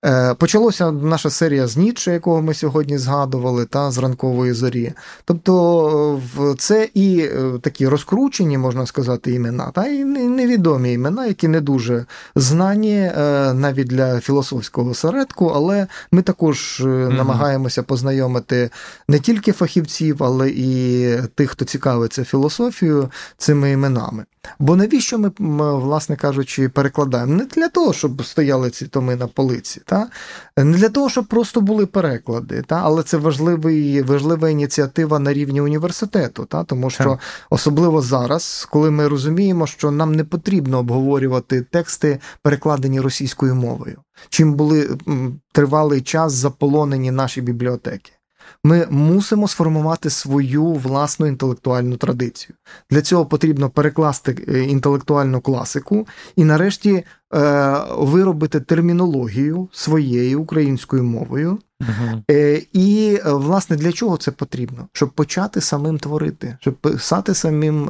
Е, 0.05 0.33
почалося 0.33 0.91
наша 0.91 1.29
серія 1.29 1.67
з 1.67 1.77
Ніцше, 1.77 2.11
якого 2.11 2.41
ми 2.41 2.53
сьогодні 2.53 2.97
згадували, 2.97 3.65
та 3.65 3.91
з 3.91 3.97
ранкової 3.97 4.53
зорі. 4.53 4.93
Тобто 5.25 6.21
це 6.57 6.89
і 6.93 7.19
е, 7.19 7.59
такі 7.61 7.87
розкручені, 7.87 8.57
можна 8.57 8.85
сказати, 8.85 9.33
імена, 9.33 9.71
та 9.71 9.87
і 9.87 10.03
невідомі 10.05 10.93
імена, 10.93 11.25
які 11.25 11.47
не 11.47 11.61
дуже 11.61 12.05
знані 12.35 12.95
е, 12.95 13.53
навіть 13.53 13.87
для 13.87 14.19
філософського 14.19 14.93
середку, 14.93 15.51
але 15.55 15.87
ми 16.11 16.21
також 16.21 16.81
mm 16.85 17.05
намагаємося 17.15 17.83
познайомити 17.83 18.69
не 19.07 19.19
тільки 19.19 19.51
фахівців, 19.51 20.23
але 20.23 20.49
і 20.49 21.09
тих, 21.35 21.51
хто 21.51 21.65
цікавиться 21.65 22.23
філософією, 22.23 23.09
цими 23.37 23.71
іменами. 23.71 24.25
Бо 24.59 24.75
навіщо 24.75 25.17
ми, 25.17 25.31
власне 25.75 26.15
кажучи, 26.15 26.69
перекладаємо? 26.69 27.33
Не 27.33 27.45
для 27.45 27.69
того, 27.69 27.93
щоб 27.93 28.25
стояли 28.25 28.69
ці 28.69 28.87
томи 28.87 29.15
на 29.15 29.27
полиці, 29.27 29.81
та? 29.85 30.07
не 30.57 30.77
для 30.77 30.89
того, 30.89 31.09
щоб 31.09 31.25
просто 31.25 31.61
були 31.61 31.85
переклади, 31.85 32.63
та? 32.67 32.81
але 32.83 33.03
це 33.03 33.17
важливий, 33.17 34.01
важлива 34.01 34.49
ініціатива 34.49 35.19
на 35.19 35.33
рівні 35.33 35.61
університету, 35.61 36.45
та? 36.45 36.63
тому 36.63 36.89
що 36.89 37.19
особливо 37.49 38.01
зараз, 38.01 38.67
коли 38.71 38.91
ми 38.91 39.07
розуміємо, 39.07 39.67
що 39.67 39.91
нам 39.91 40.15
не 40.15 40.23
потрібно 40.23 40.79
обговорювати 40.79 41.61
тексти, 41.61 42.19
перекладені 42.41 43.01
російською 43.01 43.55
мовою, 43.55 43.97
чим 44.29 44.53
були 44.53 44.97
тривалий 45.51 46.01
час 46.01 46.33
заполонені 46.33 47.11
наші 47.11 47.41
бібліотеки. 47.41 48.11
Ми 48.63 48.87
мусимо 48.89 49.47
сформувати 49.47 50.09
свою 50.09 50.65
власну 50.65 51.27
інтелектуальну 51.27 51.97
традицію. 51.97 52.55
Для 52.89 53.01
цього 53.01 53.25
потрібно 53.25 53.69
перекласти 53.69 54.45
е, 54.47 54.59
інтелектуальну 54.59 55.41
класику 55.41 56.07
і, 56.35 56.43
нарешті, 56.43 56.91
е, 56.91 57.03
виробити 57.97 58.59
термінологію 58.59 59.69
своєю 59.71 60.41
українською 60.41 61.03
мовою. 61.03 61.59
Uh-huh. 61.81 62.67
І, 62.73 63.19
власне, 63.25 63.75
для 63.75 63.91
чого 63.91 64.17
це 64.17 64.31
потрібно? 64.31 64.87
Щоб 64.93 65.09
почати 65.09 65.61
самим 65.61 65.99
творити, 65.99 66.57
щоб 66.61 66.73
писати 66.73 67.33
самим 67.33 67.89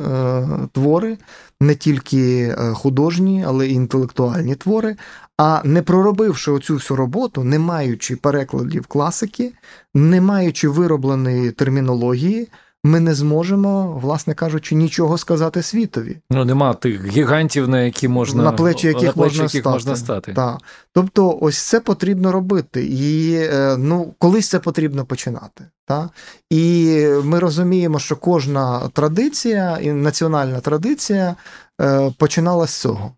твори, 0.72 1.18
не 1.62 1.76
тільки 1.76 2.56
художні, 2.74 3.44
але 3.48 3.68
й 3.68 3.74
інтелектуальні 3.74 4.56
твори. 4.56 4.96
А 5.38 5.62
не 5.64 5.82
проробивши 5.82 6.52
оцю 6.52 6.74
всю 6.74 6.98
роботу, 6.98 7.44
не 7.44 7.60
маючи 7.60 8.16
перекладів 8.16 8.88
класики, 8.88 9.54
не 9.94 10.22
маючи 10.22 10.70
виробленої 10.70 11.52
термінології, 11.52 12.48
ми 12.86 13.00
не 13.00 13.14
зможемо, 13.14 14.00
власне 14.02 14.34
кажучи, 14.34 14.76
нічого 14.76 15.18
сказати 15.18 15.62
світові. 15.62 16.18
Ну 16.30 16.46
нема 16.46 16.74
тих 16.74 17.08
гігантів, 17.08 17.68
на 17.68 17.82
які 17.82 18.08
можна 18.08 18.44
на 18.44 18.52
плечі 18.52 18.88
яких, 18.88 19.04
на 19.04 19.12
плечі 19.12 19.42
можна, 19.42 19.44
яких 19.44 19.62
стати. 19.62 19.74
можна 19.74 19.96
стати. 19.96 20.34
Так. 20.34 20.58
Тобто, 20.94 21.38
ось 21.42 21.58
це 21.58 21.80
потрібно 21.80 22.32
робити, 22.32 22.86
і 22.86 23.34
е, 23.36 23.78
ну 23.78 24.14
колись 24.20 24.50
це 24.50 24.60
потрібно 24.60 25.06
починати. 25.06 25.66
Так? 25.86 26.10
І 26.50 27.00
ми 27.24 27.40
розуміємо, 27.40 28.00
що 28.00 28.16
кожна 28.16 28.90
традиція 28.94 29.78
і 29.82 29.92
національна 29.92 30.60
традиція 30.60 31.36
е, 31.82 32.12
починала 32.18 32.68
з 32.68 32.74
цього. 32.74 33.12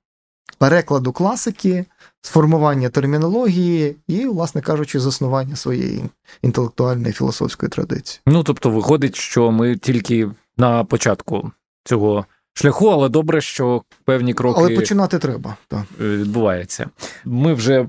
перекладу 0.58 1.12
класики, 1.12 1.86
сформування 2.22 2.90
термінології 2.90 3.96
і, 4.08 4.26
власне 4.26 4.62
кажучи, 4.62 5.00
заснування 5.00 5.56
своєї 5.56 6.04
інтелектуальної 6.42 7.14
філософської 7.14 7.70
традиції. 7.70 8.22
Ну 8.28 8.44
тобто, 8.44 8.70
виходить, 8.70 9.16
що 9.16 9.52
ми 9.52 9.78
тільки 9.78 10.30
на 10.58 10.84
початку 10.84 11.52
цього 11.84 12.26
шляху, 12.54 12.88
але 12.88 13.10
добре, 13.10 13.42
що 13.42 13.82
певні 14.06 14.34
кроки 14.34 14.60
але 14.60 14.76
починати 14.76 15.20
треба 15.20 15.58
так. 15.68 15.84
відбуваються. 16.00 16.90
Ми 17.26 17.54
вже. 17.54 17.88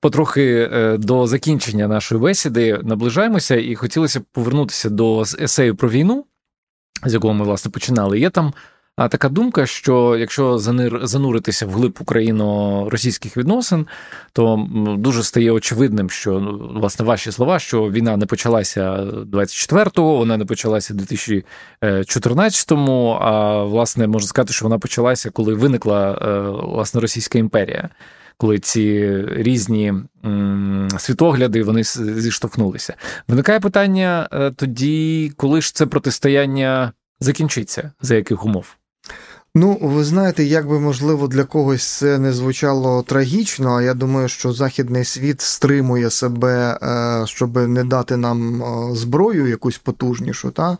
Потрохи 0.00 0.70
е, 0.72 0.96
до 0.98 1.26
закінчення 1.26 1.88
нашої 1.88 2.20
бесіди 2.20 2.80
наближаємося, 2.82 3.56
і 3.56 3.74
хотілося 3.74 4.20
б 4.20 4.22
повернутися 4.32 4.90
до 4.90 5.20
есею 5.20 5.76
про 5.76 5.88
війну, 5.88 6.24
з 7.04 7.14
якого 7.14 7.34
ми 7.34 7.44
власне 7.44 7.70
починали. 7.70 8.18
Є 8.18 8.30
там 8.30 8.52
а 8.98 9.08
така 9.08 9.28
думка, 9.28 9.66
що 9.66 10.16
якщо 10.18 10.58
зануритися 11.02 11.66
в 11.66 11.70
глиб 11.70 11.98
україно-російських 12.00 13.36
відносин, 13.36 13.86
то 14.32 14.68
дуже 14.98 15.22
стає 15.22 15.50
очевидним, 15.50 16.10
що 16.10 16.40
ну, 16.40 16.70
власне 16.74 17.04
ваші 17.04 17.32
слова, 17.32 17.58
що 17.58 17.90
війна 17.90 18.16
не 18.16 18.26
почалася 18.26 18.96
24-го, 19.32 20.16
вона 20.16 20.36
не 20.36 20.44
почалася 20.44 20.94
в 20.94 20.96
2014-му, 20.96 23.18
А 23.20 23.62
власне 23.64 24.06
можна 24.06 24.28
сказати, 24.28 24.52
що 24.52 24.64
вона 24.64 24.78
почалася, 24.78 25.30
коли 25.30 25.54
виникла 25.54 26.12
е, 26.12 26.40
власне 26.66 27.00
Російська 27.00 27.38
імперія. 27.38 27.88
Коли 28.36 28.58
ці 28.58 29.16
різні 29.28 29.94
світогляди 30.98 31.62
вони 31.62 31.82
зіштовхнулися, 31.84 32.94
виникає 33.28 33.60
питання 33.60 34.28
е, 34.32 34.50
тоді, 34.50 35.32
коли 35.36 35.60
ж 35.60 35.74
це 35.74 35.86
протистояння 35.86 36.92
закінчиться, 37.20 37.92
за 38.00 38.14
яких 38.14 38.44
умов? 38.44 38.77
Ну, 39.54 39.78
ви 39.80 40.04
знаєте, 40.04 40.44
як 40.44 40.68
би 40.68 40.80
можливо 40.80 41.28
для 41.28 41.44
когось 41.44 41.82
це 41.82 42.18
не 42.18 42.32
звучало 42.32 43.02
трагічно, 43.02 43.76
а 43.76 43.82
я 43.82 43.94
думаю, 43.94 44.28
що 44.28 44.52
західний 44.52 45.04
світ 45.04 45.40
стримує 45.40 46.10
себе, 46.10 46.78
е, 46.82 47.26
щоб 47.26 47.56
не 47.56 47.84
дати 47.84 48.16
нам 48.16 48.62
е, 48.62 48.94
зброю 48.96 49.46
якусь 49.46 49.78
потужнішу. 49.78 50.50
Та? 50.50 50.78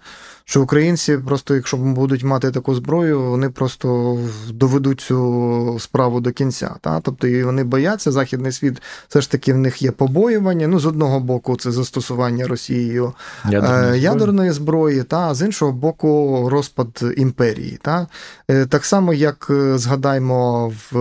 Що 0.49 0.62
українці 0.62 1.18
просто, 1.18 1.55
якщо 1.55 1.76
будуть 1.76 2.24
мати 2.24 2.51
таку 2.51 2.74
зброю, 2.74 3.22
вони 3.22 3.51
просто 3.51 4.18
доведуть 4.51 5.01
цю 5.01 5.76
справу 5.80 6.20
до 6.20 6.32
кінця. 6.32 6.74
Та? 6.80 7.01
Тобто 7.01 7.26
і 7.26 7.44
вони 7.44 7.64
бояться, 7.64 8.12
західний 8.12 8.53
світ 8.53 8.82
все 9.09 9.20
ж 9.20 9.30
таки 9.30 9.53
в 9.53 9.59
них 9.59 9.82
є 9.82 9.90
побоювання. 9.90 10.66
Ну, 10.66 10.80
з 10.80 10.86
одного 10.86 11.20
боку, 11.20 11.57
це 11.57 11.70
застосування 11.70 12.46
Росією 12.46 13.12
ядерної, 13.44 13.94
е, 13.94 13.99
ядерної 13.99 14.51
зброї, 14.51 15.03
та 15.03 15.18
а 15.18 15.34
з 15.34 15.42
іншого 15.42 15.72
боку, 15.72 16.49
розпад 16.51 17.05
імперії. 17.16 17.78
Та? 17.82 18.07
Е, 18.51 18.66
так 18.66 18.84
само, 18.84 19.14
як 19.14 19.46
е, 19.51 19.78
згадаймо, 19.78 20.68
в 20.68 20.99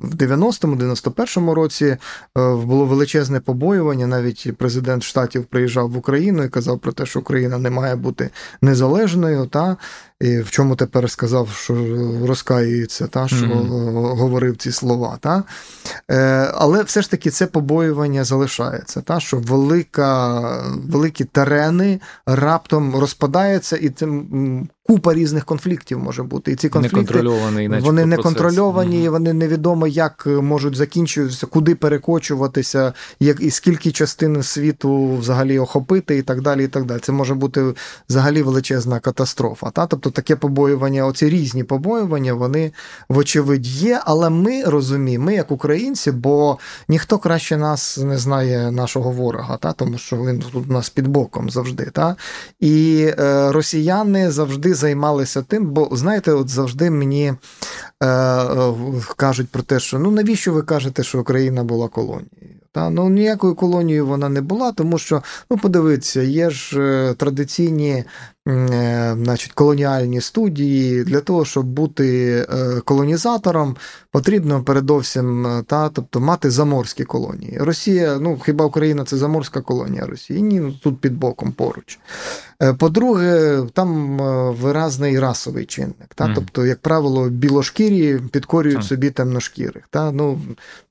в 0.00 0.14
90-му, 0.14 0.76
91-му 0.76 1.54
році 1.54 1.96
було 2.36 2.84
величезне 2.84 3.40
побоювання. 3.40 4.06
Навіть 4.06 4.52
президент 4.56 5.02
штатів 5.02 5.44
приїжджав 5.44 5.90
в 5.90 5.96
Україну 5.96 6.44
і 6.44 6.48
казав 6.48 6.78
про 6.78 6.92
те, 6.92 7.06
що 7.06 7.20
Україна 7.20 7.58
не 7.58 7.70
має 7.70 7.85
має 7.86 7.96
бути 7.96 8.30
незалежною, 8.62 9.46
та 9.46 9.76
і 10.20 10.40
в 10.40 10.50
чому 10.50 10.76
тепер 10.76 11.10
сказав, 11.10 11.48
що 11.50 11.74
розкаюється, 12.26 13.06
та 13.06 13.28
що 13.28 13.36
mm-hmm. 13.36 14.16
говорив 14.16 14.56
ці 14.56 14.72
слова. 14.72 15.18
Та? 15.20 15.42
Е, 16.10 16.16
Але 16.54 16.82
все 16.82 17.02
ж 17.02 17.10
таки 17.10 17.30
це 17.30 17.46
побоювання 17.46 18.24
залишається, 18.24 19.00
та 19.00 19.20
що 19.20 19.36
велика, 19.36 20.40
великі 20.88 21.24
терени 21.24 22.00
раптом 22.26 22.96
розпадаються, 22.96 23.76
і 23.76 23.88
цим 23.88 24.68
купа 24.86 25.14
різних 25.14 25.44
конфліктів 25.44 25.98
може 25.98 26.22
бути. 26.22 26.52
І 26.52 26.56
ці 26.56 26.68
конфлікти 26.68 27.22
вони 27.80 28.06
не 28.06 28.16
контрольовані, 28.16 29.08
mm-hmm. 29.08 29.10
вони 29.10 29.32
невідомо, 29.32 29.86
як 29.86 30.26
можуть 30.26 30.76
закінчуватися, 30.76 31.46
куди 31.46 31.74
перекочуватися, 31.74 32.92
як 33.20 33.40
і 33.40 33.50
скільки 33.50 33.92
частин 33.92 34.42
світу 34.42 35.16
взагалі 35.16 35.58
охопити, 35.58 36.18
і 36.18 36.22
так 36.22 36.40
далі. 36.40 36.64
і 36.64 36.68
так 36.68 36.84
далі. 36.84 37.00
Це 37.00 37.12
може 37.12 37.34
бути 37.34 37.74
взагалі 38.08 38.42
величезна 38.42 39.00
катастрофа. 39.00 39.70
Та? 39.70 39.86
Тобто 39.86 40.05
таке 40.10 40.36
побоювання, 40.36 41.06
оці 41.06 41.28
різні 41.28 41.64
побоювання, 41.64 42.34
вони 42.34 42.72
вочевидь 43.08 43.66
є, 43.66 44.00
але 44.04 44.30
ми 44.30 44.62
розуміємо, 44.64 45.24
ми 45.24 45.34
як 45.34 45.50
українці, 45.50 46.10
бо 46.10 46.58
ніхто 46.88 47.18
краще 47.18 47.56
нас 47.56 47.98
не 47.98 48.18
знає 48.18 48.70
нашого 48.70 49.10
ворога, 49.10 49.56
та? 49.56 49.72
тому 49.72 49.98
що 49.98 50.16
він 50.16 50.38
тут 50.38 50.70
у 50.70 50.72
нас 50.72 50.90
під 50.90 51.06
боком 51.06 51.50
завжди. 51.50 51.84
Та? 51.84 52.16
І 52.60 53.06
е, 53.18 53.52
росіяни 53.52 54.30
завжди 54.30 54.74
займалися 54.74 55.42
тим, 55.42 55.66
бо 55.66 55.88
знаєте, 55.92 56.32
от 56.32 56.48
завжди 56.48 56.90
мені 56.90 57.34
е, 58.00 58.06
е, 58.06 58.74
кажуть 59.16 59.48
про 59.48 59.62
те, 59.62 59.80
що 59.80 59.98
ну 59.98 60.10
навіщо 60.10 60.52
ви 60.52 60.62
кажете, 60.62 61.02
що 61.02 61.20
Україна 61.20 61.64
була 61.64 61.88
колонією? 61.88 62.65
Та 62.76 62.90
ну 62.90 63.08
ніякою 63.08 63.54
колонією 63.54 64.06
вона 64.06 64.28
не 64.28 64.40
була, 64.40 64.72
тому 64.72 64.98
що 64.98 65.22
ну 65.50 65.58
подивіться, 65.58 66.22
є 66.22 66.50
ж 66.50 66.80
е, 66.80 67.14
традиційні 67.14 68.04
Е, 68.48 69.16
значить, 69.22 69.52
колоніальні 69.52 70.20
студії. 70.20 71.04
Для 71.04 71.20
того, 71.20 71.44
щоб 71.44 71.66
бути 71.66 72.36
е, 72.50 72.80
колонізатором, 72.84 73.76
потрібно 74.10 74.62
передовсім 74.64 75.46
е, 75.46 75.62
та, 75.66 75.88
тобто, 75.88 76.20
мати 76.20 76.50
заморські 76.50 77.04
колонії. 77.04 77.58
Росія, 77.60 78.18
ну 78.20 78.38
хіба 78.44 78.64
Україна 78.64 79.04
це 79.04 79.16
заморська 79.16 79.60
колонія 79.60 80.06
Росії? 80.06 80.42
Ні, 80.42 80.60
ну, 80.60 80.72
тут 80.82 81.00
під 81.00 81.18
боком 81.18 81.52
поруч. 81.52 81.98
По-друге, 82.78 83.62
там 83.72 84.18
виразний 84.54 85.20
расовий 85.20 85.66
чинник. 85.66 86.14
Та? 86.14 86.24
Mm. 86.24 86.34
Тобто, 86.34 86.66
як 86.66 86.78
правило, 86.78 87.28
білошкірі 87.28 88.20
підкорюють 88.32 88.78
mm. 88.78 88.82
собі 88.82 89.10
темношкірих. 89.10 89.84
Та? 89.90 90.12
Ну, 90.12 90.40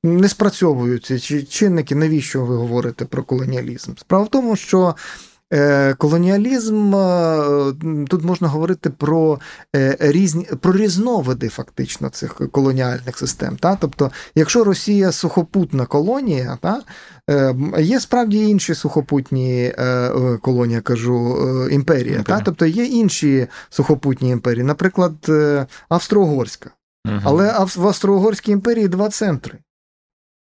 Не 0.03 0.29
спрацьовують 0.29 1.05
ці 1.05 1.43
чинники, 1.43 1.95
навіщо 1.95 2.45
ви 2.45 2.55
говорите 2.55 3.05
про 3.05 3.23
колоніалізм? 3.23 3.91
Справа 3.97 4.23
в 4.23 4.29
тому, 4.29 4.55
що. 4.55 4.95
Е, 5.55 5.93
колоніалізм 5.93 6.95
е, 6.95 7.73
тут 8.07 8.23
можна 8.23 8.47
говорити 8.47 8.89
про 8.89 9.39
е, 9.75 9.97
різні 9.99 10.43
про 10.43 10.73
різновиди 10.73 11.49
фактично 11.49 12.09
цих 12.09 12.41
колоніальних 12.51 13.17
систем. 13.17 13.57
Та? 13.57 13.75
Тобто, 13.75 14.11
якщо 14.35 14.63
Росія 14.63 15.11
сухопутна 15.11 15.85
колонія, 15.85 16.57
та? 16.61 16.81
є 17.79 17.99
справді 17.99 18.49
інші 18.49 18.75
сухопутні 18.75 19.73
колонії, 20.41 20.81
кажу, 20.81 21.37
імперія. 21.71 22.23
Та? 22.23 22.39
Тобто 22.39 22.65
є 22.65 22.85
інші 22.85 23.47
сухопутні 23.69 24.29
імперії, 24.29 24.63
наприклад, 24.63 25.13
Австро-Угорська. 25.89 26.69
Угу. 27.05 27.19
Але 27.23 27.65
в 27.75 27.87
Австро-Угорській 27.87 28.51
імперії 28.51 28.87
два 28.87 29.09
центри. 29.09 29.57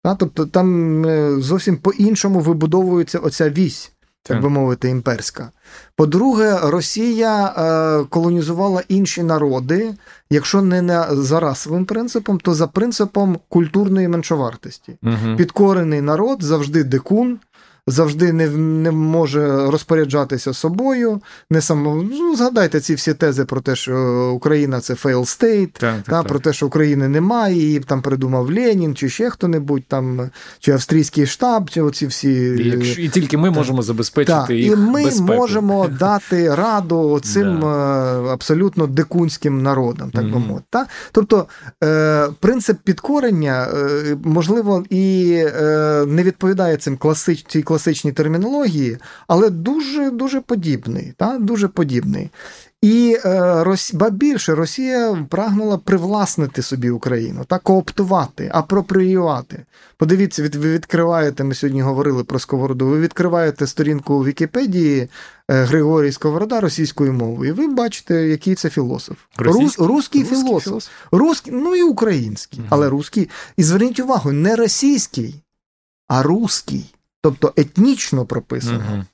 Та? 0.04 0.16
Тобто 0.16 0.46
там 0.46 1.06
зовсім 1.42 1.78
по-іншому 1.78 2.40
вибудовується 2.40 3.20
оця 3.20 3.50
вісь 3.50 3.92
так 4.28 4.44
би 4.44 4.50
мовити, 4.50 4.90
імперська. 4.90 5.52
По-друге, 5.96 6.60
Росія 6.64 7.46
е, 7.46 8.06
колонізувала 8.10 8.84
інші 8.88 9.24
народи, 9.24 9.94
якщо 10.30 10.62
не 10.62 10.82
на 10.82 11.16
за 11.16 11.40
расовим 11.40 11.86
принципом, 11.86 12.40
то 12.40 12.54
за 12.54 12.68
принципом 12.68 13.40
культурної 13.50 14.08
меншовартості. 14.08 14.98
Угу. 15.04 15.36
Підкорений 15.38 16.02
народ 16.02 16.44
завжди 16.44 16.84
дикун, 16.84 17.40
завжди 17.88 18.34
не 18.34 18.48
не 18.48 18.92
може 18.92 19.72
розпоряджатися 19.72 20.54
собою. 20.54 21.22
Не 21.52 21.62
само, 21.62 22.08
ну, 22.12 22.36
Згадайте 22.36 22.80
ці 22.80 22.96
всі 22.96 23.14
тези 23.14 23.46
про 23.46 23.62
те, 23.62 23.76
що 23.76 24.32
Україна 24.36 24.80
це 24.80 24.94
fail 24.94 25.20
state, 25.20 25.68
так, 25.68 25.80
так, 25.80 26.04
та, 26.04 26.12
так. 26.12 26.28
про 26.28 26.40
те, 26.40 26.54
що 26.54 26.68
України 26.68 27.08
немає, 27.08 27.56
її 27.56 27.80
там 27.80 28.02
придумав 28.02 28.52
Ленін, 28.52 28.96
чи 28.96 29.10
ще 29.10 29.30
хто-небудь, 29.30 29.84
там, 29.88 30.30
чи 30.60 30.72
австрійський 30.72 31.26
штаб, 31.26 31.70
чи 31.70 31.82
оці 31.82 32.08
всі. 32.08 32.30
І, 32.30 32.70
якщо, 32.70 33.02
і 33.02 33.10
тільки 33.10 33.38
ми 33.38 33.52
можемо 33.52 33.82
забезпечити 33.82 34.40
так, 34.40 34.50
їх 34.50 34.74
І 34.74 34.76
ми 34.76 35.04
безпеку. 35.04 35.34
можемо 35.34 35.88
дати 35.88 36.56
раду 36.56 37.20
цим 37.24 37.66
е, 37.66 37.68
абсолютно 38.32 38.88
дикунським 38.88 39.64
народам, 39.64 40.12
так 40.12 40.24
би 40.24 40.40
мовити. 40.40 40.66
Та? 40.70 40.86
Тобто 41.12 41.46
е, 41.84 42.28
принцип 42.40 42.78
підкорення, 42.84 43.68
е, 43.74 44.18
можливо, 44.24 44.84
і 44.90 45.28
не 46.08 46.24
відповідає 46.24 46.78
цим 46.78 46.98
класичній 46.98 47.28
класичній 47.28 47.64
термінології, 48.12 48.98
але 49.28 49.50
дуже 49.50 50.12
дуже 50.12 50.42
подібний. 50.42 51.14
Та? 51.18 51.38
Дуже 51.38 51.68
подібний. 51.68 52.30
І 52.82 53.18
е, 53.26 53.64
Рос... 53.64 53.94
ба 53.94 54.10
більше 54.10 54.56
Росія 54.56 55.26
прагнула 55.30 55.78
привласнити 55.78 56.62
собі 56.62 56.90
Україну, 56.90 57.46
та 57.48 57.60
кооптувати, 57.60 58.52
апропріювати. 58.54 59.66
Подивіться, 59.98 60.44
від, 60.44 60.56
ви 60.56 60.74
відкриваєте, 60.74 61.44
ми 61.44 61.56
сьогодні 61.56 61.82
говорили 61.82 62.24
про 62.24 62.40
Сковороду, 62.40 62.88
ви 62.88 63.00
відкриваєте 63.00 63.68
сторінку 63.68 64.14
у 64.14 64.26
Вікіпедії 64.26 65.10
е, 65.50 65.64
Григорій 65.64 66.12
Сковорода 66.12 66.60
російською 66.60 67.14
мовою, 67.14 67.50
і 67.50 67.54
ви 67.54 67.68
бачите, 67.68 68.28
який 68.28 68.56
це 68.56 68.70
філософ. 68.70 69.18
Рус, 69.38 69.80
русський 69.80 70.24
філософ. 70.24 70.64
філософ. 70.64 70.92
Русський, 71.12 71.54
ну 71.54 71.76
і 71.76 71.84
український, 71.84 72.60
угу. 72.60 72.68
але 72.72 72.90
русський. 72.90 73.30
І 73.58 73.64
зверніть 73.64 74.00
увагу, 74.00 74.32
не 74.32 74.56
російський, 74.56 75.44
а 76.08 76.24
русський 76.24 76.94
тобто 77.22 77.54
етнічно 77.58 78.26
прописано. 78.26 79.06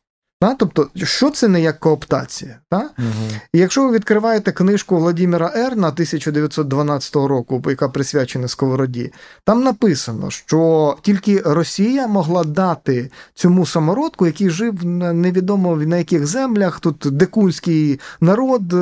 Та? 0.43 0.55
Тобто, 0.55 0.87
що 0.95 1.29
це 1.29 1.47
не 1.47 1.61
як 1.61 1.79
кооптація? 1.79 2.55
Та? 2.69 2.77
Угу. 2.77 3.39
І 3.53 3.59
якщо 3.59 3.87
ви 3.87 3.91
відкриваєте 3.91 4.51
книжку 4.51 4.97
Владимира 4.97 5.51
Ерна 5.55 5.87
1912 5.87 7.15
року, 7.15 7.61
яка 7.67 7.89
присвячена 7.89 8.47
Сковороді, 8.47 9.13
там 9.43 9.63
написано, 9.63 10.29
що 10.29 10.95
тільки 11.01 11.41
Росія 11.45 12.07
могла 12.07 12.43
дати 12.43 13.11
цьому 13.33 13.65
самородку, 13.65 14.25
який 14.25 14.49
жив 14.49 14.85
невідомо 14.85 15.75
на 15.75 15.97
яких 15.97 16.27
землях. 16.27 16.79
Тут 16.79 17.07
декунський 17.11 17.99
народ 18.21 18.73
е, 18.73 18.77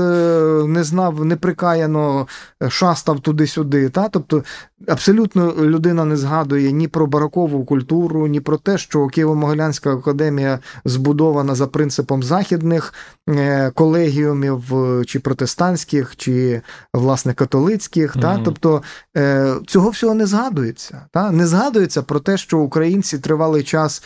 не 0.68 0.84
знав, 0.84 1.26
неприкаяно 1.26 2.28
шастав 2.70 3.20
туди-сюди. 3.20 3.90
Та? 3.90 4.10
Тобто 4.10 4.44
абсолютно 4.88 5.54
людина 5.62 6.06
не 6.06 6.18
згадує 6.18 6.72
ні 6.72 6.88
про 6.88 7.08
барокову 7.08 7.66
культуру, 7.66 8.28
ні 8.28 8.40
про 8.40 8.58
те, 8.58 8.78
що 8.78 9.00
Києво-Могилянська 9.00 9.98
академія 9.98 10.60
збудована 10.86 11.51
за 11.56 11.68
принципом 11.68 12.24
західних 12.24 12.94
е, 13.30 13.72
колегіумів, 13.76 14.64
чи 15.08 15.20
протестантських, 15.20 16.16
чи 16.16 16.62
власне 16.94 17.34
католицьких. 17.34 18.16
Mm-hmm. 18.16 18.22
Та? 18.22 18.42
Тобто 18.46 18.82
е, 19.18 19.54
цього 19.68 19.90
всього 19.90 20.14
не 20.14 20.26
згадується. 20.26 21.02
Та? 21.12 21.32
Не 21.32 21.48
згадується 21.48 22.02
про 22.02 22.20
те, 22.20 22.38
що 22.38 22.60
українці 22.60 23.20
тривалий 23.20 23.64
час, 23.64 24.04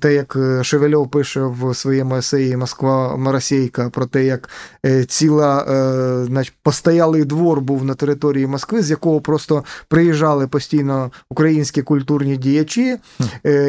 те, 0.00 0.14
як 0.14 0.36
Шевельов 0.62 1.10
пише 1.10 1.40
в 1.40 1.74
своєму 1.74 2.16
есеї 2.16 2.56
Москва 2.56 3.16
Маросійка, 3.16 3.90
про 3.90 4.06
те, 4.06 4.24
як 4.24 4.48
ціла 5.08 5.64
значить, 6.24 6.54
постоялий 6.62 7.24
двор 7.24 7.60
був 7.60 7.84
на 7.84 7.94
території 7.94 8.46
Москви, 8.46 8.82
з 8.82 8.90
якого 8.90 9.20
просто 9.20 9.64
приїжджали 9.88 10.46
постійно 10.46 11.10
українські 11.30 11.82
культурні 11.82 12.36
діячі, 12.36 12.96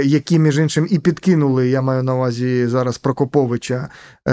які 0.03 0.39
між 0.39 0.57
іншим 0.59 0.87
і 0.89 0.99
підкинули, 0.99 1.69
я 1.69 1.81
маю 1.81 2.03
на 2.03 2.15
увазі 2.15 2.67
зараз 2.67 2.97
Прокоповича 2.97 3.89
е, 4.27 4.31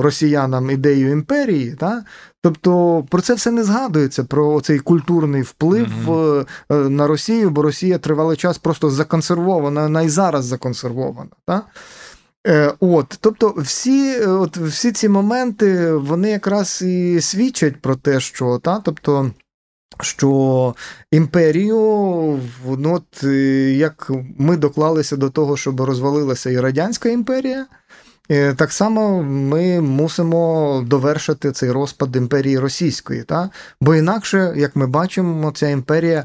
росіянам 0.00 0.70
ідею 0.70 1.10
імперії. 1.10 1.76
Та? 1.80 2.04
Тобто 2.42 3.04
про 3.10 3.22
це 3.22 3.34
все 3.34 3.50
не 3.50 3.64
згадується, 3.64 4.24
про 4.24 4.60
цей 4.60 4.78
культурний 4.78 5.42
вплив 5.42 5.88
mm 6.06 6.46
на 6.70 7.06
Росію, 7.06 7.50
бо 7.50 7.62
Росія 7.62 7.98
тривалий 7.98 8.36
час 8.36 8.58
просто 8.58 8.90
законсервована, 8.90 9.82
вона 9.82 10.02
і 10.02 10.08
зараз 10.08 10.44
законсервована. 10.44 11.30
Та? 11.46 11.62
От, 12.80 13.18
Тобто 13.20 13.54
всі 13.58 14.20
от, 14.20 14.56
всі 14.56 14.92
ці 14.92 15.08
моменти 15.08 15.92
вони 15.92 16.30
якраз 16.30 16.82
і 16.82 17.20
свідчать 17.20 17.80
про 17.80 17.96
те, 17.96 18.20
що 18.20 18.58
та, 18.58 18.80
тобто 18.84 19.30
що 20.00 20.74
імперію, 21.10 21.76
ну, 22.78 22.94
от, 22.94 23.24
е, 23.24 23.72
як 23.72 24.10
ми 24.38 24.56
доклалися 24.56 25.16
до 25.16 25.30
того, 25.30 25.56
щоб 25.56 25.80
розвалилася 25.80 26.50
і 26.50 26.60
Радянська 26.60 27.08
імперія, 27.08 27.60
е, 27.60 27.66
так 28.56 28.72
само 28.72 29.22
ми 29.22 29.80
мусимо 29.80 30.82
довершити 30.86 31.52
цей 31.52 31.70
розпад 31.70 32.16
імперії 32.16 32.58
російської. 32.58 33.22
Та? 33.22 33.50
Бо 33.80 33.94
інакше, 33.94 34.54
як 34.56 34.76
ми 34.76 34.86
бачимо, 34.86 35.52
ця 35.54 35.68
імперія 35.68 36.24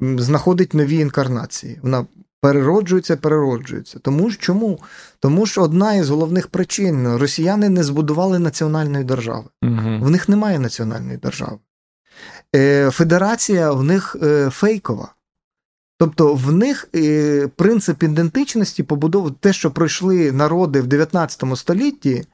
знаходить 0.00 0.74
нові 0.74 0.96
інкарнації. 0.96 1.78
Вона 1.82 2.06
перероджується, 2.40 3.16
перероджується. 3.16 3.98
Тому 3.98 4.30
ж 4.30 4.38
чому? 4.40 4.80
Тому 5.20 5.46
що 5.46 5.62
одна 5.62 5.94
із 5.94 6.08
головних 6.08 6.48
причин 6.48 7.16
росіяни 7.16 7.68
не 7.68 7.82
збудували 7.82 8.38
національної 8.38 9.04
держави. 9.04 9.44
Угу. 9.62 9.98
В 10.00 10.10
них 10.10 10.28
немає 10.28 10.58
національної 10.58 11.16
держави. 11.16 11.58
Е, 12.56 12.90
федерація 12.90 13.72
в 13.72 13.82
них 13.82 14.16
е, 14.22 14.50
фейкова. 14.50 15.08
Тобто 15.98 16.34
в 16.34 16.52
них 16.52 16.88
е, 16.94 17.48
принцип 17.56 18.02
ідентичності 18.02 18.82
побудов... 18.82 19.34
те, 19.40 19.52
що 19.52 19.70
пройшли 19.70 20.32
народи 20.32 20.80
в 20.80 20.86
19 20.86 21.44
столітті, 21.54 22.24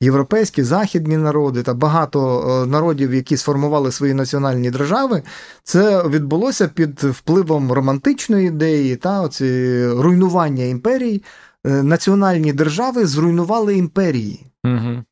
європейські, 0.00 0.62
західні 0.62 1.16
народи 1.16 1.62
та 1.62 1.74
багато 1.74 2.66
народів, 2.68 3.14
які 3.14 3.36
сформували 3.36 3.92
свої 3.92 4.14
національні 4.14 4.70
держави, 4.70 5.22
це 5.62 6.08
відбулося 6.08 6.68
під 6.68 7.04
впливом 7.04 7.72
романтичної 7.72 8.46
ідеї 8.46 8.96
та 8.96 9.22
оці 9.22 9.86
руйнування 9.88 10.64
імперій. 10.64 11.22
Національні 11.64 12.52
держави 12.52 13.06
зруйнували 13.06 13.76
імперії. 13.76 14.46
Угу. 14.64 15.04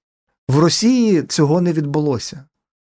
В 0.48 0.58
Росії 0.58 1.22
цього 1.22 1.60
не 1.60 1.72
відбулося 1.72 2.44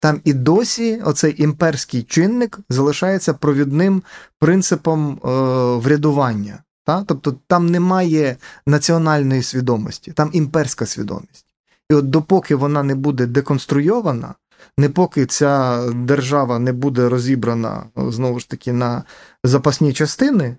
там 0.02 0.20
і 0.24 0.32
досі 0.32 1.00
оцей 1.04 1.42
імперський 1.42 2.02
чинник 2.02 2.58
залишається 2.68 3.34
провідним 3.34 4.02
принципом 4.38 5.12
е, 5.12 5.28
врядування. 5.76 6.58
Та? 6.84 7.04
Тобто 7.06 7.36
там 7.46 7.66
немає 7.66 8.36
національної 8.66 9.42
свідомості, 9.42 10.12
там 10.12 10.30
імперська 10.32 10.86
свідомість. 10.86 11.46
І 11.90 11.94
от 11.94 12.10
допоки 12.10 12.54
вона 12.54 12.82
не 12.82 12.94
буде 12.94 13.26
деконструйована, 13.26 14.34
не 14.78 14.88
поки 14.88 15.26
ця 15.26 15.82
держава 15.94 16.58
не 16.58 16.72
буде 16.72 17.08
розібрана 17.08 17.84
знову 17.96 18.40
ж 18.40 18.50
таки 18.50 18.72
на 18.72 19.04
запасні 19.44 19.92
частини, 19.92 20.56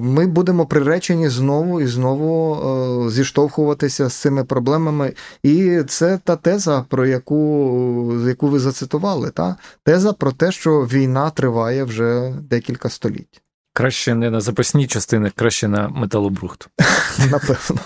ми 0.00 0.26
будемо 0.26 0.66
приречені 0.66 1.28
знову 1.28 1.80
і 1.80 1.86
знову 1.86 2.54
е, 2.54 3.10
зіштовхуватися 3.10 4.08
з 4.08 4.14
цими 4.14 4.44
проблемами. 4.44 5.12
І 5.42 5.82
це 5.88 6.18
та 6.24 6.36
теза, 6.36 6.84
про 6.88 7.06
яку 7.06 8.18
яку 8.28 8.48
ви 8.48 8.58
зацитували. 8.58 9.30
Та? 9.30 9.56
Теза 9.84 10.12
про 10.12 10.32
те, 10.32 10.52
що 10.52 10.80
війна 10.80 11.30
триває 11.30 11.84
вже 11.84 12.34
декілька 12.50 12.88
століть. 12.88 13.42
Краще 13.72 14.14
не 14.14 14.30
на 14.30 14.40
запасні 14.40 14.86
частини, 14.86 15.32
краще 15.36 15.68
на 15.68 15.88
металобрухт. 15.88 16.68
Напевно. 17.30 17.80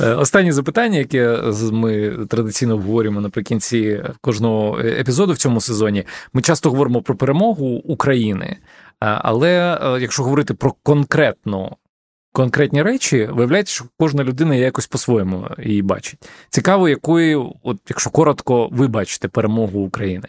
Е, 0.00 0.14
останнє 0.14 0.52
запитання, 0.52 0.98
яке 0.98 1.38
ми 1.72 2.10
традиційно 2.28 2.74
обговорюємо 2.74 3.20
наприкінці 3.20 4.04
кожного 4.20 4.78
епізоду 4.78 5.32
в 5.32 5.38
цьому 5.38 5.60
сезоні. 5.60 6.04
Ми 6.32 6.42
часто 6.42 6.70
говоримо 6.70 7.02
про 7.02 7.16
перемогу 7.16 7.66
України. 7.66 8.56
Але 9.02 9.78
е, 9.82 10.00
якщо 10.00 10.22
говорити 10.22 10.54
про 10.54 10.74
конкретну. 10.82 11.76
Конкретні 12.34 12.82
речі, 12.82 13.28
виявляється, 13.32 13.74
що 13.74 13.84
кожна 13.98 14.24
людина 14.24 14.54
якось 14.54 14.86
по-своєму 14.86 15.48
її 15.58 15.82
бачить. 15.82 16.28
Цікаво, 16.50 16.88
якою, 16.88 17.52
от 17.62 17.78
якщо 17.88 18.10
коротко, 18.10 18.68
ви 18.72 18.88
бачите 18.88 19.28
перемогу 19.28 19.80
України. 19.80 20.28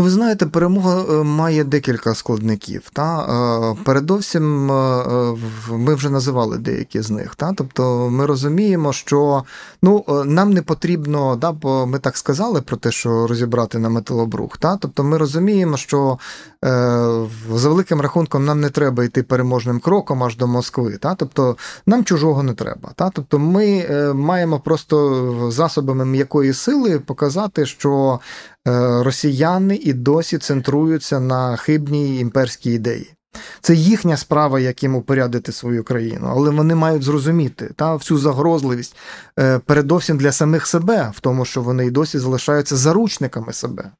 Ну, 0.00 0.04
ви 0.04 0.10
знаєте, 0.10 0.46
перемога 0.46 1.02
е, 1.02 1.24
має 1.24 1.64
декілька 1.64 2.14
складників. 2.14 2.90
Та? 2.92 3.22
Е, 3.22 3.76
передовсім 3.84 4.72
е, 4.72 5.36
ми 5.70 5.94
вже 5.94 6.10
називали 6.10 6.58
деякі 6.58 7.00
з 7.00 7.10
них. 7.10 7.34
Та? 7.34 7.52
Тобто 7.56 8.10
ми 8.10 8.26
розуміємо, 8.26 8.92
що 8.92 9.44
ну, 9.82 10.04
нам 10.24 10.52
не 10.52 10.62
потрібно, 10.62 11.36
да, 11.36 11.52
бо 11.52 11.86
ми 11.86 11.98
так 11.98 12.16
сказали 12.16 12.60
про 12.60 12.76
те, 12.76 12.90
що 12.90 13.26
розібрати 13.26 13.78
на 13.78 13.88
металобрух. 13.88 14.58
Та? 14.58 14.76
Тобто 14.76 15.04
ми 15.04 15.18
розуміємо, 15.18 15.76
що 15.76 16.18
за 16.62 17.68
великим 17.68 18.00
рахунком 18.00 18.44
нам 18.44 18.60
не 18.60 18.70
треба 18.70 19.04
йти 19.04 19.22
переможним 19.22 19.80
кроком 19.80 20.24
аж 20.24 20.36
до 20.36 20.46
Москви. 20.46 20.98
Та? 21.00 21.14
Тобто 21.14 21.56
нам 21.86 22.04
чужого 22.04 22.42
не 22.42 22.54
треба. 22.54 22.90
Та? 22.94 23.10
Тобто 23.10 23.38
ми 23.38 23.86
маємо 24.14 24.60
просто 24.60 25.50
засобами 25.50 26.04
м'якої 26.04 26.52
сили 26.52 26.98
показати, 26.98 27.66
що 27.66 28.20
Е, 28.68 29.02
росіяни 29.02 29.76
і 29.76 29.92
досі 29.92 30.38
центруються 30.38 31.20
на 31.20 31.56
хибній 31.56 32.18
імперській 32.18 32.72
ідеї. 32.72 33.14
Це 33.60 33.74
їхня 33.74 34.16
справа, 34.16 34.60
як 34.60 34.82
їм 34.82 34.94
упорядити 34.94 35.52
свою 35.52 35.84
країну, 35.84 36.28
але 36.30 36.50
вони 36.50 36.74
мають 36.74 37.02
зрозуміти 37.02 37.70
та 37.76 37.94
всю 37.94 38.18
загрозливість 38.18 38.96
е, 39.38 39.58
передовсім 39.58 40.18
для 40.18 40.32
самих 40.32 40.66
себе, 40.66 41.12
в 41.14 41.20
тому, 41.20 41.44
що 41.44 41.62
вони 41.62 41.86
й 41.86 41.90
досі 41.90 42.18
залишаються 42.18 42.76
заручниками 42.76 43.52
себе. 43.52 43.90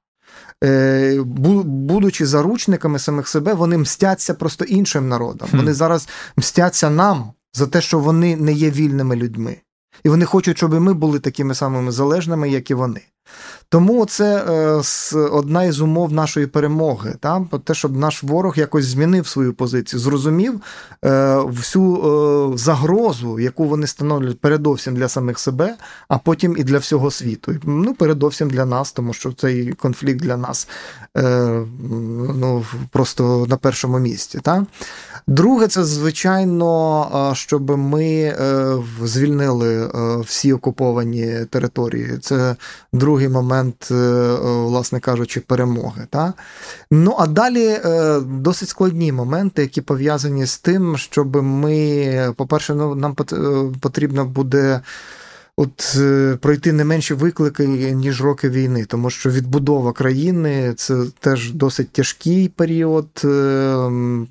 Е, 0.65 1.21
будучи 1.65 2.27
заручниками 2.27 2.99
самих 2.99 3.29
себе, 3.29 3.55
вони 3.55 3.79
мстяться 3.79 4.35
просто 4.35 4.65
іншим 4.65 5.09
народам. 5.09 5.49
Вони 5.53 5.75
зараз 5.75 6.09
мстяться 6.37 6.91
нам 6.91 7.33
за 7.53 7.67
те, 7.67 7.81
що 7.81 7.99
вони 7.99 8.37
не 8.37 8.53
є 8.53 8.71
вільними 8.71 9.17
людьми. 9.17 9.57
І 10.05 10.09
вони 10.09 10.25
хочуть, 10.25 10.57
щоб 10.57 10.81
ми 10.81 10.95
були 10.95 11.19
такими 11.19 11.55
самими 11.55 11.93
залежними, 11.93 12.51
як 12.51 12.71
і 12.71 12.75
вони. 12.75 13.01
Тому 13.73 14.07
це 14.07 14.45
е, 15.15 15.19
одна 15.19 15.65
із 15.65 15.81
умов 15.81 16.13
нашої 16.13 16.47
перемоги, 16.47 17.15
та? 17.21 17.45
те, 17.65 17.75
щоб 17.75 17.97
наш 17.97 18.23
ворог 18.23 18.59
якось 18.59 18.85
змінив 18.85 19.27
свою 19.27 19.53
позицію, 19.53 20.01
зрозумів 20.01 20.61
е, 21.05 21.37
всю 21.37 21.97
е, 21.97 22.59
загрозу, 22.59 23.41
яку 23.41 23.65
вони 23.65 23.87
становлять 23.87 24.41
передовсім 24.41 24.95
для 24.95 25.09
самих 25.09 25.39
себе, 25.39 25.77
а 26.09 26.19
потім 26.19 26.57
і 26.59 26.65
для 26.65 26.79
всього 26.79 27.11
світу. 27.11 27.55
Ну, 27.65 27.95
передовсім 27.95 28.51
для 28.51 28.65
нас, 28.65 28.93
тому 28.93 29.13
що 29.13 29.33
цей 29.33 29.73
конфлікт 29.73 30.21
для 30.21 30.37
нас 30.37 30.69
ну, 32.35 32.65
просто 32.91 33.47
на 33.49 33.57
першому 33.57 33.99
місці. 33.99 34.39
Та? 34.43 34.67
Друге, 35.27 35.67
це 35.67 35.85
звичайно, 35.85 37.33
щоб 37.35 37.79
ми 37.79 38.37
звільнили 39.05 39.91
всі 40.27 40.53
окуповані 40.53 41.47
території. 41.51 42.19
Це 42.19 42.57
другий 42.93 43.29
момент, 43.29 43.60
власне 43.91 45.01
кажучи, 45.01 45.41
перемоги. 45.41 46.07
Та? 46.11 46.35
Ну 46.91 47.17
а 47.19 47.27
далі 47.27 47.79
досить 48.25 48.69
складні 48.69 49.13
моменти, 49.13 49.63
які 49.63 49.81
пов'язані 49.81 50.47
з 50.47 50.59
тим, 50.59 50.97
щоб 50.97 51.37
ми, 51.37 52.35
по-перше, 52.37 52.75
ну, 52.75 52.95
нам 52.95 53.15
потрібно 53.81 54.25
буде 54.25 54.81
от 55.61 55.97
е, 55.97 56.39
пройти 56.41 56.73
не 56.73 56.85
менші 56.85 57.15
виклики, 57.15 57.67
ніж 57.95 58.23
роки 58.23 58.51
війни, 58.51 58.85
тому 58.85 59.11
що 59.11 59.31
відбудова 59.31 59.93
країни 59.93 60.75
це 60.77 61.05
теж 61.21 61.53
досить 61.53 61.93
тяжкий 61.93 62.49
період. 62.49 63.09
Е, 63.25 63.29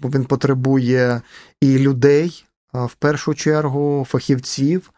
він 0.04 0.26
потребує 0.28 1.22
і 1.62 1.78
людей 1.78 2.46
в 2.74 2.94
першу 2.94 3.34
чергу, 3.34 4.08
фахівців. 4.10 4.92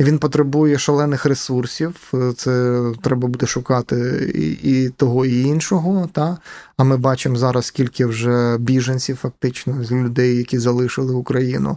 Він 0.00 0.18
потребує 0.18 0.78
шалених 0.78 1.26
ресурсів, 1.26 2.12
е, 2.14 2.32
це 2.36 2.82
треба 3.02 3.28
буде 3.28 3.46
шукати 3.46 4.30
і 4.34 4.50
і 4.50 4.88
того, 4.88 5.26
і 5.26 5.42
іншого. 5.42 6.08
Та? 6.12 6.38
А 6.76 6.84
ми 6.84 6.96
бачимо 6.96 7.36
зараз, 7.36 7.66
скільки 7.66 8.06
вже 8.06 8.58
біженців, 8.58 9.16
фактично, 9.16 9.84
з 9.84 9.92
людей, 9.92 10.36
які 10.36 10.58
залишили 10.58 11.14
Україну. 11.14 11.76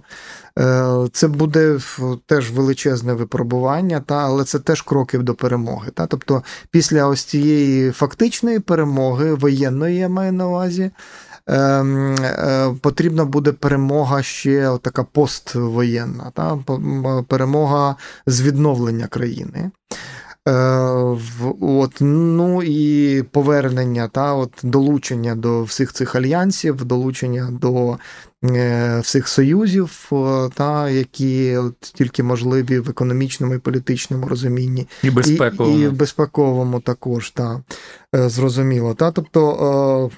Е, 0.59 1.07
це 1.11 1.27
буде 1.27 1.79
теж 2.25 2.51
величезне 2.51 3.13
випробування, 3.13 3.99
та? 3.99 4.15
але 4.15 4.43
це 4.43 4.59
теж 4.59 4.81
кроки 4.81 5.17
до 5.17 5.33
перемоги. 5.33 5.91
Та? 5.93 6.05
Тобто, 6.07 6.43
після 6.71 7.07
ось 7.07 7.23
цієї 7.23 7.91
фактичної 7.91 8.59
перемоги, 8.59 9.33
воєнної 9.33 9.97
я 9.97 10.09
маю 10.09 10.33
на 10.33 10.47
увазі. 10.47 10.91
Ем, 11.47 12.15
е, 12.15 12.75
потрібна 12.81 13.25
буде 13.25 13.51
перемога 13.51 14.23
ще 14.23 14.77
така 14.81 15.03
поствоєнна, 15.03 16.31
та? 16.33 16.59
перемога 17.27 17.95
з 18.25 18.41
відновлення 18.41 19.07
країни. 19.07 19.71
Е, 20.47 21.17
от, 21.61 21.91
Ну 21.99 22.63
і 22.63 23.23
повернення, 23.23 24.07
та, 24.07 24.33
от, 24.33 24.51
долучення 24.63 25.35
до 25.35 25.63
всіх 25.63 25.93
цих 25.93 26.15
альянсів, 26.15 26.85
долучення 26.85 27.49
до 27.61 27.97
е, 28.43 28.99
всіх 28.99 29.27
союзів, 29.27 30.11
та, 30.53 30.89
які 30.89 31.57
от, 31.57 31.79
тільки 31.79 32.23
можливі 32.23 32.79
в 32.79 32.89
економічному 32.89 33.53
і 33.53 33.57
політичному 33.59 34.27
розумінні, 34.27 34.87
і 35.03 35.09
безпековому, 35.09 35.77
і, 35.77 35.81
і 35.81 35.87
в 35.87 35.93
безпековому 35.93 36.79
також, 36.79 37.31
та, 37.31 37.61
зрозуміло. 38.13 38.93
Та, 38.93 39.11
Тобто 39.11 40.11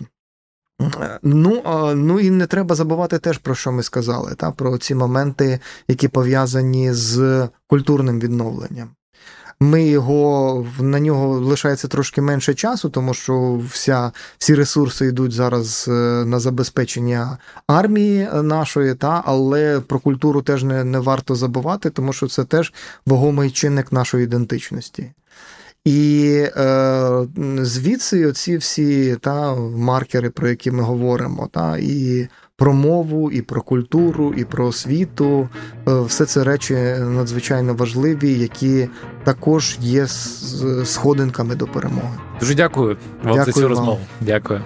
Ну 1.24 1.64
ну 1.96 2.20
і 2.20 2.30
не 2.30 2.48
треба 2.48 2.76
забувати 2.76 3.20
теж 3.20 3.38
про 3.38 3.56
що 3.56 3.72
ми 3.72 3.84
сказали, 3.84 4.36
та, 4.36 4.52
про 4.52 4.78
ці 4.78 4.96
моменти, 4.96 5.60
які 5.88 6.08
пов'язані 6.08 6.94
з 6.94 7.48
культурним 7.68 8.20
відновленням. 8.20 8.90
Ми 9.62 9.84
його 9.84 10.66
на 10.80 11.00
нього 11.00 11.40
лишається 11.40 11.88
трошки 11.88 12.22
менше 12.22 12.54
часу, 12.54 12.90
тому 12.90 13.14
що 13.14 13.62
вся, 13.72 14.12
всі 14.38 14.56
ресурси 14.56 15.06
йдуть 15.06 15.32
зараз 15.32 15.86
е, 15.88 15.92
на 16.26 16.40
забезпечення 16.40 17.38
армії 17.68 18.30
нашої, 18.34 18.96
та 18.96 19.24
але 19.26 19.80
про 19.80 20.00
культуру 20.00 20.42
теж 20.42 20.64
не, 20.64 20.84
не 20.84 21.00
варто 21.00 21.36
забувати, 21.36 21.90
тому 21.90 22.14
що 22.14 22.28
це 22.28 22.44
теж 22.44 22.74
вагомий 23.06 23.52
чинник 23.52 23.92
нашої 23.92 24.24
ідентичності. 24.24 25.12
І 25.86 26.32
е, 26.58 27.28
звідси 27.62 28.26
оці 28.26 28.58
всі 28.58 29.16
та, 29.22 29.56
маркери, 29.56 30.30
про 30.30 30.50
які 30.50 30.72
ми 30.72 30.84
говоримо, 30.84 31.50
та, 31.52 31.78
і 31.78 32.28
про 32.56 32.74
мову, 32.74 33.32
і 33.32 33.42
про 33.42 33.62
культуру, 33.62 34.34
і 34.38 34.44
про 34.46 34.66
освіту, 34.66 35.50
е, 35.88 36.02
все 36.02 36.26
це 36.26 36.44
речі 36.44 36.74
надзвичайно 37.00 37.74
важливі, 37.74 38.34
які 38.34 38.90
також 39.24 39.78
є 39.82 40.08
сходинками 40.86 41.56
до 41.56 41.68
перемоги. 41.68 42.18
Дуже 42.40 42.56
дякую 42.56 42.98
вам 43.24 43.36
дякую 43.36 43.46
за 43.46 43.52
цю 43.52 43.62
вам. 43.62 43.70
розмову. 43.70 44.00
Дякую. 44.22 44.62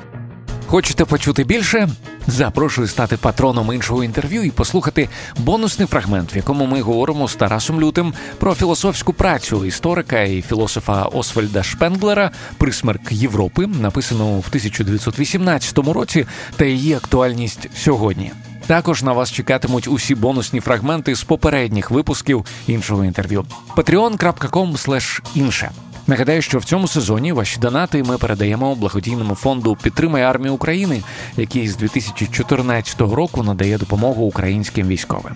Хочете 0.74 1.06
почути 1.06 1.44
більше? 1.44 1.90
Запрошую 2.28 2.88
стати 2.88 3.18
патроном 3.18 3.74
іншого 3.74 4.04
інтерв'ю 4.04 4.44
і 4.44 4.52
послухати 4.52 5.10
бонусний 5.38 5.88
фрагмент, 5.88 6.36
в 6.36 6.38
якому 6.38 6.66
ми 6.66 6.82
говоримо 6.82 7.28
з 7.28 7.36
Тарасом 7.36 7.82
Лютим 7.82 8.14
про 8.40 8.56
філософську 8.56 9.14
працю 9.14 9.66
історика 9.66 10.22
і 10.22 10.42
філософа 10.42 11.04
Освальда 11.04 11.64
Шпенглера 11.64 12.32
Присмерк 12.58 13.12
Європи, 13.12 13.68
написану 13.68 14.26
в 14.26 14.46
1918 14.48 15.78
році, 15.78 16.26
та 16.56 16.66
її 16.66 16.94
актуальність 16.94 17.70
сьогодні. 17.76 18.32
Також 18.68 19.04
на 19.04 19.14
вас 19.14 19.32
чекатимуть 19.32 19.88
усі 19.88 20.16
бонусні 20.16 20.60
фрагменти 20.60 21.16
з 21.16 21.24
попередніх 21.24 21.92
випусків 21.92 22.46
іншого 22.68 23.06
інтерв'ю. 23.06 23.46
patreon.com 23.76 25.22
інше 25.36 25.72
Нагадаю, 26.08 26.42
що 26.42 26.60
в 26.60 26.64
цьому 26.64 26.88
сезоні 26.88 27.32
ваші 27.32 27.60
донати 27.60 28.04
ми 28.04 28.18
передаємо 28.18 28.76
благодійному 28.76 29.36
фонду 29.36 29.78
Підтримай 29.84 30.24
армію 30.24 30.54
України, 30.54 31.04
який 31.38 31.68
з 31.68 31.78
2014 31.78 33.02
року 33.02 33.44
надає 33.44 33.78
допомогу 33.78 34.26
українським 34.26 34.88
військовим. 34.88 35.36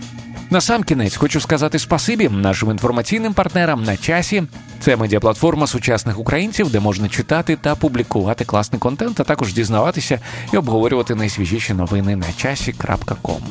На 0.49 0.61
сам 0.61 0.83
кінець 0.83 1.15
хочу 1.15 1.41
сказати 1.41 1.79
спасибі 1.79 2.29
нашим 2.29 2.71
інформаційним 2.71 3.33
партнерам 3.33 3.83
на 3.83 3.97
часі. 3.97 4.43
Це 4.79 4.95
медіаплатформа 4.95 5.67
сучасних 5.67 6.19
українців, 6.19 6.71
де 6.71 6.79
можна 6.79 7.09
читати 7.09 7.57
та 7.61 7.75
публікувати 7.75 8.45
класний 8.45 8.79
контент, 8.79 9.19
а 9.19 9.23
також 9.23 9.53
дізнаватися 9.53 10.19
і 10.53 10.57
обговорювати 10.57 11.15
найсвіжіші 11.15 11.73
новини 11.73 12.15
на 12.15 12.33
часі.ком. 12.37 13.41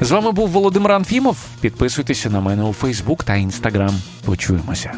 З 0.00 0.10
вами 0.10 0.32
був 0.32 0.48
Володимир 0.48 0.92
Анфімов. 0.92 1.36
Підписуйтеся 1.60 2.30
на 2.30 2.40
мене 2.40 2.62
у 2.64 2.72
Фейсбук 2.72 3.24
та 3.24 3.34
Інстаграм. 3.34 3.94
Почуємося. 4.24 4.92